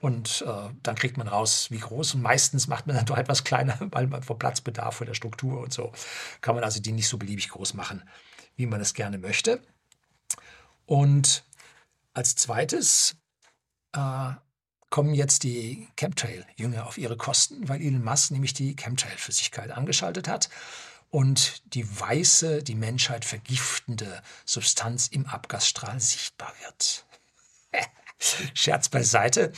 und 0.00 0.44
äh, 0.46 0.70
dann 0.82 0.94
kriegt 0.96 1.16
man 1.16 1.28
raus, 1.28 1.70
wie 1.70 1.78
groß. 1.78 2.14
Und 2.14 2.22
meistens 2.22 2.68
macht 2.68 2.86
man 2.86 2.96
dann 2.96 3.06
doch 3.06 3.18
etwas 3.18 3.44
kleiner, 3.44 3.76
weil 3.90 4.06
man 4.06 4.22
vom 4.22 4.38
Platzbedarf 4.38 5.00
oder 5.00 5.08
der 5.08 5.14
Struktur 5.14 5.60
und 5.60 5.72
so 5.72 5.92
kann 6.40 6.54
man 6.54 6.64
also 6.64 6.80
die 6.80 6.92
nicht 6.92 7.08
so 7.08 7.18
beliebig 7.18 7.48
groß 7.48 7.74
machen, 7.74 8.02
wie 8.56 8.66
man 8.66 8.80
es 8.80 8.94
gerne 8.94 9.18
möchte. 9.18 9.62
Und 10.86 11.44
als 12.14 12.34
zweites 12.36 13.16
äh, 13.94 14.32
kommen 14.92 15.14
jetzt 15.14 15.42
die 15.42 15.88
Chemtrail-Jünger 15.96 16.86
auf 16.86 16.98
ihre 16.98 17.16
Kosten, 17.16 17.66
weil 17.66 17.80
Elon 17.80 18.04
Musk 18.04 18.30
nämlich 18.30 18.52
die 18.52 18.76
Chemtrail-Flüssigkeit 18.76 19.70
angeschaltet 19.70 20.28
hat 20.28 20.50
und 21.10 21.62
die 21.74 21.88
weiße, 21.98 22.62
die 22.62 22.74
Menschheit 22.74 23.24
vergiftende 23.24 24.22
Substanz 24.44 25.08
im 25.08 25.24
Abgasstrahl 25.26 25.98
sichtbar 25.98 26.52
wird. 26.62 27.06
Scherz 28.54 28.90
beiseite. 28.90 29.52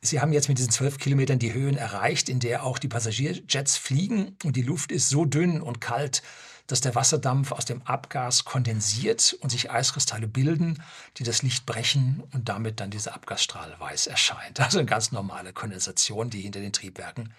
Sie 0.00 0.20
haben 0.20 0.32
jetzt 0.32 0.48
mit 0.48 0.58
diesen 0.58 0.70
zwölf 0.70 0.98
Kilometern 0.98 1.40
die 1.40 1.52
Höhen 1.52 1.76
erreicht, 1.76 2.28
in 2.28 2.38
der 2.38 2.62
auch 2.62 2.78
die 2.78 2.88
Passagierjets 2.88 3.76
fliegen 3.76 4.36
und 4.44 4.54
die 4.54 4.62
Luft 4.62 4.92
ist 4.92 5.08
so 5.08 5.24
dünn 5.24 5.60
und 5.60 5.80
kalt, 5.80 6.22
dass 6.66 6.80
der 6.80 6.94
Wasserdampf 6.94 7.52
aus 7.52 7.64
dem 7.64 7.82
Abgas 7.82 8.44
kondensiert 8.44 9.36
und 9.40 9.50
sich 9.50 9.70
Eiskristalle 9.70 10.26
bilden, 10.26 10.82
die 11.16 11.22
das 11.22 11.42
Licht 11.42 11.66
brechen 11.66 12.22
und 12.32 12.48
damit 12.48 12.80
dann 12.80 12.90
dieser 12.90 13.14
Abgasstrahl 13.14 13.74
weiß 13.78 14.06
erscheint. 14.08 14.60
Also 14.60 14.78
eine 14.78 14.86
ganz 14.86 15.12
normale 15.12 15.52
Kondensation, 15.52 16.30
die 16.30 16.40
hinter 16.40 16.60
den 16.60 16.72
Triebwerken 16.72 17.32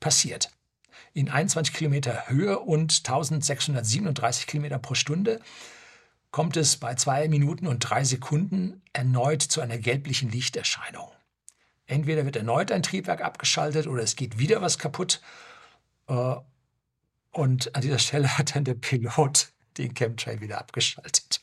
passiert. 0.00 0.50
In 1.14 1.28
21 1.28 1.74
Kilometer 1.74 2.28
Höhe 2.28 2.58
und 2.58 2.92
1637 2.98 4.46
Kilometer 4.46 4.78
pro 4.78 4.94
Stunde 4.94 5.40
kommt 6.30 6.56
es 6.56 6.76
bei 6.76 6.94
zwei 6.94 7.28
Minuten 7.28 7.66
und 7.66 7.80
drei 7.80 8.04
Sekunden 8.04 8.82
erneut 8.92 9.42
zu 9.42 9.60
einer 9.60 9.78
gelblichen 9.78 10.30
Lichterscheinung. 10.30 11.10
Entweder 11.86 12.26
wird 12.26 12.36
erneut 12.36 12.70
ein 12.70 12.82
Triebwerk 12.82 13.22
abgeschaltet 13.22 13.86
oder 13.86 14.02
es 14.02 14.14
geht 14.14 14.38
wieder 14.38 14.60
was 14.60 14.78
kaputt. 14.78 15.22
Äh, 16.06 16.34
Und 17.38 17.72
an 17.76 17.82
dieser 17.82 18.00
Stelle 18.00 18.36
hat 18.36 18.56
dann 18.56 18.64
der 18.64 18.74
Pilot 18.74 19.52
den 19.76 19.94
Chemtrail 19.94 20.40
wieder 20.40 20.58
abgeschaltet. 20.58 21.40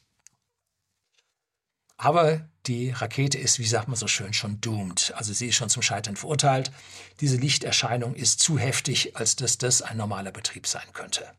Aber 1.96 2.50
die 2.66 2.90
Rakete 2.90 3.38
ist, 3.38 3.60
wie 3.60 3.66
sagt 3.66 3.88
man 3.88 3.96
so 3.96 4.10
schön, 4.10 4.34
schon 4.34 4.60
doomed. 4.60 5.14
Also 5.16 5.32
sie 5.32 5.48
ist 5.48 5.56
schon 5.56 5.70
zum 5.70 5.82
Scheitern 5.82 6.18
verurteilt. 6.18 6.74
Diese 7.22 7.38
Lichterscheinung 7.38 8.14
ist 8.14 8.42
zu 8.42 8.60
heftig, 8.60 9.16
als 9.16 9.38
dass 9.38 9.58
das 9.58 9.82
ein 9.82 9.96
normaler 9.96 10.34
Betrieb 10.34 10.68
sein 10.68 10.92
könnte. 10.92 11.32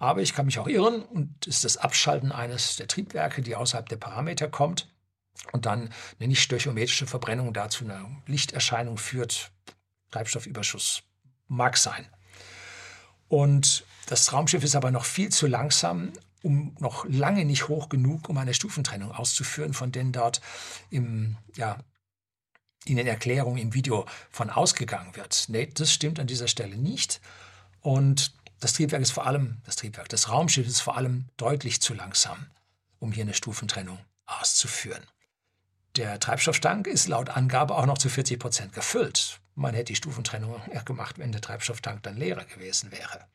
Aber 0.00 0.22
ich 0.22 0.34
kann 0.34 0.46
mich 0.46 0.58
auch 0.58 0.66
irren 0.66 1.02
und 1.02 1.46
ist 1.46 1.64
das 1.64 1.76
Abschalten 1.76 2.32
eines 2.32 2.74
der 2.74 2.88
Triebwerke, 2.88 3.42
die 3.42 3.54
außerhalb 3.54 3.88
der 3.88 3.98
Parameter 3.98 4.48
kommt 4.48 4.92
und 5.52 5.66
dann 5.66 5.94
eine 6.18 6.26
nicht 6.26 6.42
stöchiometrische 6.42 7.06
Verbrennung 7.06 7.52
dazu 7.54 7.84
einer 7.84 8.10
Lichterscheinung 8.26 8.98
führt. 8.98 9.52
Treibstoffüberschuss 10.10 11.04
mag 11.46 11.76
sein. 11.76 12.08
Und 13.28 13.84
das 14.06 14.32
Raumschiff 14.32 14.64
ist 14.64 14.76
aber 14.76 14.90
noch 14.90 15.04
viel 15.04 15.30
zu 15.30 15.46
langsam, 15.46 16.12
um 16.42 16.74
noch 16.78 17.04
lange 17.06 17.44
nicht 17.44 17.68
hoch 17.68 17.88
genug, 17.88 18.28
um 18.28 18.38
eine 18.38 18.54
Stufentrennung 18.54 19.12
auszuführen, 19.12 19.74
von 19.74 19.92
denen 19.92 20.12
dort 20.12 20.40
im, 20.90 21.36
ja, 21.56 21.78
in 22.84 22.96
den 22.96 23.06
Erklärungen 23.06 23.58
im 23.58 23.74
Video 23.74 24.06
von 24.30 24.50
ausgegangen 24.50 25.14
wird. 25.16 25.46
Nee, 25.48 25.68
das 25.74 25.92
stimmt 25.92 26.20
an 26.20 26.26
dieser 26.26 26.48
Stelle 26.48 26.76
nicht. 26.76 27.20
Und 27.80 28.32
das 28.60 28.72
Triebwerk 28.72 29.02
ist 29.02 29.10
vor 29.10 29.26
allem, 29.26 29.58
das 29.64 29.76
Triebwerk, 29.76 30.08
das 30.08 30.30
Raumschiff 30.30 30.66
ist 30.66 30.80
vor 30.80 30.96
allem 30.96 31.26
deutlich 31.36 31.80
zu 31.80 31.94
langsam, 31.94 32.46
um 32.98 33.12
hier 33.12 33.22
eine 33.24 33.34
Stufentrennung 33.34 33.98
auszuführen. 34.26 35.02
Der 35.96 36.20
Treibstofftank 36.20 36.86
ist 36.86 37.08
laut 37.08 37.30
Angabe 37.30 37.74
auch 37.74 37.86
noch 37.86 37.98
zu 37.98 38.08
40 38.08 38.38
Prozent 38.38 38.72
gefüllt. 38.72 39.40
Man 39.58 39.74
hätte 39.74 39.92
die 39.92 39.96
Stufentrennung 39.96 40.60
gemacht, 40.84 41.18
wenn 41.18 41.32
der 41.32 41.40
Treibstofftank 41.40 42.04
dann 42.04 42.16
leerer 42.16 42.44
gewesen 42.44 42.92
wäre. 42.92 43.26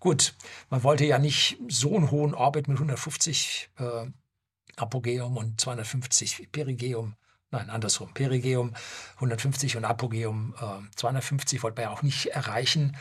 Gut, 0.00 0.34
man 0.68 0.82
wollte 0.82 1.04
ja 1.04 1.20
nicht 1.20 1.58
so 1.68 1.96
einen 1.96 2.10
hohen 2.10 2.34
Orbit 2.34 2.66
mit 2.66 2.76
150 2.76 3.70
äh, 3.78 4.06
Apogeum 4.74 5.36
und 5.36 5.60
250 5.60 6.50
Perigeum, 6.50 7.14
nein, 7.52 7.70
andersrum, 7.70 8.12
Perigeum 8.12 8.74
150 9.16 9.76
und 9.76 9.84
Apogeum 9.84 10.56
äh, 10.60 10.96
250 10.96 11.62
wollte 11.62 11.80
man 11.80 11.90
ja 11.90 11.96
auch 11.96 12.02
nicht 12.02 12.26
erreichen, 12.26 12.96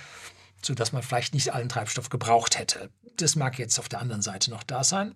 sodass 0.61 0.91
man 0.91 1.01
vielleicht 1.01 1.33
nicht 1.33 1.51
allen 1.51 1.69
Treibstoff 1.69 2.09
gebraucht 2.09 2.59
hätte. 2.59 2.91
Das 3.17 3.35
mag 3.35 3.57
jetzt 3.57 3.79
auf 3.79 3.89
der 3.89 3.99
anderen 3.99 4.21
Seite 4.21 4.51
noch 4.51 4.61
da 4.61 4.83
sein. 4.83 5.15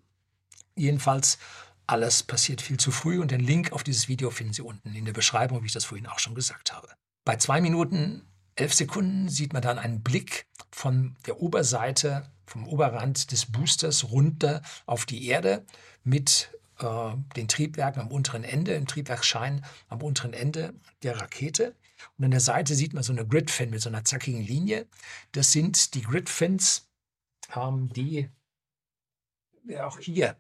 Jedenfalls, 0.76 1.38
alles 1.86 2.24
passiert 2.24 2.62
viel 2.62 2.78
zu 2.78 2.90
früh 2.90 3.20
und 3.22 3.30
den 3.30 3.42
Link 3.42 3.74
auf 3.74 3.84
dieses 3.84 4.08
Video 4.08 4.32
finden 4.32 4.54
Sie 4.54 4.64
unten 4.64 4.96
in 4.96 5.06
der 5.06 5.14
Beschreibung, 5.14 5.62
wie 5.62 5.68
ich 5.68 5.74
das 5.74 5.86
vorhin 5.86 6.08
auch 6.08 6.18
schon 6.18 6.34
gesagt 6.34 6.74
habe. 6.74 6.88
Bei 7.26 7.38
zwei 7.38 7.62
Minuten 7.62 8.28
elf 8.56 8.74
Sekunden 8.74 9.30
sieht 9.30 9.54
man 9.54 9.62
dann 9.62 9.80
einen 9.80 10.04
Blick 10.04 10.46
von 10.72 11.16
der 11.26 11.42
Oberseite, 11.42 12.30
vom 12.46 12.68
Oberrand 12.68 13.32
des 13.32 13.46
Boosters 13.46 14.12
runter 14.12 14.62
auf 14.86 15.06
die 15.06 15.28
Erde 15.28 15.66
mit 16.04 16.52
äh, 16.80 17.12
den 17.36 17.48
Triebwerken 17.48 18.02
am 18.02 18.12
unteren 18.12 18.44
Ende, 18.44 18.74
im 18.74 18.88
Triebwerksschein 18.88 19.66
am 19.88 20.02
unteren 20.02 20.34
Ende 20.34 20.74
der 21.02 21.20
Rakete. 21.20 21.76
Und 22.18 22.26
an 22.26 22.32
der 22.32 22.42
Seite 22.42 22.76
sieht 22.76 22.94
man 22.94 23.04
so 23.04 23.14
eine 23.14 23.26
Gridfin 23.26 23.70
mit 23.70 23.82
so 23.82 23.90
einer 23.90 24.04
zackigen 24.04 24.42
Linie. 24.42 24.88
Das 25.32 25.52
sind 25.52 25.94
die 25.94 26.02
Gridfins, 26.02 26.90
ähm, 27.56 27.90
die 27.94 28.30
wir 29.64 29.88
auch 29.88 29.98
hier 30.00 30.36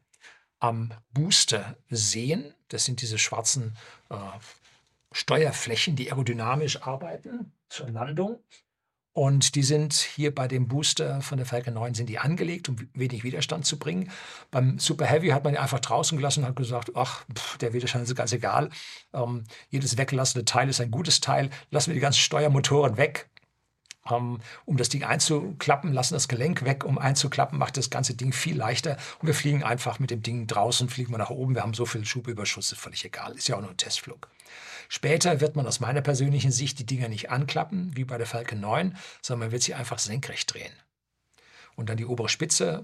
am 0.60 0.94
Booster 1.12 1.78
sehen. 1.90 2.54
Das 2.68 2.84
sind 2.84 3.02
diese 3.02 3.18
schwarzen 3.18 3.78
äh, 4.10 4.16
Steuerflächen, 5.14 5.96
die 5.96 6.12
aerodynamisch 6.12 6.82
arbeiten 6.82 7.54
zur 7.70 7.90
Landung. 7.90 8.40
Und 9.14 9.54
die 9.54 9.62
sind 9.62 9.94
hier 9.94 10.34
bei 10.34 10.48
dem 10.48 10.68
Booster 10.68 11.22
von 11.22 11.38
der 11.38 11.46
Falcon 11.46 11.76
9 11.76 11.94
sind 11.94 12.10
die 12.10 12.18
angelegt, 12.18 12.68
um 12.68 12.78
wenig 12.96 13.24
Widerstand 13.24 13.64
zu 13.64 13.78
bringen. 13.78 14.12
Beim 14.50 14.80
Super 14.80 15.06
Heavy 15.06 15.28
hat 15.28 15.44
man 15.44 15.54
die 15.54 15.60
einfach 15.60 15.80
draußen 15.80 16.18
gelassen 16.18 16.40
und 16.42 16.50
hat 16.50 16.56
gesagt, 16.56 16.92
ach, 16.96 17.24
pff, 17.32 17.60
der 17.60 17.74
Widerstand 17.74 18.06
ist 18.06 18.16
ganz 18.16 18.34
egal. 18.34 18.72
Ähm, 19.14 19.44
jedes 19.70 20.00
weggelassene 20.00 20.46
Teil 20.46 20.68
ist 20.68 20.82
ein 20.82 20.90
gutes 20.90 21.22
Teil. 21.22 21.52
Lassen 21.70 21.92
wir 21.92 21.94
die 21.94 22.00
ganzen 22.00 22.22
Steuermotoren 22.22 22.98
weg. 22.98 23.30
Ähm, 24.10 24.40
um 24.66 24.78
das 24.78 24.90
Ding 24.90 25.04
einzuklappen, 25.04 25.94
lassen 25.94 26.16
das 26.16 26.28
Gelenk 26.28 26.66
weg, 26.66 26.84
um 26.84 26.98
einzuklappen, 26.98 27.58
macht 27.60 27.78
das 27.78 27.92
ganze 27.92 28.16
Ding 28.16 28.34
viel 28.34 28.58
leichter. 28.58 28.98
Und 29.20 29.28
wir 29.28 29.36
fliegen 29.36 29.64
einfach 29.64 30.00
mit 30.00 30.10
dem 30.10 30.24
Ding 30.24 30.48
draußen, 30.48 30.90
fliegen 30.90 31.12
wir 31.12 31.20
nach 31.20 31.30
oben. 31.30 31.54
Wir 31.54 31.62
haben 31.62 31.76
so 31.76 31.86
viel 31.86 32.04
Schubüberschuss, 32.04 32.72
ist 32.72 32.80
völlig 32.80 33.06
egal. 33.06 33.34
Ist 33.36 33.48
ja 33.48 33.58
auch 33.58 33.62
nur 33.62 33.70
ein 33.70 33.78
Testflug. 33.78 34.28
Später 34.94 35.42
wird 35.42 35.56
man 35.56 35.66
aus 35.66 35.80
meiner 35.80 36.02
persönlichen 36.02 36.52
Sicht 36.52 36.78
die 36.78 36.86
Dinger 36.86 37.08
nicht 37.08 37.32
anklappen, 37.32 37.98
wie 37.98 38.04
bei 38.04 38.20
der 38.20 38.28
Falcon 38.28 38.60
9, 38.60 38.96
sondern 39.24 39.48
man 39.48 39.52
wird 39.52 39.64
sie 39.64 39.74
einfach 39.74 39.98
senkrecht 39.98 40.54
drehen. 40.54 40.72
Und 41.76 41.90
dann 41.90 41.98
die 41.98 42.06
obere 42.06 42.30
Spitze 42.30 42.84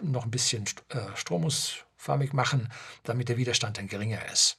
noch 0.00 0.24
ein 0.24 0.30
bisschen 0.30 0.66
äh, 0.90 1.00
stromungsförmig 1.16 2.32
machen, 2.32 2.68
damit 3.02 3.28
der 3.28 3.38
Widerstand 3.38 3.76
dann 3.76 3.88
geringer 3.88 4.24
ist. 4.32 4.58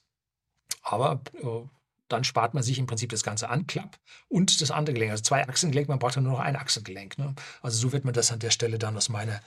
Aber 0.82 1.22
äh, 1.42 1.66
dann 2.10 2.26
spart 2.26 2.54
man 2.54 2.64
sich 2.64 2.80
im 2.80 2.86
Prinzip 2.86 3.12
das 3.12 3.24
ganze 3.24 3.48
Anklapp 3.48 3.98
und 4.28 4.60
das 4.60 4.70
andere 4.70 4.94
Gelenk. 4.94 5.12
Also 5.12 5.24
zwei 5.24 5.48
Achsengelenk, 5.48 5.88
man 5.88 6.00
braucht 6.00 6.18
dann 6.18 6.26
nur 6.26 6.34
noch 6.34 6.42
ein 6.42 6.58
Achsengelenk. 6.58 7.18
Ne? 7.18 7.34
Also 7.62 7.78
so 7.78 7.94
wird 7.94 8.04
man 8.04 8.14
das 8.14 8.34
an 8.34 8.40
der 8.40 8.52
Stelle 8.52 8.78
dann 8.78 8.98
aus 8.98 9.08
meiner 9.08 9.40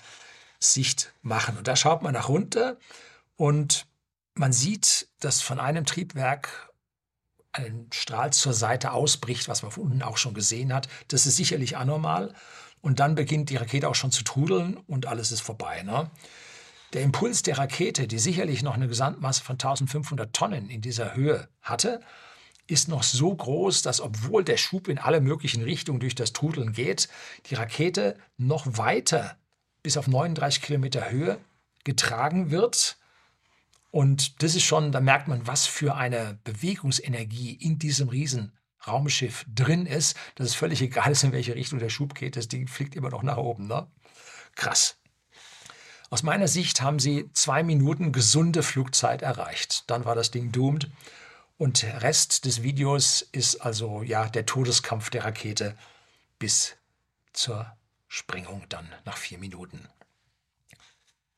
Sicht 0.59 1.12
machen. 1.20 1.59
Und 1.59 1.68
da 1.68 1.76
schaut 1.76 2.01
man 2.01 2.14
nach 2.14 2.30
runter 2.30 2.78
und 3.37 3.87
man 4.32 4.55
sieht, 4.55 5.09
dass 5.20 5.43
von 5.43 5.61
einem 5.61 5.84
Triebwerk 5.84 6.72
ein 7.57 7.86
Strahl 7.92 8.32
zur 8.32 8.52
Seite 8.52 8.92
ausbricht, 8.92 9.48
was 9.48 9.62
man 9.62 9.70
von 9.70 9.84
unten 9.84 10.02
auch 10.02 10.16
schon 10.16 10.34
gesehen 10.34 10.72
hat. 10.72 10.88
Das 11.09 11.26
ist 11.26 11.36
sicherlich 11.36 11.76
anormal. 11.76 12.34
Und 12.80 13.00
dann 13.00 13.14
beginnt 13.14 13.50
die 13.50 13.57
Rakete 13.57 13.88
auch 13.88 13.94
schon 13.94 14.12
zu 14.12 14.22
trudeln 14.22 14.76
und 14.86 15.07
alles 15.07 15.32
ist 15.32 15.40
vorbei. 15.40 15.82
Ne? 15.82 16.11
Der 16.92 17.02
Impuls 17.02 17.42
der 17.42 17.59
Rakete, 17.59 18.07
die 18.07 18.18
sicherlich 18.18 18.62
noch 18.62 18.74
eine 18.74 18.88
Gesamtmasse 18.88 19.42
von 19.42 19.54
1500 19.54 20.32
Tonnen 20.32 20.70
in 20.70 20.82
dieser 20.82 21.14
Höhe 21.14 21.48
hatte, 21.62 22.00
ist 22.68 22.88
noch 22.88 23.02
so 23.02 23.34
groß, 23.34 23.82
dass 23.82 24.00
obwohl 24.00 24.44
der 24.44 24.57
Schub 24.57 24.88
in 24.88 24.98
alle 24.98 25.20
möglichen 25.20 25.62
Richtungen 25.62 26.00
durch 26.00 26.14
das 26.14 26.32
Trudeln 26.32 26.72
geht, 26.72 27.09
die 27.46 27.54
Rakete 27.54 28.16
noch 28.36 28.66
weiter 28.78 29.36
bis 29.82 29.96
auf 29.96 30.09
39 30.09 30.62
Kilometer 30.62 31.11
Höhe 31.11 31.38
getragen 31.84 32.50
wird 32.50 32.95
und 33.91 34.43
das 34.43 34.55
ist 34.55 34.64
schon, 34.64 34.93
da 34.93 35.01
merkt 35.01 35.28
man, 35.28 35.47
was 35.47 35.66
für 35.66 35.95
eine 35.95 36.39
Bewegungsenergie 36.45 37.53
in 37.53 37.78
diesem 37.78 38.09
riesen 38.09 38.53
Raumschiff 38.87 39.45
drin 39.53 39.87
ist, 39.87 40.16
dass 40.34 40.49
es 40.49 40.55
völlig 40.55 40.82
egal 40.82 41.12
ist, 41.12 41.24
in 41.24 41.32
welche 41.32 41.55
Richtung 41.55 41.78
der 41.78 41.89
Schub 41.89 42.14
geht. 42.14 42.37
Das 42.37 42.49
Ding 42.49 42.68
fliegt 42.68 42.95
immer 42.95 43.11
noch 43.11 43.22
nach 43.22 43.37
oben. 43.37 43.66
Ne? 43.66 43.87
Krass. 44.55 44.99
Aus 46.09 46.22
meiner 46.22 46.47
Sicht 46.47 46.82
haben 46.82 47.01
sie 47.01 47.30
zwei 47.32 47.62
Minuten 47.62 48.12
gesunde 48.12 48.62
Flugzeit 48.62 49.22
erreicht. 49.22 49.91
Dann 49.91 50.05
war 50.05 50.14
das 50.14 50.30
Ding 50.30 50.53
doomed. 50.53 50.89
Und 51.59 51.84
Rest 51.84 52.45
des 52.45 52.62
Videos 52.62 53.22
ist 53.32 53.57
also 53.57 54.03
ja 54.03 54.28
der 54.28 54.47
Todeskampf 54.47 55.11
der 55.11 55.24
Rakete 55.24 55.76
bis 56.39 56.76
zur 57.32 57.76
Sprengung 58.09 58.66
dann 58.68 58.89
nach 59.05 59.16
vier 59.16 59.39
Minuten. 59.39 59.89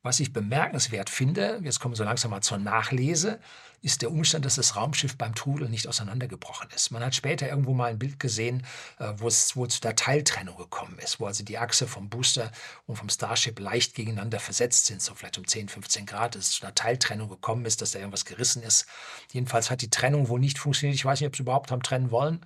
Was 0.02 0.20
ich 0.20 0.32
bemerkenswert 0.32 1.10
finde, 1.10 1.60
jetzt 1.64 1.80
kommen 1.80 1.92
wir 1.92 1.96
so 1.96 2.04
langsam 2.04 2.30
mal 2.30 2.40
zur 2.40 2.58
Nachlese, 2.58 3.40
ist 3.82 4.02
der 4.02 4.10
Umstand, 4.10 4.44
dass 4.44 4.54
das 4.54 4.76
Raumschiff 4.76 5.16
beim 5.16 5.34
Trudel 5.34 5.68
nicht 5.68 5.88
auseinandergebrochen 5.88 6.70
ist. 6.74 6.90
Man 6.90 7.04
hat 7.04 7.14
später 7.14 7.48
irgendwo 7.48 7.74
mal 7.74 7.90
ein 7.90 7.98
Bild 7.98 8.18
gesehen, 8.20 8.64
äh, 8.98 9.12
wo 9.16 9.28
es, 9.28 9.56
wo 9.56 9.64
es 9.64 9.74
zu 9.74 9.80
der 9.80 9.96
Teiltrennung 9.96 10.56
gekommen 10.56 10.98
ist, 10.98 11.18
wo 11.18 11.26
also 11.26 11.44
die 11.44 11.58
Achse 11.58 11.88
vom 11.88 12.08
Booster 12.08 12.50
und 12.86 12.96
vom 12.96 13.08
Starship 13.08 13.58
leicht 13.58 13.94
gegeneinander 13.94 14.40
versetzt 14.40 14.86
sind, 14.86 15.02
so 15.02 15.14
vielleicht 15.14 15.38
um 15.38 15.46
10, 15.46 15.68
15 15.68 16.06
Grad, 16.06 16.34
dass 16.34 16.44
es 16.44 16.50
zu 16.52 16.64
einer 16.64 16.74
Teiltrennung 16.74 17.28
gekommen 17.28 17.66
ist, 17.66 17.82
dass 17.82 17.90
da 17.92 17.98
irgendwas 17.98 18.24
gerissen 18.24 18.62
ist. 18.62 18.86
Jedenfalls 19.32 19.70
hat 19.70 19.82
die 19.82 19.90
Trennung 19.90 20.28
wohl 20.28 20.40
nicht 20.40 20.58
funktioniert. 20.58 20.96
Ich 20.96 21.04
weiß 21.04 21.20
nicht, 21.20 21.28
ob 21.28 21.36
sie 21.36 21.42
überhaupt 21.42 21.70
haben 21.70 21.82
trennen 21.82 22.10
wollen. 22.10 22.44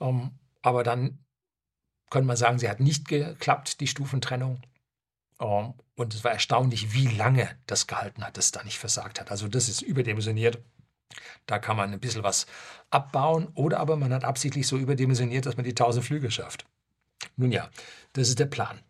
Ähm, 0.00 0.30
aber 0.62 0.82
dann 0.82 1.18
könnte 2.10 2.26
man 2.26 2.36
sagen, 2.36 2.58
sie 2.58 2.68
hat 2.68 2.80
nicht 2.80 3.08
geklappt, 3.08 3.80
die 3.80 3.86
Stufentrennung. 3.86 4.60
Ähm, 5.40 5.74
und 5.96 6.14
es 6.14 6.24
war 6.24 6.32
erstaunlich, 6.32 6.92
wie 6.92 7.08
lange 7.08 7.48
das 7.66 7.86
gehalten 7.86 8.24
hat, 8.24 8.36
dass 8.36 8.46
es 8.46 8.52
da 8.52 8.62
nicht 8.62 8.78
versagt 8.78 9.20
hat. 9.20 9.30
Also 9.30 9.48
das 9.48 9.68
ist 9.68 9.82
überdimensioniert. 9.82 10.58
Da 11.46 11.58
kann 11.58 11.76
man 11.76 11.92
ein 11.92 12.00
bisschen 12.00 12.22
was 12.22 12.46
abbauen 12.90 13.48
oder 13.54 13.80
aber 13.80 13.96
man 13.96 14.12
hat 14.12 14.24
absichtlich 14.24 14.66
so 14.66 14.76
überdimensioniert, 14.76 15.46
dass 15.46 15.56
man 15.56 15.64
die 15.64 15.70
1000 15.70 16.04
Flüge 16.04 16.30
schafft. 16.30 16.66
Nun 17.36 17.50
ja, 17.50 17.68
das 18.12 18.28
ist 18.28 18.38
der 18.38 18.46
Plan. 18.46 18.80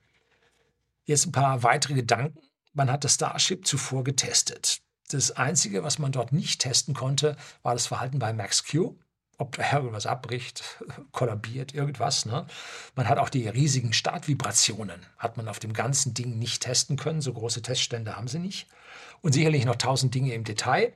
Jetzt 1.05 1.27
ein 1.27 1.33
paar 1.33 1.63
weitere 1.63 1.95
Gedanken. 1.95 2.39
Man 2.73 2.91
hat 2.91 3.05
das 3.05 3.15
Starship 3.15 3.67
zuvor 3.67 4.05
getestet. 4.05 4.81
Das 5.09 5.33
Einzige, 5.33 5.83
was 5.83 5.99
man 5.99 6.13
dort 6.13 6.33
nicht 6.33 6.61
testen 6.61 6.95
konnte, 6.95 7.37
war 7.63 7.73
das 7.73 7.87
Verhalten 7.87 8.19
bei 8.19 8.33
Max 8.33 8.65
Q 8.65 8.97
ob 9.41 9.57
da 9.57 9.73
irgendwas 9.73 10.07
abbricht, 10.07 10.63
kollabiert, 11.13 11.75
irgendwas. 11.75 12.27
Ne? 12.27 12.47
Man 12.95 13.09
hat 13.09 13.19
auch 13.19 13.31
die 13.31 13.49
riesigen 13.49 13.93
Startvibrationen, 13.93 15.01
hat 15.19 15.37
man 15.37 15.49
auf 15.49 15.59
dem 15.59 15.73
ganzen 15.73 16.15
Ding 16.15 16.39
nicht 16.39 16.63
testen 16.63 16.97
können. 16.97 17.21
So 17.21 17.33
große 17.33 17.63
Teststände 17.63 18.17
haben 18.17 18.29
sie 18.29 18.39
nicht. 18.39 18.69
Und 19.23 19.33
sicherlich 19.33 19.65
noch 19.65 19.77
tausend 19.77 20.15
Dinge 20.15 20.35
im 20.35 20.45
Detail. 20.45 20.93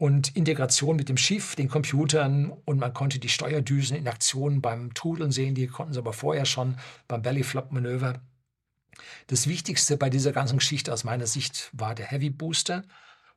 und 0.00 0.36
Integration 0.36 0.94
mit 0.94 1.08
dem 1.08 1.16
Schiff, 1.16 1.56
den 1.56 1.68
Computern 1.68 2.52
und 2.64 2.78
man 2.78 2.94
konnte 2.94 3.18
die 3.18 3.28
Steuerdüsen 3.28 3.96
in 3.96 4.06
Aktion 4.06 4.62
beim 4.62 4.94
Trudeln 4.94 5.32
sehen, 5.32 5.56
die 5.56 5.66
konnten 5.66 5.92
sie 5.92 5.98
aber 5.98 6.12
vorher 6.12 6.44
schon 6.44 6.76
beim 7.08 7.20
Bellyflop-Manöver. 7.22 8.20
Das 9.26 9.48
Wichtigste 9.48 9.96
bei 9.96 10.08
dieser 10.08 10.30
ganzen 10.30 10.58
Geschichte 10.58 10.92
aus 10.92 11.02
meiner 11.02 11.26
Sicht 11.26 11.70
war 11.72 11.96
der 11.96 12.06
Heavy 12.06 12.30
Booster. 12.30 12.84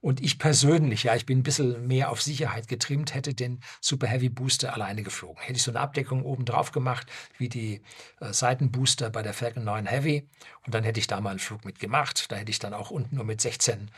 Und 0.02 0.20
ich 0.20 0.40
persönlich, 0.40 1.04
ja, 1.04 1.16
ich 1.16 1.28
bin 1.28 1.40
ein 1.40 1.44
bisschen 1.44 1.88
mehr 1.88 2.10
auf 2.10 2.22
Sicherheit 2.22 2.68
getrimmt, 2.68 3.14
hätte 3.14 3.36
den 3.36 3.62
Super 3.80 4.08
Heavy 4.08 4.30
Booster 4.30 4.74
alleine 4.74 5.04
geflogen. 5.04 5.42
Hätte 5.42 5.58
ich 5.58 5.64
so 5.64 5.72
eine 5.72 5.80
Abdeckung 5.80 6.24
oben 6.24 6.44
drauf 6.44 6.72
gemacht, 6.72 7.08
wie 7.38 7.50
die 7.50 7.82
äh, 8.20 8.34
Seitenbooster 8.34 9.12
bei 9.12 9.22
der 9.22 9.34
Falcon 9.34 9.64
9 9.64 9.86
Heavy. 9.86 10.28
Und 10.66 10.74
dann 10.74 10.84
hätte 10.84 11.00
ich 11.00 11.08
da 11.08 11.22
mal 11.22 11.30
einen 11.30 11.40
Flug 11.40 11.66
mitgemacht. 11.66 12.32
Da 12.32 12.36
hätte 12.36 12.50
ich 12.50 12.58
dann 12.58 12.74
auch 12.74 12.90
unten 12.90 13.16
nur 13.16 13.26
mit 13.26 13.42
16 13.42 13.92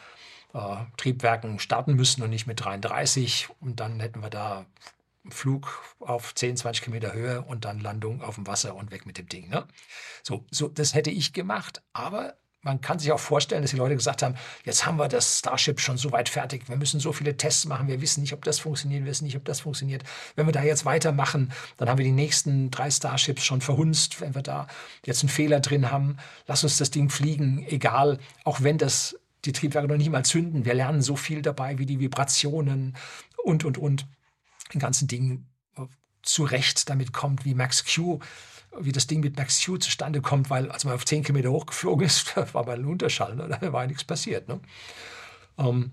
äh, 0.53 0.75
Triebwerken 0.97 1.59
starten 1.59 1.95
müssen 1.95 2.21
und 2.21 2.31
nicht 2.31 2.47
mit 2.47 2.63
33. 2.63 3.47
Und 3.61 3.79
dann 3.79 4.01
hätten 4.01 4.21
wir 4.21 4.29
da 4.29 4.65
Flug 5.29 5.81
auf 5.99 6.35
10, 6.35 6.57
20 6.57 6.83
Kilometer 6.83 7.13
Höhe 7.13 7.41
und 7.43 7.63
dann 7.63 7.79
Landung 7.79 8.21
auf 8.21 8.35
dem 8.35 8.45
Wasser 8.45 8.75
und 8.75 8.91
weg 8.91 9.05
mit 9.05 9.17
dem 9.17 9.29
Ding. 9.29 9.49
Ne? 9.49 9.65
So, 10.21 10.45
so, 10.51 10.67
das 10.67 10.93
hätte 10.93 11.11
ich 11.11 11.31
gemacht, 11.31 11.81
aber 11.93 12.35
man 12.63 12.81
kann 12.81 12.97
sich 12.97 13.11
auch 13.11 13.19
vorstellen, 13.19 13.61
dass 13.61 13.71
die 13.71 13.77
Leute 13.77 13.95
gesagt 13.95 14.23
haben, 14.23 14.35
jetzt 14.63 14.85
haben 14.85 14.97
wir 14.97 15.07
das 15.07 15.39
Starship 15.39 15.79
schon 15.79 15.97
so 15.97 16.11
weit 16.11 16.29
fertig, 16.29 16.67
wir 16.69 16.77
müssen 16.77 16.99
so 16.99 17.13
viele 17.13 17.37
Tests 17.37 17.65
machen, 17.65 17.87
wir 17.87 18.01
wissen 18.01 18.21
nicht, 18.21 18.33
ob 18.33 18.43
das 18.43 18.59
funktioniert, 18.59 19.03
wir 19.03 19.11
wissen 19.11 19.25
nicht, 19.25 19.35
ob 19.35 19.45
das 19.45 19.59
funktioniert. 19.59 20.03
Wenn 20.35 20.45
wir 20.45 20.53
da 20.53 20.63
jetzt 20.63 20.85
weitermachen, 20.85 21.51
dann 21.77 21.89
haben 21.89 21.97
wir 21.97 22.05
die 22.05 22.11
nächsten 22.11 22.71
drei 22.71 22.89
Starships 22.89 23.43
schon 23.43 23.61
verhunzt, 23.61 24.21
wenn 24.21 24.33
wir 24.33 24.41
da 24.41 24.67
jetzt 25.05 25.21
einen 25.21 25.29
Fehler 25.29 25.59
drin 25.59 25.91
haben, 25.91 26.17
lass 26.47 26.63
uns 26.63 26.77
das 26.77 26.89
Ding 26.89 27.09
fliegen, 27.09 27.65
egal, 27.67 28.17
auch 28.45 28.61
wenn 28.61 28.77
das 28.77 29.19
die 29.45 29.51
Triebwerke 29.51 29.89
noch 29.89 29.97
nicht 29.97 30.09
mal 30.09 30.23
zünden, 30.23 30.63
wir 30.63 30.73
lernen 30.73 31.01
so 31.01 31.17
viel 31.17 31.41
dabei, 31.41 31.77
wie 31.77 31.85
die 31.85 31.99
Vibrationen 31.99 32.95
und, 33.43 33.65
und, 33.65 33.77
und, 33.77 34.07
den 34.73 34.79
ganzen 34.79 35.07
Dingen 35.07 35.47
zurecht 36.23 36.89
damit 36.89 37.13
kommt, 37.13 37.45
wie 37.45 37.53
Max 37.53 37.83
Q 37.85 38.19
wie 38.79 38.91
das 38.91 39.07
Ding 39.07 39.19
mit 39.19 39.37
Max 39.37 39.63
Q 39.63 39.77
zustande 39.77 40.21
kommt, 40.21 40.49
weil 40.49 40.71
als 40.71 40.85
man 40.85 40.93
auf 40.93 41.05
10 41.05 41.23
Kilometer 41.23 41.51
hochgeflogen 41.51 42.05
ist, 42.05 42.35
war 42.53 42.65
mal 42.65 42.77
ein 42.77 42.85
Unterschall, 42.85 43.35
ne? 43.35 43.57
da 43.59 43.73
war 43.73 43.87
nichts 43.87 44.03
passiert. 44.03 44.47
Ne? 44.47 44.59
Ähm, 45.57 45.91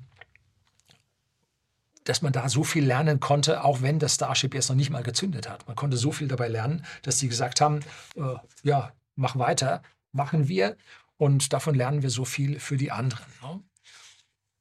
dass 2.05 2.22
man 2.22 2.33
da 2.33 2.49
so 2.49 2.64
viel 2.64 2.85
lernen 2.85 3.20
konnte, 3.20 3.62
auch 3.62 3.83
wenn 3.83 3.99
das 3.99 4.14
Starship 4.14 4.55
jetzt 4.55 4.68
noch 4.68 4.76
nicht 4.76 4.91
mal 4.91 5.03
gezündet 5.03 5.49
hat. 5.49 5.66
Man 5.66 5.76
konnte 5.76 5.97
so 5.97 6.12
viel 6.12 6.28
dabei 6.28 6.49
lernen, 6.49 6.85
dass 7.03 7.18
sie 7.18 7.28
gesagt 7.28 7.61
haben, 7.61 7.81
äh, 8.16 8.35
ja, 8.62 8.93
mach 9.16 9.39
weiter, 9.39 9.83
machen 10.12 10.49
wir 10.49 10.76
und 11.18 11.53
davon 11.53 11.74
lernen 11.74 12.03
wir 12.03 12.11
so 12.11 12.24
viel 12.24 12.59
für 12.59 12.76
die 12.76 12.91
anderen. 12.91 13.26
Ne? 13.43 13.62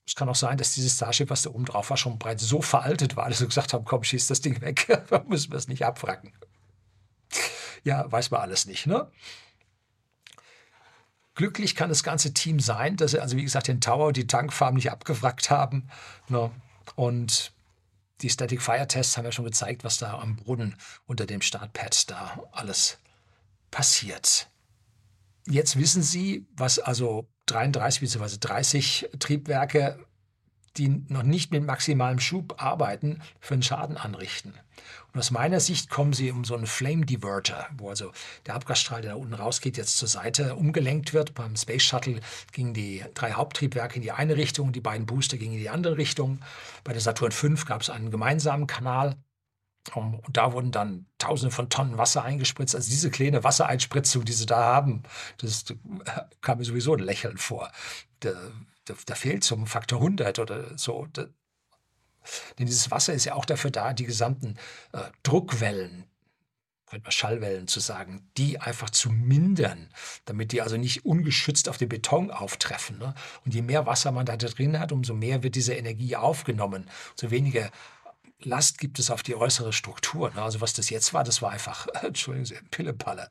Es 0.05 0.15
kann 0.15 0.27
auch 0.27 0.35
sein, 0.35 0.57
dass 0.57 0.73
dieses 0.73 0.95
Starship, 0.95 1.29
was 1.29 1.43
da 1.43 1.51
oben 1.51 1.65
drauf 1.65 1.89
war, 1.91 1.97
schon 1.97 2.19
bereits 2.19 2.43
so 2.43 2.61
veraltet 2.61 3.15
war, 3.15 3.29
dass 3.29 3.39
sie 3.39 3.47
gesagt 3.47 3.73
haben, 3.73 3.85
komm, 3.85 4.03
schieß 4.03 4.27
das 4.27 4.41
Ding 4.41 4.59
weg, 4.61 4.87
da 5.09 5.23
müssen 5.27 5.51
wir 5.51 5.57
es 5.57 5.67
nicht 5.67 5.85
abwracken. 5.85 6.33
Ja, 7.83 8.11
weiß 8.11 8.31
man 8.31 8.41
alles 8.41 8.65
nicht. 8.65 8.85
Ne? 8.85 9.09
Glücklich 11.35 11.75
kann 11.75 11.89
das 11.89 12.03
ganze 12.03 12.33
Team 12.33 12.59
sein, 12.59 12.97
dass 12.97 13.11
sie 13.11 13.19
also, 13.19 13.37
wie 13.37 13.43
gesagt, 13.43 13.67
den 13.67 13.81
Tower, 13.81 14.11
die 14.11 14.27
Tankfarm 14.27 14.75
nicht 14.75 14.91
abgewrackt 14.91 15.49
haben. 15.49 15.89
Ne? 16.27 16.51
Und 16.95 17.53
die 18.21 18.29
Static 18.29 18.61
Fire 18.61 18.87
Tests 18.87 19.17
haben 19.17 19.25
ja 19.25 19.31
schon 19.31 19.45
gezeigt, 19.45 19.83
was 19.83 19.97
da 19.97 20.19
am 20.19 20.35
Boden 20.35 20.75
unter 21.05 21.25
dem 21.25 21.41
Startpad 21.41 22.09
da 22.09 22.43
alles 22.51 22.97
passiert. 23.71 24.49
Jetzt 25.47 25.77
wissen 25.77 26.03
Sie, 26.03 26.45
was 26.55 26.79
also 26.79 27.27
33 27.45 28.01
bzw. 28.01 28.37
30 28.39 29.09
Triebwerke 29.19 29.97
die 30.79 31.03
noch 31.07 31.23
nicht 31.23 31.51
mit 31.51 31.63
maximalem 31.63 32.19
Schub 32.19 32.55
arbeiten, 32.57 33.21
für 33.39 33.53
einen 33.53 33.63
Schaden 33.63 33.97
anrichten. 33.97 34.53
Und 35.11 35.19
aus 35.19 35.31
meiner 35.31 35.59
Sicht 35.59 35.89
kommen 35.89 36.13
sie 36.13 36.31
um 36.31 36.45
so 36.45 36.55
einen 36.55 36.67
Flame 36.67 37.05
Diverter, 37.05 37.67
wo 37.77 37.89
also 37.89 38.11
der 38.45 38.55
Abgasstrahl, 38.55 39.01
der 39.01 39.11
da 39.11 39.17
unten 39.17 39.33
rausgeht, 39.33 39.75
jetzt 39.77 39.97
zur 39.97 40.07
Seite 40.07 40.55
umgelenkt 40.55 41.13
wird. 41.13 41.33
Beim 41.33 41.55
Space 41.55 41.83
Shuttle 41.83 42.19
gingen 42.51 42.73
die 42.73 43.03
drei 43.13 43.33
Haupttriebwerke 43.33 43.95
in 43.95 44.01
die 44.01 44.11
eine 44.11 44.37
Richtung, 44.37 44.71
die 44.71 44.81
beiden 44.81 45.05
Booster 45.05 45.37
gingen 45.37 45.55
in 45.55 45.59
die 45.59 45.69
andere 45.69 45.97
Richtung. 45.97 46.39
Bei 46.83 46.93
der 46.93 47.01
Saturn 47.01 47.31
V 47.31 47.47
gab 47.65 47.81
es 47.81 47.89
einen 47.89 48.11
gemeinsamen 48.11 48.67
Kanal. 48.67 49.15
Und 49.95 50.21
da 50.37 50.53
wurden 50.53 50.71
dann 50.71 51.07
Tausende 51.17 51.55
von 51.55 51.69
Tonnen 51.69 51.97
Wasser 51.97 52.23
eingespritzt. 52.23 52.75
Also 52.75 52.89
diese 52.89 53.09
kleine 53.09 53.43
Wassereinspritzung, 53.43 54.23
die 54.23 54.33
sie 54.33 54.45
da 54.45 54.61
haben, 54.61 55.03
das 55.37 55.65
kam 56.41 56.59
mir 56.59 56.65
sowieso 56.65 56.93
ein 56.93 56.99
Lächeln 56.99 57.37
vor. 57.37 57.71
Der, 58.21 58.35
da, 58.89 58.95
da 59.05 59.15
fehlt 59.15 59.43
zum 59.43 59.67
Faktor 59.67 59.99
100 59.99 60.39
oder 60.39 60.77
so. 60.77 61.07
Da, 61.13 61.27
denn 62.57 62.65
dieses 62.65 62.91
Wasser 62.91 63.13
ist 63.13 63.25
ja 63.25 63.35
auch 63.35 63.45
dafür 63.45 63.71
da, 63.71 63.93
die 63.93 64.05
gesamten 64.05 64.55
äh, 64.93 65.03
Druckwellen, 65.23 66.05
könnte 66.85 67.03
man 67.03 67.11
Schallwellen 67.11 67.67
zu 67.67 67.79
sagen, 67.79 68.27
die 68.37 68.59
einfach 68.59 68.89
zu 68.89 69.11
mindern, 69.11 69.89
damit 70.25 70.51
die 70.51 70.61
also 70.61 70.75
nicht 70.75 71.05
ungeschützt 71.05 71.69
auf 71.69 71.77
den 71.77 71.89
Beton 71.89 72.31
auftreffen. 72.31 72.97
Ne? 72.97 73.13
Und 73.45 73.53
je 73.53 73.61
mehr 73.61 73.85
Wasser 73.85 74.11
man 74.11 74.25
da 74.25 74.37
drin 74.37 74.79
hat, 74.79 74.91
umso 74.91 75.13
mehr 75.13 75.43
wird 75.43 75.55
diese 75.55 75.75
Energie 75.75 76.15
aufgenommen, 76.15 76.89
umso 77.11 77.31
weniger 77.31 77.69
Last 78.41 78.77
gibt 78.77 78.99
es 78.99 79.11
auf 79.11 79.21
die 79.21 79.35
äußere 79.35 79.73
Struktur. 79.73 80.31
Ne? 80.31 80.41
Also 80.41 80.61
was 80.61 80.73
das 80.73 80.89
jetzt 80.89 81.13
war, 81.13 81.23
das 81.23 81.41
war 81.41 81.51
einfach, 81.51 81.87
Entschuldigen 82.01 82.45
Sie, 82.45 82.55
Pillepalle. 82.71 83.29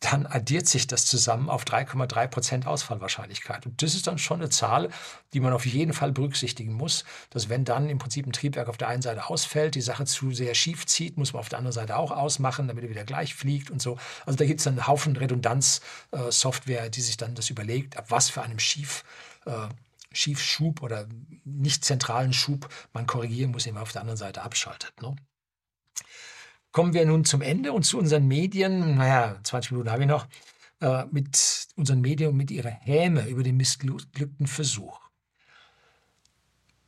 dann 0.00 0.26
addiert 0.26 0.66
sich 0.66 0.86
das 0.86 1.06
zusammen 1.06 1.48
auf 1.48 1.64
3,3 1.64 2.26
Prozent 2.26 2.66
Ausfallwahrscheinlichkeit. 2.66 3.64
Und 3.64 3.82
das 3.82 3.94
ist 3.94 4.06
dann 4.06 4.18
schon 4.18 4.40
eine 4.40 4.50
Zahl, 4.50 4.90
die 5.32 5.40
man 5.40 5.52
auf 5.52 5.64
jeden 5.64 5.92
Fall 5.92 6.12
berücksichtigen 6.12 6.72
muss, 6.74 7.04
dass 7.30 7.48
wenn 7.48 7.64
dann 7.64 7.88
im 7.88 7.98
Prinzip 7.98 8.26
ein 8.26 8.32
Triebwerk 8.32 8.68
auf 8.68 8.76
der 8.76 8.88
einen 8.88 9.02
Seite 9.02 9.30
ausfällt, 9.30 9.74
die 9.74 9.80
Sache 9.80 10.04
zu 10.04 10.32
sehr 10.32 10.54
schief 10.54 10.86
zieht, 10.86 11.16
muss 11.16 11.32
man 11.32 11.40
auf 11.40 11.48
der 11.48 11.58
anderen 11.58 11.72
Seite 11.72 11.96
auch 11.96 12.10
ausmachen, 12.10 12.68
damit 12.68 12.84
er 12.84 12.90
wieder 12.90 13.04
gleich 13.04 13.34
fliegt 13.34 13.70
und 13.70 13.80
so. 13.80 13.96
Also 14.26 14.36
da 14.36 14.44
gibt 14.44 14.60
es 14.60 14.66
einen 14.66 14.86
Haufen 14.86 15.16
Redundanz-Software, 15.16 16.90
die 16.90 17.00
sich 17.00 17.16
dann 17.16 17.34
das 17.34 17.48
überlegt, 17.48 17.96
ab 17.96 18.06
was 18.10 18.28
für 18.28 18.42
einem 18.42 18.58
Schief 18.58 19.04
äh, 19.46 19.68
Schiefschub 20.12 20.82
oder 20.82 21.06
nicht 21.44 21.84
zentralen 21.84 22.32
Schub 22.32 22.68
man 22.92 23.06
korrigieren 23.06 23.50
muss, 23.50 23.64
den 23.64 23.74
man 23.74 23.82
auf 23.82 23.92
der 23.92 24.02
anderen 24.02 24.16
Seite 24.16 24.42
abschaltet. 24.42 24.92
Ne? 25.02 25.16
Kommen 26.74 26.92
wir 26.92 27.06
nun 27.06 27.24
zum 27.24 27.40
Ende 27.40 27.72
und 27.72 27.84
zu 27.84 27.98
unseren 27.98 28.26
Medien. 28.26 28.96
Naja, 28.96 29.38
20 29.44 29.70
Minuten 29.70 29.92
habe 29.92 30.02
ich 30.02 30.08
noch. 30.08 30.26
Äh, 30.80 31.04
mit 31.12 31.68
unseren 31.76 32.00
Medien 32.00 32.30
und 32.30 32.36
mit 32.36 32.50
ihrer 32.50 32.68
Häme 32.68 33.28
über 33.28 33.44
den 33.44 33.56
missglückten 33.56 34.48
Versuch. 34.48 35.00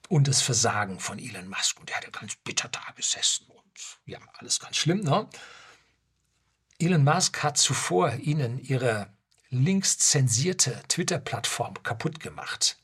und 0.08 0.26
das 0.26 0.42
Versagen 0.42 0.98
von 0.98 1.20
Elon 1.20 1.48
Musk. 1.48 1.78
Und 1.78 1.90
er 1.90 1.98
hat 1.98 2.04
ja 2.04 2.10
ganz 2.10 2.34
bitter 2.34 2.68
da 2.68 2.80
gesessen 2.96 3.46
und 3.46 3.98
ja, 4.06 4.18
alles 4.38 4.58
ganz 4.58 4.76
schlimm. 4.76 5.02
Ne? 5.02 5.28
Elon 6.80 7.04
Musk 7.04 7.44
hat 7.44 7.56
zuvor 7.56 8.12
ihnen 8.14 8.58
ihre 8.58 9.08
links 9.50 9.98
zensierte 9.98 10.82
Twitter-Plattform 10.88 11.80
kaputt 11.84 12.18
gemacht, 12.18 12.76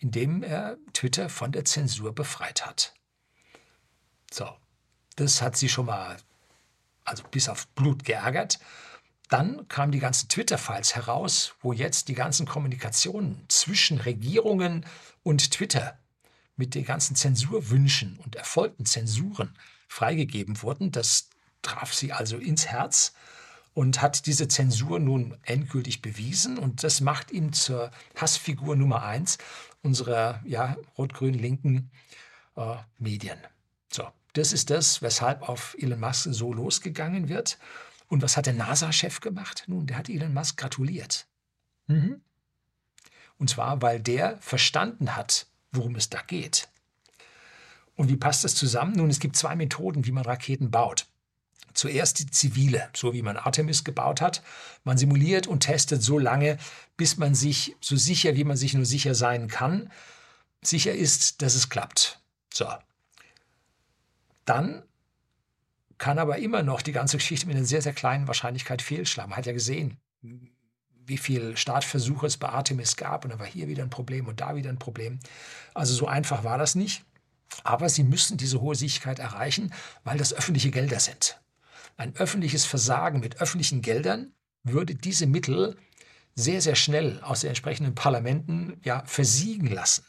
indem 0.00 0.42
er 0.42 0.78
Twitter 0.92 1.28
von 1.28 1.52
der 1.52 1.64
Zensur 1.64 2.12
befreit 2.12 2.66
hat. 2.66 2.92
So, 4.32 4.48
das 5.20 5.42
hat 5.42 5.56
sie 5.56 5.68
schon 5.68 5.86
mal, 5.86 6.16
also 7.04 7.24
bis 7.30 7.48
auf 7.48 7.66
Blut 7.68 8.04
geärgert. 8.04 8.58
Dann 9.28 9.68
kamen 9.68 9.92
die 9.92 9.98
ganzen 9.98 10.28
Twitter-Files 10.28 10.94
heraus, 10.94 11.54
wo 11.60 11.72
jetzt 11.72 12.08
die 12.08 12.14
ganzen 12.14 12.46
Kommunikationen 12.46 13.44
zwischen 13.48 13.98
Regierungen 13.98 14.86
und 15.22 15.50
Twitter 15.50 15.98
mit 16.56 16.74
den 16.74 16.84
ganzen 16.84 17.14
Zensurwünschen 17.14 18.18
und 18.24 18.36
erfolgten 18.36 18.86
Zensuren 18.86 19.56
freigegeben 19.86 20.62
wurden. 20.62 20.92
Das 20.92 21.28
traf 21.62 21.92
sie 21.92 22.12
also 22.12 22.38
ins 22.38 22.66
Herz 22.66 23.12
und 23.74 24.00
hat 24.02 24.26
diese 24.26 24.48
Zensur 24.48 24.98
nun 24.98 25.36
endgültig 25.42 26.02
bewiesen. 26.02 26.58
Und 26.58 26.82
das 26.82 27.00
macht 27.00 27.30
ihn 27.30 27.52
zur 27.52 27.90
Hassfigur 28.16 28.76
Nummer 28.76 29.02
eins 29.02 29.38
unserer 29.82 30.40
ja, 30.44 30.76
rot-grün-linken 30.96 31.90
äh, 32.56 32.76
Medien. 32.98 33.38
Das 34.32 34.52
ist 34.52 34.70
das, 34.70 35.02
weshalb 35.02 35.48
auf 35.48 35.76
Elon 35.78 36.00
Musk 36.00 36.28
so 36.30 36.52
losgegangen 36.52 37.28
wird. 37.28 37.58
Und 38.08 38.22
was 38.22 38.36
hat 38.36 38.46
der 38.46 38.54
NASA-Chef 38.54 39.20
gemacht? 39.20 39.64
Nun, 39.66 39.86
der 39.86 39.98
hat 39.98 40.08
Elon 40.08 40.34
Musk 40.34 40.56
gratuliert. 40.56 41.26
Mhm. 41.86 42.20
Und 43.38 43.50
zwar, 43.50 43.82
weil 43.82 44.00
der 44.00 44.38
verstanden 44.38 45.16
hat, 45.16 45.46
worum 45.72 45.94
es 45.94 46.10
da 46.10 46.20
geht. 46.22 46.68
Und 47.94 48.08
wie 48.08 48.16
passt 48.16 48.44
das 48.44 48.54
zusammen? 48.54 48.94
Nun, 48.96 49.10
es 49.10 49.20
gibt 49.20 49.36
zwei 49.36 49.56
Methoden, 49.56 50.06
wie 50.06 50.12
man 50.12 50.24
Raketen 50.24 50.70
baut. 50.70 51.06
Zuerst 51.74 52.18
die 52.18 52.26
zivile, 52.26 52.88
so 52.94 53.12
wie 53.12 53.22
man 53.22 53.36
Artemis 53.36 53.84
gebaut 53.84 54.20
hat. 54.20 54.42
Man 54.84 54.98
simuliert 54.98 55.46
und 55.46 55.60
testet 55.60 56.02
so 56.02 56.18
lange, 56.18 56.58
bis 56.96 57.16
man 57.16 57.34
sich 57.34 57.76
so 57.80 57.96
sicher, 57.96 58.36
wie 58.36 58.44
man 58.44 58.56
sich 58.56 58.74
nur 58.74 58.84
sicher 58.84 59.14
sein 59.14 59.48
kann, 59.48 59.90
sicher 60.62 60.92
ist, 60.92 61.42
dass 61.42 61.54
es 61.54 61.68
klappt. 61.68 62.20
So. 62.52 62.66
Dann 64.48 64.82
kann 65.98 66.18
aber 66.18 66.38
immer 66.38 66.62
noch 66.62 66.80
die 66.80 66.92
ganze 66.92 67.18
Geschichte 67.18 67.46
mit 67.46 67.56
einer 67.56 67.66
sehr, 67.66 67.82
sehr 67.82 67.92
kleinen 67.92 68.26
Wahrscheinlichkeit 68.26 68.80
fehlschlagen. 68.80 69.30
Man 69.30 69.36
hat 69.36 69.46
ja 69.46 69.52
gesehen, 69.52 69.98
wie 71.04 71.18
viele 71.18 71.56
Startversuche 71.56 72.26
es 72.26 72.38
bei 72.38 72.48
Artemis 72.48 72.96
gab 72.96 73.24
und 73.24 73.32
da 73.32 73.38
war 73.38 73.46
hier 73.46 73.68
wieder 73.68 73.82
ein 73.82 73.90
Problem 73.90 74.26
und 74.26 74.40
da 74.40 74.56
wieder 74.56 74.70
ein 74.70 74.78
Problem. 74.78 75.18
Also 75.74 75.94
so 75.94 76.06
einfach 76.06 76.44
war 76.44 76.56
das 76.56 76.74
nicht. 76.74 77.04
Aber 77.62 77.90
sie 77.90 78.04
müssen 78.04 78.38
diese 78.38 78.60
hohe 78.60 78.74
Sicherheit 78.74 79.18
erreichen, 79.18 79.72
weil 80.04 80.16
das 80.16 80.32
öffentliche 80.32 80.70
Gelder 80.70 81.00
sind. 81.00 81.40
Ein 81.96 82.16
öffentliches 82.16 82.64
Versagen 82.64 83.20
mit 83.20 83.40
öffentlichen 83.40 83.82
Geldern 83.82 84.32
würde 84.62 84.94
diese 84.94 85.26
Mittel 85.26 85.76
sehr, 86.34 86.62
sehr 86.62 86.74
schnell 86.74 87.20
aus 87.22 87.40
den 87.40 87.48
entsprechenden 87.48 87.94
Parlamenten 87.94 88.80
ja, 88.82 89.02
versiegen 89.04 89.66
lassen. 89.66 90.04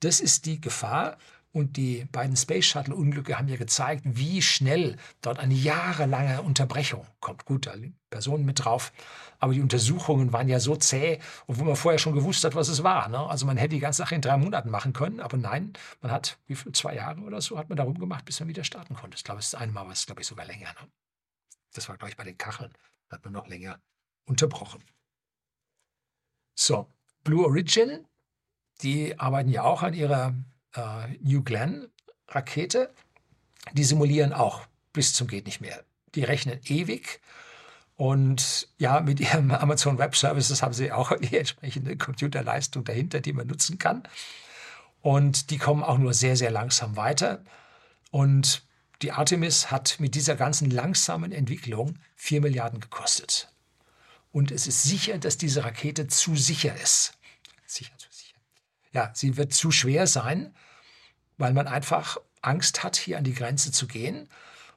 Das 0.00 0.20
ist 0.20 0.44
die 0.44 0.60
Gefahr, 0.60 1.16
und 1.52 1.76
die 1.76 2.06
beiden 2.10 2.34
Space 2.36 2.64
Shuttle-Unglücke 2.64 3.38
haben 3.38 3.48
ja 3.48 3.56
gezeigt, 3.56 4.02
wie 4.04 4.40
schnell 4.40 4.96
dort 5.20 5.38
eine 5.38 5.54
jahrelange 5.54 6.40
Unterbrechung 6.42 7.06
kommt. 7.20 7.44
Gut, 7.44 7.66
da 7.66 7.74
liegen 7.74 7.98
Personen 8.08 8.44
mit 8.44 8.64
drauf, 8.64 8.92
aber 9.38 9.52
die 9.52 9.60
Untersuchungen 9.60 10.32
waren 10.32 10.48
ja 10.48 10.60
so 10.60 10.76
zäh, 10.76 11.20
obwohl 11.46 11.66
man 11.66 11.76
vorher 11.76 11.98
schon 11.98 12.14
gewusst 12.14 12.44
hat, 12.44 12.54
was 12.54 12.68
es 12.68 12.82
war. 12.82 13.08
Ne? 13.08 13.18
Also 13.18 13.44
man 13.44 13.58
hätte 13.58 13.74
die 13.74 13.80
ganze 13.80 13.98
Sache 13.98 14.14
in 14.14 14.22
drei 14.22 14.36
Monaten 14.38 14.70
machen 14.70 14.94
können, 14.94 15.20
aber 15.20 15.36
nein, 15.36 15.74
man 16.00 16.10
hat, 16.10 16.38
wie 16.46 16.54
viel, 16.54 16.72
zwei 16.72 16.94
Jahre 16.94 17.20
oder 17.20 17.40
so 17.40 17.58
hat 17.58 17.68
man 17.68 17.76
darum 17.76 17.98
gemacht, 17.98 18.24
bis 18.24 18.40
man 18.40 18.48
wieder 18.48 18.64
starten 18.64 18.94
konnte. 18.94 19.16
Ich 19.16 19.24
glaube, 19.24 19.40
das 19.40 19.54
eine 19.54 19.72
Mal 19.72 19.84
war 19.84 19.92
es, 19.92 20.06
glaube 20.06 20.22
ich, 20.22 20.26
sogar 20.26 20.46
länger. 20.46 20.68
Ne? 20.80 20.88
Das 21.74 21.88
war, 21.88 21.96
glaube 21.96 22.10
ich, 22.10 22.16
bei 22.16 22.24
den 22.24 22.38
Kacheln. 22.38 22.72
Da 23.08 23.16
hat 23.16 23.24
man 23.24 23.34
noch 23.34 23.46
länger 23.46 23.78
unterbrochen. 24.24 24.82
So, 26.54 26.86
Blue 27.24 27.44
Origin, 27.44 28.06
die 28.82 29.18
arbeiten 29.18 29.50
ja 29.50 29.64
auch 29.64 29.82
an 29.82 29.94
ihrer 29.94 30.34
äh, 30.74 31.08
New 31.20 31.42
Glenn 31.42 31.88
Rakete, 32.28 32.92
die 33.72 33.84
simulieren 33.84 34.32
auch 34.32 34.66
bis 34.92 35.12
zum 35.12 35.26
geht 35.26 35.46
nicht 35.46 35.60
mehr. 35.60 35.84
Die 36.14 36.24
rechnen 36.24 36.60
ewig. 36.64 37.20
Und 37.96 38.68
ja, 38.78 39.00
mit 39.00 39.20
ihrem 39.20 39.50
Amazon 39.50 39.98
Web 39.98 40.16
Services 40.16 40.62
haben 40.62 40.74
sie 40.74 40.92
auch 40.92 41.16
die 41.18 41.36
entsprechende 41.36 41.96
Computerleistung 41.96 42.84
dahinter, 42.84 43.20
die 43.20 43.32
man 43.32 43.46
nutzen 43.46 43.78
kann. 43.78 44.02
Und 45.00 45.50
die 45.50 45.58
kommen 45.58 45.82
auch 45.82 45.98
nur 45.98 46.14
sehr, 46.14 46.36
sehr 46.36 46.50
langsam 46.50 46.96
weiter. 46.96 47.42
Und 48.10 48.62
die 49.02 49.12
Artemis 49.12 49.70
hat 49.70 49.98
mit 49.98 50.14
dieser 50.14 50.36
ganzen 50.36 50.70
langsamen 50.70 51.32
Entwicklung 51.32 51.98
4 52.16 52.40
Milliarden 52.40 52.80
gekostet. 52.80 53.52
Und 54.30 54.50
es 54.50 54.66
ist 54.66 54.84
sicher, 54.84 55.18
dass 55.18 55.36
diese 55.36 55.64
Rakete 55.64 56.06
zu 56.06 56.36
sicher 56.36 56.74
ist. 56.80 57.14
Sicher, 57.66 57.92
zu. 57.98 58.11
Ja, 58.92 59.10
sie 59.14 59.36
wird 59.36 59.52
zu 59.52 59.70
schwer 59.70 60.06
sein 60.06 60.54
weil 61.42 61.52
man 61.54 61.66
einfach 61.66 62.18
Angst 62.40 62.84
hat, 62.84 62.96
hier 62.96 63.18
an 63.18 63.24
die 63.24 63.34
Grenze 63.34 63.72
zu 63.72 63.88
gehen. 63.88 64.28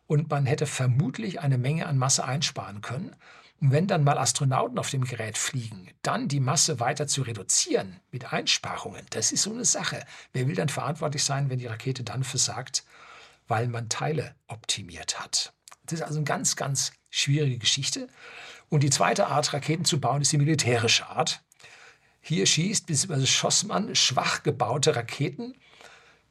Und 0.08 0.30
man 0.32 0.48
hätte 0.48 0.66
vermutlich 0.66 1.40
eine 1.40 1.60
Menge 1.60 1.86
an 1.86 1.98
Masse 1.98 2.26
einsparen 2.26 2.82
können. 2.82 3.16
Und 3.62 3.72
wenn 3.72 3.88
dann 3.88 4.04
mal 4.04 4.18
Astronauten 4.18 4.80
auf 4.80 4.90
dem 4.90 5.04
Gerät 5.04 5.38
fliegen, 5.38 5.90
dann 6.02 6.28
die 6.28 6.40
Masse 6.40 6.80
weiter 6.80 7.06
zu 7.06 7.22
reduzieren 7.22 8.00
mit 8.12 8.34
Einsparungen, 8.34 9.06
das 9.12 9.32
ist 9.32 9.44
so 9.44 9.52
eine 9.52 9.64
Sache. 9.64 10.04
Wer 10.34 10.48
will 10.48 10.56
dann 10.56 10.70
verantwortlich 10.70 11.24
sein, 11.24 11.52
wenn 11.52 11.60
die 11.60 11.68
Rakete 11.68 12.04
dann 12.04 12.24
versagt, 12.24 12.84
weil 13.48 13.68
man 13.68 13.88
Teile 13.88 14.36
optimiert 14.48 15.20
hat? 15.20 15.54
Das 15.86 16.00
ist 16.00 16.06
also 16.06 16.18
eine 16.18 16.26
ganz, 16.26 16.56
ganz 16.56 16.94
schwierige 17.12 17.60
Geschichte. 17.60 18.08
Und 18.70 18.82
die 18.82 18.90
zweite 18.90 19.28
Art, 19.28 19.54
Raketen 19.54 19.86
zu 19.86 20.00
bauen, 20.00 20.24
ist 20.24 20.32
die 20.32 20.40
militärische 20.40 21.08
Art. 21.08 21.44
Hier 22.28 22.46
schießt 22.46 22.88
bzw. 22.88 23.26
schoss 23.26 23.64
man 23.64 23.96
schwach 23.96 24.44
gebaute 24.44 24.96
Raketen 24.96 25.56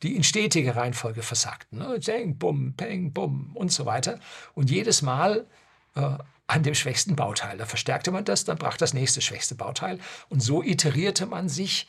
die 0.04 0.16
in 0.16 0.22
stetiger 0.22 0.76
Reihenfolge 0.76 1.22
versagten. 1.22 1.78
Ne? 1.78 1.98
Zeng, 1.98 2.36
bum, 2.36 2.74
peng, 2.74 3.12
bum 3.12 3.56
und 3.56 3.72
so 3.72 3.86
weiter. 3.86 4.20
Und 4.54 4.70
jedes 4.70 5.00
Mal 5.00 5.46
äh, 5.94 6.18
an 6.46 6.62
dem 6.62 6.74
schwächsten 6.74 7.16
Bauteil. 7.16 7.56
Da 7.56 7.64
verstärkte 7.64 8.10
man 8.10 8.24
das, 8.24 8.44
dann 8.44 8.58
brach 8.58 8.76
das 8.76 8.92
nächste 8.92 9.22
schwächste 9.22 9.54
Bauteil. 9.54 9.98
Und 10.28 10.42
so 10.42 10.62
iterierte 10.62 11.24
man 11.24 11.48
sich 11.48 11.88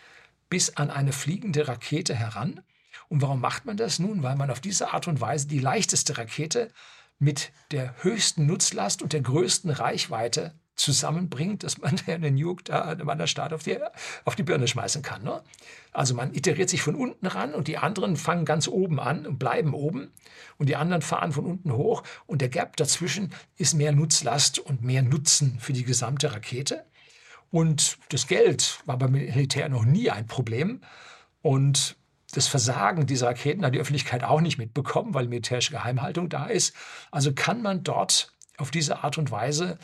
bis 0.49 0.78
an 0.78 0.89
eine 0.91 1.12
fliegende 1.12 1.68
Rakete 1.68 2.16
heran. 2.16 2.62
Und 3.10 3.22
warum 3.22 3.41
macht 3.41 3.66
man 3.66 3.76
das? 3.76 3.99
Nun, 3.99 4.24
weil 4.24 4.38
man 4.38 4.49
auf 4.49 4.62
diese 4.62 4.93
Art 4.93 5.08
und 5.10 5.20
Weise 5.20 5.47
die 5.47 5.60
leichteste 5.60 6.18
Rakete 6.18 6.72
mit 7.20 7.51
der 7.72 7.95
höchsten 8.01 8.45
Nutzlast 8.45 9.01
und 9.01 9.12
der 9.12 9.22
größten 9.22 9.72
Reichweite 9.72 10.53
zusammenbringt, 10.76 11.63
dass 11.63 11.78
man 11.78 11.99
einen 12.07 12.36
Nuke 12.36 12.63
da 12.63 12.84
einem 12.84 13.09
anderen 13.09 13.28
Staat 13.28 13.53
auf 13.53 13.63
die, 13.63 13.78
auf 14.26 14.36
die 14.36 14.43
Birne 14.43 14.67
schmeißen 14.67 15.01
kann. 15.01 15.23
Ne? 15.23 15.41
Also 15.91 16.13
man 16.13 16.34
iteriert 16.34 16.69
sich 16.69 16.82
von 16.82 16.95
unten 16.95 17.26
ran 17.26 17.53
und 17.53 17.67
die 17.67 17.78
anderen 17.78 18.17
fangen 18.17 18.45
ganz 18.45 18.67
oben 18.67 18.99
an 18.99 19.26
und 19.26 19.39
bleiben 19.39 19.73
oben 19.73 20.11
und 20.57 20.67
die 20.67 20.76
anderen 20.76 21.01
fahren 21.01 21.32
von 21.32 21.45
unten 21.45 21.73
hoch 21.73 22.03
und 22.26 22.41
der 22.41 22.49
Gap 22.49 22.78
dazwischen 22.78 23.34
ist 23.57 23.73
mehr 23.73 23.91
Nutzlast 23.91 24.59
und 24.59 24.84
mehr 24.84 25.01
Nutzen 25.01 25.59
für 25.59 25.73
die 25.73 25.84
gesamte 25.84 26.32
Rakete. 26.32 26.86
Und 27.51 27.97
das 28.09 28.28
Geld 28.28 28.80
war 28.86 28.97
beim 28.97 29.11
Militär 29.11 29.69
noch 29.69 29.86
nie 29.86 30.09
ein 30.09 30.28
Problem 30.28 30.82
und 31.41 31.95
das 32.34 32.47
Versagen 32.47 33.05
dieser 33.05 33.28
Raketen 33.28 33.63
hat 33.63 33.73
die 33.73 33.80
Öffentlichkeit 33.80 34.26
auch 34.26 34.41
nicht 34.41 34.57
mitbekommen, 34.57 35.13
weil 35.13 35.28
militärische 35.28 35.71
Geheimhaltung 35.71 36.28
da 36.28 36.47
ist. 36.47 36.76
Also 37.09 37.34
kann 37.34 37.61
man 37.61 37.84
dort 37.84 38.34
auf 38.57 38.71
diese 38.71 39.03
Art 39.03 39.17
und 39.17 39.32
Weise 39.32 39.78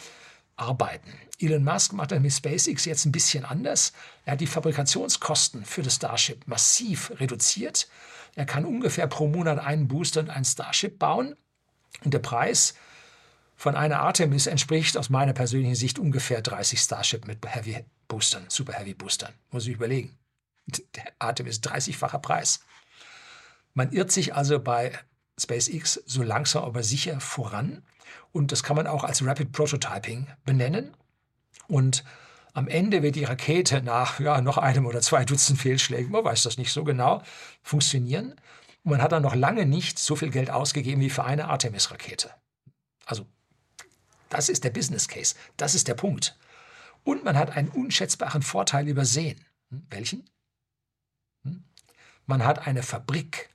arbeiten. 0.56 1.12
Elon 1.40 1.64
Musk 1.64 1.94
macht 1.94 2.12
das 2.12 2.20
mit 2.20 2.34
SpaceX 2.34 2.86
jetzt 2.86 3.06
ein 3.06 3.12
bisschen 3.12 3.46
anders. 3.46 3.94
Er 4.26 4.34
hat 4.34 4.42
die 4.42 4.48
Fabrikationskosten 4.48 5.66
für 5.66 5.82
das 5.82 5.96
Starship 5.96 6.48
massiv 6.48 7.12
reduziert. 7.20 7.88
Er 8.36 8.46
kann 8.46 8.66
ungefähr 8.66 9.08
pro 9.08 9.28
Monat 9.28 9.60
einen 9.60 9.88
Booster 9.88 10.22
und 10.22 10.30
ein 10.30 10.46
Starship 10.46 11.00
bauen. 11.00 11.36
Und 12.04 12.14
der 12.14 12.20
Preis 12.20 12.76
von 13.56 13.76
einer 13.76 14.00
Artemis 14.00 14.48
entspricht 14.48 14.98
aus 14.98 15.10
meiner 15.10 15.34
persönlichen 15.34 15.76
Sicht 15.76 16.00
ungefähr 16.00 16.42
30 16.42 16.80
Starship 16.80 17.28
mit 17.28 17.46
Heavy 17.46 17.84
Boostern, 18.08 18.46
Super 18.50 18.74
Heavy 18.74 18.94
Boostern. 18.94 19.34
Muss 19.52 19.68
ich 19.68 19.76
überlegen. 19.76 20.18
Der 20.96 21.12
Artemis 21.20 21.60
30-facher 21.60 22.20
Preis. 22.20 22.62
Man 23.74 23.92
irrt 23.92 24.12
sich 24.12 24.36
also 24.36 24.60
bei 24.60 24.98
SpaceX 25.40 26.02
so 26.06 26.24
langsam 26.24 26.64
aber 26.64 26.84
sicher 26.84 27.20
voran. 27.20 27.84
Und 28.32 28.52
das 28.52 28.64
kann 28.64 28.76
man 28.76 28.88
auch 28.88 29.04
als 29.04 29.26
Rapid 29.26 29.52
Prototyping 29.52 30.28
benennen. 30.46 30.96
Und 31.68 32.04
am 32.54 32.68
Ende 32.68 33.02
wird 33.02 33.16
die 33.16 33.24
Rakete 33.24 33.82
nach 33.82 34.20
ja, 34.20 34.42
noch 34.42 34.58
einem 34.58 34.86
oder 34.86 35.02
zwei 35.02 35.24
Dutzend 35.24 35.60
Fehlschlägen, 35.60 36.12
man 36.12 36.24
weiß 36.24 36.44
das 36.44 36.58
nicht 36.58 36.72
so 36.74 36.84
genau, 36.84 37.22
funktionieren. 37.62 38.36
Und 38.84 38.92
man 38.92 39.02
hat 39.02 39.12
dann 39.12 39.24
noch 39.24 39.36
lange 39.36 39.66
nicht 39.66 40.00
so 40.00 40.16
viel 40.16 40.32
Geld 40.32 40.50
ausgegeben 40.50 41.02
wie 41.02 41.10
für 41.10 41.24
eine 41.24 41.48
Artemis-Rakete. 41.50 42.32
Also, 43.06 43.26
das 44.30 44.50
ist 44.50 44.64
der 44.64 44.72
Business 44.72 45.08
Case. 45.08 45.36
Das 45.58 45.76
ist 45.76 45.88
der 45.88 45.94
Punkt. 45.94 46.38
Und 47.04 47.24
man 47.24 47.38
hat 47.38 47.56
einen 47.56 47.70
unschätzbaren 47.70 48.42
Vorteil 48.42 48.88
übersehen. 48.88 49.40
Hm? 49.70 49.86
Welchen? 49.90 50.30
Hm? 51.44 51.64
Man 52.26 52.44
hat 52.44 52.68
eine 52.68 52.84
Fabrik. 52.84 53.50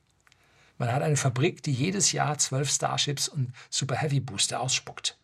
Man 0.79 0.93
hat 0.93 1.03
eine 1.03 1.17
Fabrik, 1.17 1.63
die 1.63 1.73
jedes 1.73 2.13
Jahr 2.13 2.39
zwölf 2.39 2.71
Starships 2.71 3.29
und 3.29 3.53
Super 3.71 3.97
Heavy 3.97 4.21
Booster 4.21 4.61
ausspuckt. 4.61 5.19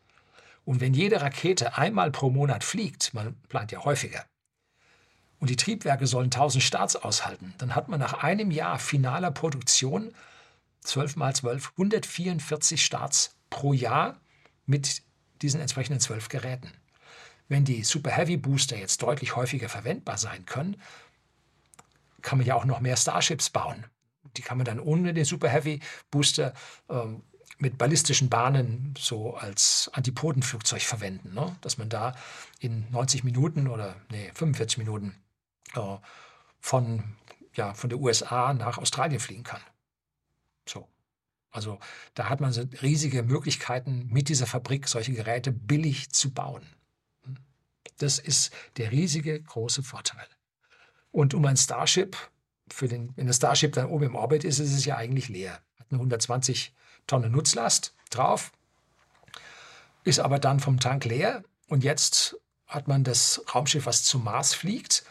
Und 0.65 0.81
wenn 0.81 0.95
jede 0.95 1.21
Rakete 1.21 1.77
einmal 1.77 2.11
pro 2.11 2.31
Monat 2.31 2.65
fliegt, 2.65 3.13
man 3.15 3.35
plant 3.49 3.73
ja 3.73 3.85
häufiger, 3.85 4.25
und 5.41 5.51
die 5.51 5.57
Triebwerke 5.57 6.07
sollen 6.07 6.27
1000 6.27 6.63
Starts 6.63 6.95
aushalten, 6.95 7.53
dann 7.59 7.75
hat 7.75 7.89
man 7.89 7.99
nach 7.99 8.23
einem 8.23 8.53
Jahr 8.53 8.79
finaler 8.79 9.33
Produktion 9.33 10.15
12 10.83 11.17
mal 11.17 11.35
12, 11.35 11.73
144 11.73 12.85
Starts 12.85 13.35
pro 13.51 13.73
Jahr 13.73 14.21
mit 14.67 15.03
diesen 15.43 15.61
entsprechenden 15.61 16.01
zwölf 16.01 16.29
Geräten. 16.29 16.71
Wenn 17.49 17.65
die 17.65 17.83
Super 17.83 18.13
Heavy 18.13 18.37
Booster 18.37 18.79
jetzt 18.79 19.03
deutlich 19.03 19.35
häufiger 19.35 19.69
verwendbar 19.69 20.17
sein 20.17 20.47
können, 20.47 20.81
kann 22.23 22.39
man 22.39 22.47
ja 22.47 22.55
auch 22.55 22.65
noch 22.65 22.79
mehr 22.79 22.97
Starships 22.97 23.51
bauen. 23.51 23.85
Die 24.37 24.43
kann 24.43 24.59
man 24.59 24.65
dann 24.65 24.81
ohne 24.81 25.15
den 25.15 25.25
Super 25.25 25.49
Heavy 25.49 25.81
Booster 26.11 26.55
ähm, 26.89 27.23
mit 27.59 27.79
ballistischen 27.79 28.29
Bahnen 28.29 28.95
so 28.99 29.37
als 29.37 29.91
Antipodenflugzeug 29.93 30.83
verwenden, 30.83 31.35
ne? 31.35 31.57
dass 31.61 31.79
man 31.79 31.89
da 31.89 32.15
in 32.59 32.91
90 32.91 33.25
Minuten 33.25 33.69
oder 33.69 33.95
nee, 34.11 34.31
45 34.35 34.79
Minuten 34.79 35.15
äh, 35.75 35.97
von, 36.59 37.17
ja, 37.55 37.75
von 37.75 37.91
der 37.91 38.01
USA 38.01 38.53
nach 38.53 38.79
Australien 38.79 39.21
fliegen 39.21 39.45
kann. 39.45 39.61
So. 40.69 40.89
Also 41.51 41.79
da 42.15 42.29
hat 42.29 42.41
man 42.41 42.53
so 42.53 42.63
riesige 42.81 43.23
Möglichkeiten, 43.23 44.09
mit 44.11 44.29
dieser 44.29 44.47
Fabrik 44.47 44.89
solche 44.89 45.13
Geräte 45.13 45.53
billig 45.53 46.11
zu 46.11 46.33
bauen. 46.33 46.67
Das 47.99 48.19
ist 48.19 48.53
der 48.79 48.91
riesige 48.91 49.41
große 49.41 49.83
Vorteil. 49.83 50.27
Und 51.11 51.35
um 51.35 51.45
ein 51.45 51.59
Starship, 51.59 52.17
für 52.73 52.89
den, 52.89 53.13
wenn 53.17 53.27
das 53.27 53.37
Starship 53.37 53.73
dann 53.73 53.87
oben 53.87 54.07
im 54.07 54.15
Orbit 54.15 54.45
ist, 54.45 54.59
ist 54.59 54.73
es 54.73 54.85
ja 54.85 54.97
eigentlich 54.97 55.29
leer. 55.29 55.61
Hat 55.79 55.87
eine 55.91 55.99
120 55.99 56.75
Tonnen 57.07 57.33
Nutzlast 57.33 57.95
drauf, 58.11 58.53
ist 60.05 60.21
aber 60.21 60.39
dann 60.39 60.61
vom 60.61 60.81
Tank 60.81 61.05
leer. 61.05 61.43
Und 61.69 61.85
jetzt 61.85 62.37
hat 62.67 62.89
man 62.89 63.05
das 63.05 63.43
Raumschiff, 63.55 63.87
was 63.87 64.03
zum 64.05 64.25
Mars 64.25 64.55
fliegt, 64.55 65.05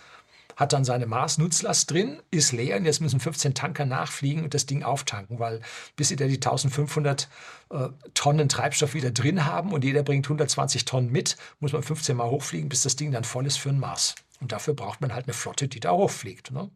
hat 0.55 0.73
dann 0.73 0.83
seine 0.83 1.07
Mars-Nutzlast 1.07 1.89
drin, 1.89 2.21
ist 2.29 2.51
leer 2.51 2.77
und 2.77 2.85
jetzt 2.85 3.01
müssen 3.01 3.19
15 3.19 3.53
Tanker 3.53 3.85
nachfliegen 3.85 4.43
und 4.43 4.53
das 4.53 4.65
Ding 4.65 4.83
auftanken, 4.83 5.39
weil 5.39 5.61
bis 5.95 6.09
sie 6.09 6.15
da 6.15 6.27
die 6.27 6.35
1500 6.35 7.29
äh, 7.69 7.89
Tonnen 8.13 8.49
Treibstoff 8.49 8.93
wieder 8.93 9.11
drin 9.11 9.45
haben 9.45 9.71
und 9.71 9.83
jeder 9.83 10.03
bringt 10.03 10.25
120 10.25 10.85
Tonnen 10.85 11.11
mit, 11.11 11.37
muss 11.59 11.73
man 11.73 11.83
15 11.83 12.15
Mal 12.15 12.29
hochfliegen, 12.29 12.69
bis 12.69 12.83
das 12.83 12.95
Ding 12.95 13.11
dann 13.11 13.23
voll 13.23 13.47
ist 13.47 13.57
für 13.57 13.69
den 13.69 13.79
Mars. 13.79 14.15
Und 14.39 14.51
dafür 14.51 14.73
braucht 14.73 15.01
man 15.01 15.13
halt 15.13 15.25
eine 15.25 15.33
Flotte, 15.33 15.67
die 15.67 15.79
da 15.79 15.91
hochfliegt. 15.91 16.51
Ne? 16.51 16.69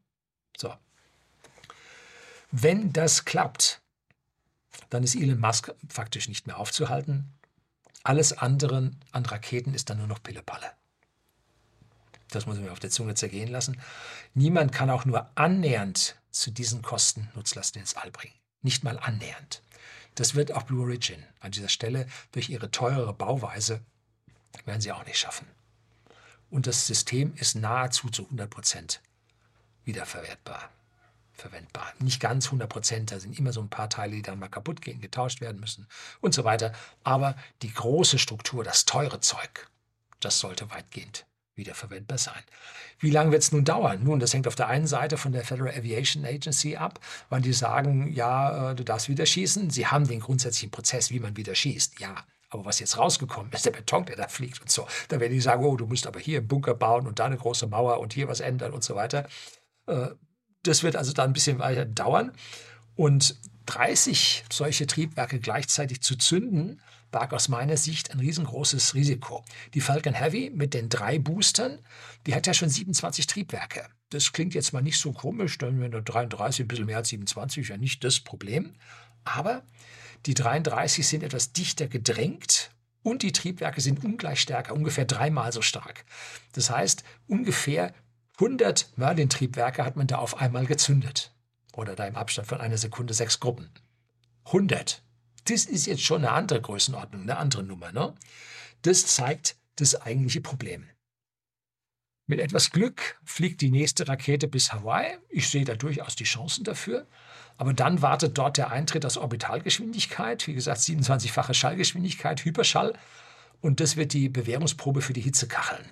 So. 0.58 0.74
Wenn 2.51 2.93
das 2.93 3.26
klappt, 3.26 3.82
dann 4.89 5.03
ist 5.03 5.16
Elon 5.16 5.39
Musk 5.39 5.74
faktisch 5.89 6.30
nicht 6.30 6.47
mehr 6.47 6.58
aufzuhalten. 6.58 7.34
Alles 8.03 8.34
andere 8.34 8.91
an 9.12 9.26
Raketen 9.26 9.74
ist 9.74 9.89
dann 9.89 9.97
nur 9.97 10.08
noch 10.08 10.22
Pillepalle 10.22 10.72
das 12.36 12.45
muss 12.45 12.58
ich 12.58 12.64
mir 12.64 12.72
auf 12.72 12.80
der 12.80 12.89
Zunge 12.89 13.16
zergehen 13.16 13.49
lassen, 13.49 13.82
niemand 14.34 14.72
kann 14.72 14.89
auch 14.89 15.06
nur 15.06 15.30
annähernd 15.36 16.18
zu 16.32 16.51
diesen 16.51 16.82
Kosten 16.82 17.30
Nutzlasten 17.36 17.82
ins 17.82 17.95
All 17.95 18.12
bringen. 18.12 18.36
Nicht 18.62 18.84
mal 18.84 18.99
annähernd. 18.99 19.62
Das 20.16 20.36
wird 20.36 20.51
auch 20.51 20.64
Blue 20.64 20.84
Origin 20.84 21.24
an 21.39 21.51
dieser 21.51 21.70
Stelle 21.70 22.08
durch 22.32 22.49
ihre 22.49 22.72
teurere 22.72 23.14
Bauweise 23.14 23.82
werden 24.66 24.82
sie 24.82 24.91
auch 24.91 25.06
nicht 25.06 25.18
schaffen. 25.18 25.47
Und 26.49 26.68
das 26.68 26.88
System 26.88 27.34
ist 27.36 27.56
nahezu 27.56 28.10
zu 28.10 28.24
100 28.24 28.49
Prozent 28.49 29.01
wiederverwertbar, 29.86 30.69
verwendbar. 31.33 31.93
Nicht 31.99 32.19
ganz 32.19 32.47
100 32.47 32.69
Prozent, 32.69 33.11
da 33.11 33.19
sind 33.19 33.38
immer 33.38 33.53
so 33.53 33.61
ein 33.61 33.69
paar 33.69 33.89
Teile, 33.89 34.15
die 34.15 34.21
dann 34.21 34.39
mal 34.39 34.49
kaputt 34.49 34.81
gehen, 34.81 35.01
getauscht 35.01 35.41
werden 35.41 35.59
müssen 35.59 35.88
und 36.21 36.33
so 36.33 36.43
weiter. 36.43 36.73
Aber 37.03 37.36
die 37.61 37.73
große 37.73 38.19
Struktur, 38.19 38.63
das 38.63 38.86
teure 38.86 39.19
Zeug, 39.19 39.69
das 40.19 40.39
sollte 40.39 40.69
weitgehend 40.71 41.25
wiederverwendbar 41.55 42.17
sein. 42.17 42.43
Wie 42.99 43.09
lange 43.09 43.31
wird 43.31 43.43
es 43.43 43.51
nun 43.51 43.63
dauern? 43.63 44.03
Nun, 44.03 44.19
das 44.19 44.33
hängt 44.33 44.47
auf 44.47 44.55
der 44.55 44.67
einen 44.67 44.88
Seite 44.88 45.17
von 45.17 45.31
der 45.31 45.45
Federal 45.45 45.73
Aviation 45.73 46.25
Agency 46.25 46.75
ab, 46.75 46.99
wann 47.29 47.41
die 47.41 47.53
sagen, 47.53 48.11
ja, 48.11 48.71
äh, 48.71 48.75
du 48.75 48.83
darfst 48.83 49.09
wieder 49.09 49.25
schießen. 49.25 49.69
Sie 49.69 49.88
haben 49.88 50.07
den 50.07 50.19
grundsätzlichen 50.19 50.71
Prozess, 50.71 51.11
wie 51.11 51.19
man 51.19 51.38
wieder 51.38 51.55
schießt. 51.55 51.99
Ja, 51.99 52.25
aber 52.49 52.65
was 52.65 52.79
jetzt 52.79 52.97
rausgekommen 52.97 53.51
ist, 53.51 53.65
der 53.65 53.71
Beton, 53.71 54.05
der 54.05 54.15
da 54.15 54.27
fliegt 54.27 54.61
und 54.61 54.71
so, 54.71 54.88
da 55.09 55.19
werden 55.19 55.33
die 55.33 55.41
sagen, 55.41 55.63
oh, 55.63 55.75
du 55.75 55.86
musst 55.88 56.07
aber 56.07 56.19
hier 56.19 56.39
einen 56.39 56.47
Bunker 56.47 56.73
bauen 56.73 57.07
und 57.07 57.19
da 57.19 57.25
eine 57.25 57.38
große 57.38 57.67
Mauer 57.67 57.99
und 57.99 58.13
hier 58.13 58.27
was 58.27 58.39
ändern 58.39 58.73
und 58.73 58.83
so 58.83 58.95
weiter. 58.95 59.27
Äh, 59.88 60.09
das 60.63 60.83
wird 60.83 60.95
also 60.95 61.13
dann 61.13 61.31
ein 61.31 61.33
bisschen 61.33 61.59
weiter 61.59 61.86
dauern. 61.86 62.31
Und 62.95 63.36
30 63.65 64.45
solche 64.51 64.88
Triebwerke 64.88 65.39
gleichzeitig 65.39 66.01
zu 66.01 66.15
zünden, 66.15 66.81
barg 67.11 67.33
aus 67.33 67.47
meiner 67.47 67.77
Sicht 67.77 68.11
ein 68.11 68.19
riesengroßes 68.19 68.93
Risiko. 68.93 69.43
Die 69.73 69.81
Falcon 69.81 70.13
Heavy 70.13 70.51
mit 70.53 70.73
den 70.73 70.89
drei 70.89 71.17
Boostern, 71.17 71.79
die 72.25 72.36
hat 72.36 72.47
ja 72.47 72.53
schon 72.53 72.69
27 72.69 73.27
Triebwerke. 73.27 73.88
Das 74.09 74.33
klingt 74.33 74.53
jetzt 74.53 74.73
mal 74.73 74.81
nicht 74.81 74.99
so 74.99 75.13
komisch, 75.13 75.57
dann 75.57 75.79
wenn 75.81 75.91
du 75.91 76.01
33 76.01 76.65
ein 76.65 76.67
bisschen 76.67 76.86
mehr 76.86 76.97
als 76.97 77.09
27, 77.09 77.67
ja 77.69 77.77
nicht 77.77 78.03
das 78.03 78.19
Problem. 78.19 78.75
Aber 79.23 79.63
die 80.25 80.33
33 80.33 81.07
sind 81.07 81.23
etwas 81.23 81.53
dichter 81.53 81.88
gedrängt 81.88 82.71
und 83.01 83.23
die 83.23 83.31
Triebwerke 83.31 83.81
sind 83.81 84.03
ungleich 84.03 84.41
stärker, 84.41 84.73
ungefähr 84.73 85.05
dreimal 85.05 85.51
so 85.51 85.61
stark. 85.61 86.05
Das 86.53 86.69
heißt, 86.69 87.03
ungefähr 87.27 87.93
100 88.39 88.97
Merlin-Triebwerke 88.97 89.86
hat 89.86 89.95
man 89.95 90.07
da 90.07 90.17
auf 90.17 90.38
einmal 90.39 90.65
gezündet. 90.65 91.31
Oder 91.73 91.95
da 91.95 92.05
im 92.05 92.15
Abstand 92.15 92.47
von 92.47 92.61
einer 92.61 92.77
Sekunde 92.77 93.13
sechs 93.13 93.39
Gruppen. 93.39 93.69
100 94.45 95.01
das 95.45 95.65
ist 95.65 95.86
jetzt 95.86 96.03
schon 96.03 96.25
eine 96.25 96.31
andere 96.31 96.61
Größenordnung, 96.61 97.21
eine 97.21 97.38
andere 97.38 97.63
Nummer. 97.63 97.91
Ne? 97.91 98.13
Das 98.81 99.05
zeigt 99.05 99.55
das 99.77 99.99
eigentliche 100.01 100.41
Problem. 100.41 100.89
Mit 102.27 102.39
etwas 102.39 102.71
Glück 102.71 103.19
fliegt 103.23 103.61
die 103.61 103.69
nächste 103.69 104.07
Rakete 104.07 104.47
bis 104.47 104.73
Hawaii. 104.73 105.19
Ich 105.29 105.49
sehe 105.49 105.63
da 105.63 105.75
durchaus 105.75 106.15
die 106.15 106.23
Chancen 106.23 106.63
dafür. 106.63 107.05
Aber 107.57 107.73
dann 107.73 108.01
wartet 108.01 108.38
dort 108.38 108.57
der 108.57 108.71
Eintritt 108.71 109.05
aus 109.05 109.17
Orbitalgeschwindigkeit, 109.17 110.47
wie 110.47 110.55
gesagt 110.55 110.79
27-fache 110.79 111.53
Schallgeschwindigkeit, 111.53 112.43
Hyperschall. 112.43 112.93
Und 113.61 113.79
das 113.79 113.95
wird 113.95 114.13
die 114.13 114.27
Bewährungsprobe 114.27 115.01
für 115.01 115.13
die 115.13 115.21
Hitzekacheln. 115.21 115.86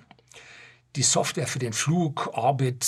Die 0.96 1.02
Software 1.02 1.46
für 1.46 1.58
den 1.58 1.72
Flug, 1.72 2.30
Orbit, 2.34 2.86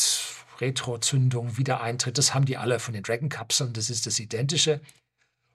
Retrozündung, 0.60 1.56
Wiedereintritt, 1.56 2.18
das 2.18 2.34
haben 2.34 2.44
die 2.44 2.56
alle 2.56 2.78
von 2.78 2.94
den 2.94 3.02
Dragon-Kapseln, 3.02 3.72
das 3.72 3.90
ist 3.90 4.06
das 4.06 4.20
Identische. 4.20 4.80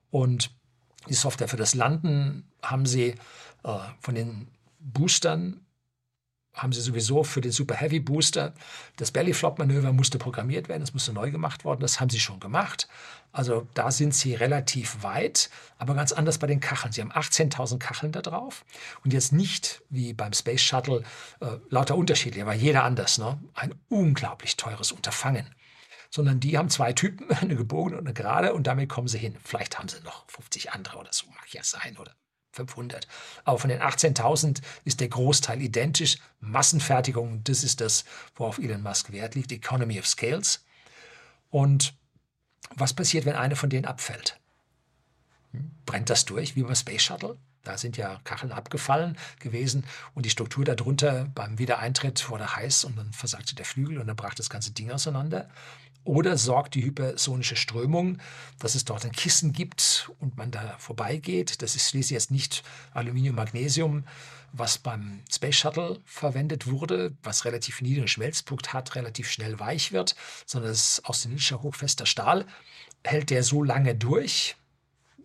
Und 0.10 0.52
die 1.08 1.14
Software 1.14 1.48
für 1.48 1.58
das 1.58 1.74
Landen 1.74 2.52
haben 2.62 2.86
sie 2.86 3.16
äh, 3.64 3.78
von 4.00 4.16
den 4.16 4.48
Boostern 4.80 5.66
haben 6.54 6.74
sie 6.74 6.82
sowieso 6.82 7.24
für 7.24 7.42
den 7.42 7.52
Super 7.52 7.76
Heavy 7.76 8.00
Booster. 8.00 8.54
Das 8.98 9.12
Bellyflop-Manöver 9.12 9.94
musste 9.94 10.18
programmiert 10.18 10.70
werden, 10.70 10.82
das 10.82 10.94
musste 10.94 11.14
neu 11.14 11.32
gemacht 11.32 11.64
worden, 11.64 11.82
das 11.82 12.00
haben 12.00 12.10
sie 12.10 12.20
schon 12.20 12.40
gemacht. 12.40 12.88
Also 13.32 13.68
da 13.74 13.92
sind 13.92 14.14
sie 14.14 14.36
relativ 14.36 15.04
weit, 15.04 15.50
aber 15.78 15.96
ganz 15.96 16.12
anders 16.12 16.38
bei 16.38 16.48
den 16.48 16.60
Kacheln. 16.60 16.92
Sie 16.92 17.02
haben 17.02 17.14
18.000 17.14 17.80
Kacheln 17.80 18.12
da 18.12 18.22
drauf 18.22 18.66
und 19.04 19.14
jetzt 19.14 19.32
nicht 19.32 19.82
wie 19.90 20.14
beim 20.14 20.34
Space 20.34 20.62
Shuttle 20.62 21.04
äh, 21.40 21.58
lauter 21.70 21.96
unterschiedlich, 21.96 22.42
aber 22.44 22.54
jeder 22.54 22.84
anders. 22.84 23.18
Ne? 23.18 23.40
Ein 23.54 23.74
unglaublich 23.90 24.58
teures 24.58 24.92
Unterfangen 24.92 25.56
sondern 26.14 26.42
die 26.42 26.58
haben 26.58 26.70
zwei 26.70 26.92
Typen, 26.92 27.32
eine 27.42 27.56
gebogene 27.56 27.98
und 27.98 28.06
eine 28.06 28.14
gerade 28.14 28.54
und 28.54 28.68
damit 28.68 28.90
kommen 28.90 29.08
sie 29.08 29.18
hin. 29.18 29.38
Vielleicht 29.44 29.80
haben 29.80 29.88
sie 29.88 30.02
noch 30.02 30.30
50 30.30 30.74
andere 30.74 30.98
oder 30.98 31.14
so, 31.14 31.26
mag 31.28 31.52
ja 31.54 31.64
sein 31.64 31.98
oder 31.98 32.14
500. 32.52 33.08
Aber 33.44 33.60
von 33.60 33.70
den 33.70 33.82
18.000 33.82 34.62
ist 34.84 35.00
der 35.00 35.10
Großteil 35.10 35.62
identisch. 35.62 36.18
Massenfertigung, 36.40 37.44
das 37.44 37.64
ist 37.64 37.82
das, 37.82 38.06
worauf 38.36 38.58
Elon 38.58 38.84
Musk 38.84 39.12
Wert 39.12 39.36
liegt, 39.36 39.52
Economy 39.52 40.00
of 40.00 40.08
Scales. 40.08 40.64
Und 41.50 41.94
was 42.76 42.94
passiert, 42.94 43.26
wenn 43.26 43.36
eine 43.36 43.56
von 43.56 43.70
denen 43.70 43.86
abfällt? 43.86 44.40
Brennt 45.86 46.10
das 46.10 46.26
durch, 46.26 46.56
wie 46.56 46.64
beim 46.64 46.76
Space 46.76 47.04
Shuttle? 47.04 47.38
Da 47.64 47.78
sind 47.78 47.96
ja 47.96 48.20
Kacheln 48.24 48.52
abgefallen 48.52 49.18
gewesen 49.40 49.86
und 50.16 50.26
die 50.26 50.32
Struktur 50.32 50.66
darunter 50.66 51.26
beim 51.36 51.60
Wiedereintritt 51.60 52.28
wurde 52.30 52.56
heiß 52.56 52.86
und 52.86 52.98
dann 52.98 53.14
versagte 53.14 53.54
der 53.54 53.66
Flügel 53.66 54.00
und 54.00 54.08
dann 54.08 54.16
brach 54.16 54.34
das 54.34 54.50
ganze 54.50 54.72
Ding 54.72 54.90
auseinander. 54.90 55.50
Oder 56.04 56.38
sorgt 56.38 56.74
die 56.76 56.84
hypersonische 56.84 57.56
Strömung, 57.56 58.18
dass 58.60 58.74
es 58.74 58.86
dort 58.86 59.06
ein 59.06 59.12
Kissen 59.12 59.54
gibt 59.54 60.12
und 60.20 60.36
man 60.36 60.50
da 60.50 60.76
vorbeigeht. 60.80 61.62
Das 61.62 61.76
ist 61.76 61.90
schließlich 61.90 62.16
jetzt 62.16 62.32
nicht 62.32 62.64
Aluminium, 62.94 63.36
Magnesium, 63.36 64.04
was 64.52 64.80
beim 64.80 65.22
Space 65.32 65.56
Shuttle 65.56 66.00
verwendet 66.06 66.68
wurde, 66.68 67.16
was 67.24 67.46
relativ 67.46 67.82
niedrigen 67.82 68.08
Schmelzpunkt 68.08 68.74
hat, 68.74 68.96
relativ 68.96 69.30
schnell 69.30 69.60
weich 69.60 69.92
wird, 69.92 70.16
sondern 70.46 70.72
es 70.72 70.94
ist 70.94 71.06
australischer 71.06 71.62
hochfester 71.62 72.06
Stahl. 72.06 72.46
Hält 73.04 73.30
der 73.30 73.44
so 73.44 73.64
lange 73.64 73.96
durch, 73.96 74.56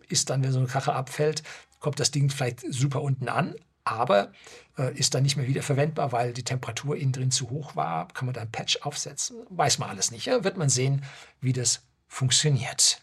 ist 0.09 0.29
dann, 0.29 0.43
wenn 0.43 0.51
so 0.51 0.59
eine 0.59 0.67
Kachel 0.67 0.93
abfällt, 0.93 1.43
kommt 1.79 1.99
das 1.99 2.11
Ding 2.11 2.29
vielleicht 2.29 2.61
super 2.71 3.01
unten 3.01 3.29
an, 3.29 3.55
aber 3.91 4.31
äh, 4.77 4.93
ist 4.97 5.13
dann 5.13 5.23
nicht 5.23 5.37
mehr 5.37 5.47
wieder 5.47 5.63
verwendbar, 5.63 6.11
weil 6.11 6.33
die 6.33 6.43
Temperatur 6.43 6.95
innen 6.95 7.11
drin 7.11 7.31
zu 7.31 7.49
hoch 7.49 7.75
war. 7.75 8.07
Kann 8.09 8.25
man 8.25 8.33
da 8.33 8.41
ein 8.41 8.51
Patch 8.51 8.81
aufsetzen? 8.81 9.45
Weiß 9.49 9.79
man 9.79 9.89
alles 9.89 10.11
nicht. 10.11 10.25
Ja? 10.25 10.43
Wird 10.43 10.57
man 10.57 10.69
sehen, 10.69 11.03
wie 11.41 11.53
das 11.53 11.83
funktioniert. 12.07 13.01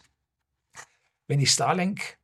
Wenn 1.27 1.39
ich 1.39 1.51
Starlink 1.51 2.17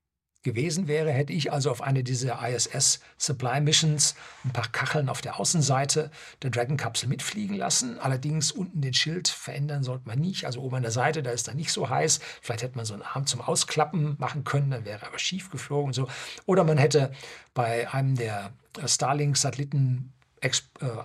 gewesen 0.44 0.88
wäre, 0.88 1.12
hätte 1.12 1.34
ich 1.34 1.52
also 1.52 1.70
auf 1.72 1.82
eine 1.82 2.04
dieser 2.04 2.40
ISS 2.48 3.00
Supply 3.18 3.62
Missions 3.62 4.16
ein 4.44 4.52
paar 4.52 4.68
Kacheln 4.72 5.10
auf 5.10 5.22
der 5.22 5.40
Außenseite 5.40 6.12
der 6.42 6.50
Dragon-Kapsel 6.50 7.08
mitfliegen 7.08 7.56
lassen. 7.56 8.00
Allerdings 8.00 8.52
unten 8.52 8.82
den 8.82 8.94
Schild 8.94 9.28
verändern 9.28 9.84
sollte 9.84 10.08
man 10.08 10.20
nicht. 10.20 10.46
Also 10.46 10.62
oben 10.62 10.78
an 10.78 10.82
der 10.84 10.92
Seite, 10.92 11.24
da 11.24 11.32
ist 11.32 11.48
da 11.48 11.54
nicht 11.54 11.72
so 11.72 11.90
heiß. 11.90 12.20
Vielleicht 12.42 12.64
hätte 12.64 12.78
man 12.78 12.86
so 12.86 12.94
einen 12.94 13.04
Arm 13.04 13.26
zum 13.26 13.42
Ausklappen 13.42 14.16
machen 14.18 14.44
können, 14.44 14.72
dann 14.72 14.86
wäre 14.86 15.02
er 15.02 15.08
aber 15.08 15.20
schief 15.20 15.52
geflogen 15.52 15.94
so. 15.94 16.08
Oder 16.46 16.64
man 16.64 16.78
hätte 16.78 17.12
bei 17.54 17.92
einem 17.92 18.16
der 18.16 18.52
Starlink-Satelliten 18.86 20.14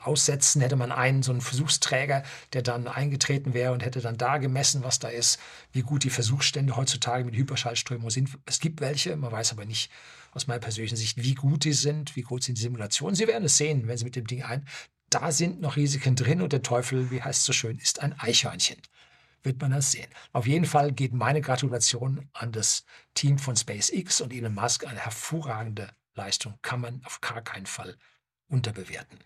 aussetzen, 0.02 0.62
hätte 0.62 0.76
man 0.76 0.92
einen, 0.92 1.22
so 1.22 1.30
einen 1.30 1.42
Versuchsträger, 1.42 2.22
der 2.52 2.62
dann 2.62 2.88
eingetreten 2.88 3.52
wäre 3.52 3.72
und 3.72 3.84
hätte 3.84 4.00
dann 4.00 4.16
da 4.16 4.38
gemessen, 4.38 4.82
was 4.82 4.98
da 4.98 5.08
ist, 5.08 5.38
wie 5.72 5.82
gut 5.82 6.04
die 6.04 6.10
Versuchsstände 6.10 6.76
heutzutage 6.76 7.24
mit 7.24 7.36
Hyperschallströmung 7.36 8.10
sind. 8.10 8.30
Es 8.46 8.60
gibt 8.60 8.80
welche, 8.80 9.14
man 9.16 9.32
weiß 9.32 9.52
aber 9.52 9.66
nicht 9.66 9.90
aus 10.32 10.46
meiner 10.46 10.60
persönlichen 10.60 10.96
Sicht, 10.96 11.22
wie 11.22 11.34
gut 11.34 11.64
die 11.64 11.74
sind, 11.74 12.16
wie 12.16 12.22
gut 12.22 12.44
sind 12.44 12.58
die 12.58 12.62
Simulationen. 12.62 13.14
Sie 13.14 13.26
werden 13.26 13.44
es 13.44 13.56
sehen, 13.56 13.86
wenn 13.86 13.98
Sie 13.98 14.04
mit 14.04 14.16
dem 14.16 14.26
Ding 14.26 14.42
ein. 14.42 14.66
Da 15.10 15.30
sind 15.30 15.60
noch 15.60 15.76
Risiken 15.76 16.16
drin 16.16 16.42
und 16.42 16.52
der 16.52 16.62
Teufel, 16.62 17.10
wie 17.10 17.22
heißt 17.22 17.40
es 17.40 17.46
so 17.46 17.52
schön, 17.52 17.78
ist 17.78 18.00
ein 18.00 18.18
Eichhörnchen. 18.18 18.80
Wird 19.42 19.60
man 19.60 19.70
das 19.70 19.92
sehen. 19.92 20.08
Auf 20.32 20.46
jeden 20.46 20.64
Fall 20.64 20.92
geht 20.92 21.12
meine 21.12 21.40
Gratulation 21.40 22.28
an 22.32 22.52
das 22.52 22.84
Team 23.14 23.38
von 23.38 23.54
SpaceX 23.54 24.20
und 24.20 24.32
Elon 24.32 24.54
Musk. 24.54 24.86
Eine 24.86 25.00
hervorragende 25.00 25.90
Leistung 26.14 26.58
kann 26.62 26.80
man 26.80 27.02
auf 27.04 27.20
gar 27.20 27.42
keinen 27.42 27.66
Fall 27.66 27.96
unterbewerten. 28.48 29.18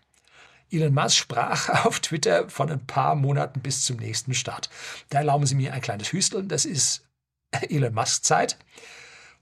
Elon 0.71 0.93
Musk 0.93 1.17
sprach 1.17 1.69
auf 1.85 1.99
Twitter 1.99 2.49
von 2.49 2.71
ein 2.71 2.85
paar 2.85 3.15
Monaten 3.15 3.61
bis 3.61 3.83
zum 3.83 3.97
nächsten 3.97 4.33
Start. 4.33 4.69
Da 5.09 5.19
erlauben 5.19 5.45
Sie 5.45 5.55
mir 5.55 5.73
ein 5.73 5.81
kleines 5.81 6.11
Hüsteln. 6.11 6.47
Das 6.47 6.65
ist 6.65 7.05
Elon 7.51 7.93
Musk 7.93 8.23
Zeit. 8.23 8.57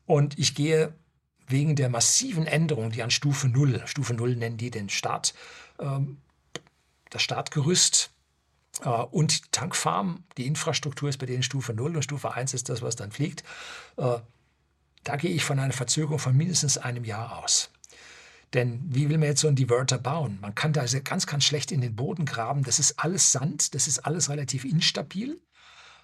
Und 0.06 0.40
ich 0.40 0.56
gehe 0.56 0.94
wegen 1.48 1.76
der 1.76 1.90
massiven 1.90 2.46
Änderungen, 2.46 2.92
die 2.92 3.04
an 3.04 3.12
Stufe 3.12 3.48
0, 3.48 3.84
Stufe 3.86 4.14
0 4.14 4.36
nennen 4.36 4.58
die 4.58 4.72
den 4.72 4.90
Start, 4.90 5.34
ähm, 5.80 6.18
das 7.10 7.22
Startgerüst 7.22 8.12
äh, 8.84 8.90
und 8.90 9.46
die 9.46 9.50
Tankfarm, 9.52 10.24
die 10.38 10.46
Infrastruktur 10.46 11.10
ist 11.10 11.18
bei 11.18 11.26
denen 11.26 11.44
Stufe 11.44 11.74
0 11.74 11.96
und 11.96 12.04
Stufe 12.04 12.34
1 12.34 12.54
ist 12.54 12.70
das, 12.70 12.82
was 12.82 12.96
dann 12.96 13.12
fliegt. 13.12 13.44
Äh, 13.98 14.20
da 15.04 15.16
gehe 15.16 15.32
ich 15.32 15.44
von 15.44 15.60
einer 15.60 15.74
Verzögerung 15.74 16.20
von 16.20 16.36
mindestens 16.36 16.78
einem 16.78 17.04
Jahr 17.04 17.40
aus. 17.40 17.72
Denn 18.54 18.82
wie 18.84 19.10
will 19.10 19.18
man 19.18 19.28
jetzt 19.28 19.42
so 19.42 19.48
einen 19.48 19.56
Diverter 19.56 19.98
bauen? 19.98 20.40
Man 20.42 20.56
kann 20.56 20.74
da 20.74 20.86
ganz, 21.04 21.28
ganz 21.28 21.44
schlecht 21.44 21.72
in 21.72 21.82
den 21.82 21.96
Boden 21.96 22.26
graben. 22.26 22.64
Das 22.64 22.80
ist 22.80 23.00
alles 23.00 23.32
Sand, 23.32 23.76
das 23.76 23.88
ist 23.88 24.00
alles 24.00 24.30
relativ 24.30 24.66
instabil. 24.66 25.40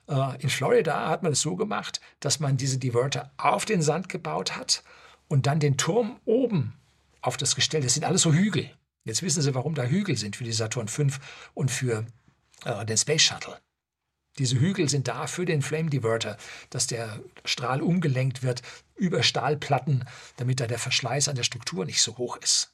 Äh, 0.08 0.42
in 0.42 0.50
Florida 0.50 1.10
hat 1.10 1.24
man 1.24 1.32
es 1.32 1.42
so 1.42 1.56
gemacht, 1.56 2.02
dass 2.20 2.40
man 2.40 2.58
diese 2.58 2.78
Diverter 2.78 3.32
auf 3.38 3.66
den 3.66 3.82
Sand 3.82 4.10
gebaut 4.10 4.56
hat 4.56 4.84
und 5.28 5.48
dann 5.48 5.60
den 5.60 5.78
Turm 5.78 6.20
oben 6.26 6.74
auf 7.22 7.38
das 7.38 7.56
Gestell. 7.56 7.82
Das 7.82 7.96
sind 7.96 8.04
alles 8.04 8.22
so 8.22 8.34
Hügel. 8.34 8.70
Jetzt 9.04 9.24
wissen 9.24 9.42
Sie, 9.42 9.56
warum 9.56 9.76
da 9.76 9.84
Hügel 9.84 10.18
sind 10.18 10.36
für 10.36 10.44
die 10.44 10.52
Saturn 10.52 10.88
V 10.88 11.08
und 11.54 11.72
für 11.72 12.06
äh, 12.66 12.86
den 12.86 12.98
Space 12.98 13.24
Shuttle. 13.24 13.58
Diese 14.38 14.60
Hügel 14.60 14.90
sind 14.90 15.08
da 15.08 15.28
für 15.28 15.46
den 15.46 15.62
Flame 15.62 15.90
Diverter, 15.90 16.38
dass 16.70 16.88
der 16.88 17.22
Strahl 17.46 17.82
umgelenkt 17.82 18.44
wird 18.44 18.62
über 18.96 19.24
Stahlplatten, 19.24 20.06
damit 20.38 20.60
da 20.60 20.68
der 20.68 20.80
Verschleiß 20.80 21.30
an 21.30 21.36
der 21.36 21.44
Struktur 21.44 21.86
nicht 21.86 22.02
so 22.02 22.18
hoch 22.18 22.38
ist. 22.38 22.74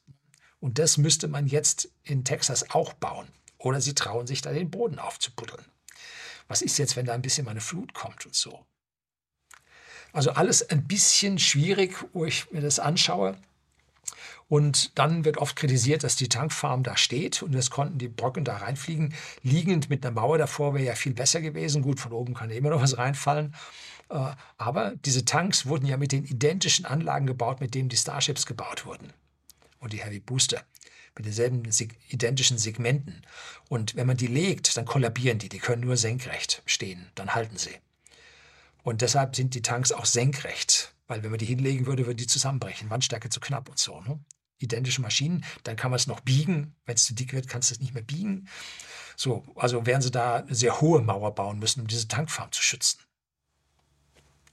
Und 0.59 0.79
das 0.79 0.97
müsste 0.97 1.27
man 1.27 1.47
jetzt 1.47 1.89
in 2.03 2.23
Texas 2.23 2.71
auch 2.71 2.93
bauen. 2.93 3.27
Oder 3.57 3.79
sie 3.79 3.93
trauen 3.93 4.25
sich 4.25 4.41
da 4.41 4.51
den 4.51 4.71
Boden 4.71 4.97
aufzubuddeln. 4.97 5.65
Was 6.47 6.61
ist 6.61 6.77
jetzt, 6.77 6.95
wenn 6.95 7.05
da 7.05 7.13
ein 7.13 7.21
bisschen 7.21 7.45
mal 7.45 7.51
eine 7.51 7.61
Flut 7.61 7.93
kommt 7.93 8.25
und 8.25 8.35
so? 8.35 8.65
Also 10.13 10.31
alles 10.31 10.67
ein 10.69 10.87
bisschen 10.87 11.39
schwierig, 11.39 11.95
wo 12.13 12.25
ich 12.25 12.51
mir 12.51 12.61
das 12.61 12.79
anschaue. 12.79 13.37
Und 14.47 14.97
dann 14.99 15.23
wird 15.25 15.37
oft 15.37 15.55
kritisiert, 15.55 16.03
dass 16.03 16.15
die 16.15 16.29
Tankfarm 16.29 16.83
da 16.83 16.97
steht 16.97 17.41
und 17.41 17.55
es 17.55 17.69
konnten 17.69 17.97
die 17.97 18.09
Brocken 18.09 18.43
da 18.43 18.57
reinfliegen. 18.57 19.13
Liegend 19.43 19.89
mit 19.89 20.05
einer 20.05 20.13
Mauer 20.13 20.37
davor 20.37 20.73
wäre 20.73 20.85
ja 20.85 20.95
viel 20.95 21.13
besser 21.13 21.41
gewesen. 21.41 21.81
Gut, 21.81 21.99
von 21.99 22.11
oben 22.11 22.33
kann 22.33 22.49
ja 22.49 22.57
immer 22.57 22.69
noch 22.69 22.81
was 22.81 22.97
reinfallen. 22.97 23.55
Äh, 24.09 24.31
aber 24.57 24.93
diese 25.05 25.25
Tanks 25.25 25.65
wurden 25.65 25.85
ja 25.85 25.97
mit 25.97 26.11
den 26.11 26.25
identischen 26.25 26.85
Anlagen 26.85 27.27
gebaut, 27.27 27.61
mit 27.61 27.73
denen 27.73 27.89
die 27.89 27.97
Starships 27.97 28.45
gebaut 28.45 28.85
wurden. 28.85 29.13
Und 29.79 29.93
die 29.93 30.03
Heavy 30.03 30.19
Booster. 30.19 30.61
Mit 31.15 31.25
denselben 31.25 31.63
identischen 32.09 32.57
Segmenten. 32.57 33.21
Und 33.67 33.95
wenn 33.95 34.07
man 34.07 34.17
die 34.17 34.27
legt, 34.27 34.77
dann 34.77 34.85
kollabieren 34.85 35.39
die. 35.39 35.49
Die 35.49 35.59
können 35.59 35.83
nur 35.83 35.97
senkrecht 35.97 36.61
stehen. 36.65 37.07
Dann 37.15 37.35
halten 37.35 37.57
sie. 37.57 37.75
Und 38.83 39.01
deshalb 39.01 39.35
sind 39.35 39.53
die 39.53 39.61
Tanks 39.61 39.91
auch 39.91 40.05
senkrecht. 40.05 40.93
Weil 41.11 41.23
wenn 41.23 41.31
man 41.31 41.39
die 41.39 41.45
hinlegen 41.45 41.87
würde, 41.87 42.05
würde 42.05 42.15
die 42.15 42.27
zusammenbrechen. 42.27 42.89
Wandstärke 42.89 43.27
zu 43.27 43.41
knapp 43.41 43.67
und 43.67 43.77
so. 43.77 43.99
Ne? 43.99 44.17
identische 44.59 45.01
Maschinen. 45.01 45.43
Dann 45.63 45.75
kann 45.75 45.91
man 45.91 45.97
es 45.97 46.07
noch 46.07 46.21
biegen. 46.21 46.73
Wenn 46.85 46.95
es 46.95 47.03
zu 47.03 47.13
dick 47.13 47.33
wird, 47.33 47.49
kannst 47.49 47.69
du 47.69 47.73
es 47.73 47.81
nicht 47.81 47.93
mehr 47.93 48.01
biegen. 48.01 48.47
So, 49.17 49.43
also 49.55 49.85
werden 49.85 50.01
sie 50.01 50.09
da 50.09 50.37
eine 50.37 50.55
sehr 50.55 50.79
hohe 50.79 51.01
Mauer 51.01 51.35
bauen 51.35 51.59
müssen, 51.59 51.81
um 51.81 51.87
diese 51.87 52.07
Tankfarm 52.07 52.49
zu 52.53 52.63
schützen. 52.63 52.99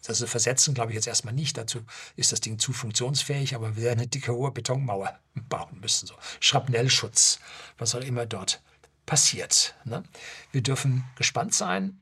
Das 0.03 0.21
versetzen, 0.25 0.75
glaube 0.75 0.91
ich, 0.91 0.97
jetzt 0.97 1.07
erstmal 1.07 1.33
nicht. 1.33 1.57
Dazu 1.57 1.85
ist 2.17 2.33
das 2.33 2.41
Ding 2.41 2.59
zu 2.59 2.73
funktionsfähig, 2.73 3.55
aber 3.55 3.77
wir 3.77 3.85
werden 3.85 4.01
eine 4.01 4.09
dicke, 4.09 4.33
hohe 4.33 4.51
Betonmauer 4.51 5.17
bauen 5.49 5.79
müssen. 5.79 6.09
So 6.09 6.15
Schrapnellschutz, 6.41 7.39
was 7.77 7.95
auch 7.95 8.01
immer 8.01 8.27
dort 8.27 8.61
passiert. 9.07 9.77
Ne? 9.85 10.03
Wir 10.51 10.63
dürfen 10.63 11.05
gespannt 11.15 11.55
sein, 11.55 12.01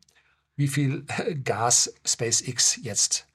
wie 0.55 0.69
viel 0.69 1.05
Gas 1.45 1.93
SpaceX 2.07 2.79
jetzt 2.83 3.27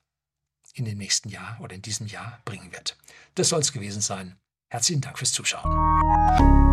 in 0.74 0.86
den 0.86 0.98
nächsten 0.98 1.30
Jahr 1.30 1.58
oder 1.62 1.76
in 1.76 1.82
diesem 1.82 2.08
Jahr 2.08 2.40
bringen 2.46 2.72
wird. 2.72 2.98
Das 3.36 3.50
soll 3.50 3.60
es 3.62 3.74
gewesen 3.74 4.02
sein. 4.02 4.38
Herzlichen 4.70 5.02
Dank 5.02 5.18
fürs 5.18 5.34
Zuschauen. 5.34 6.71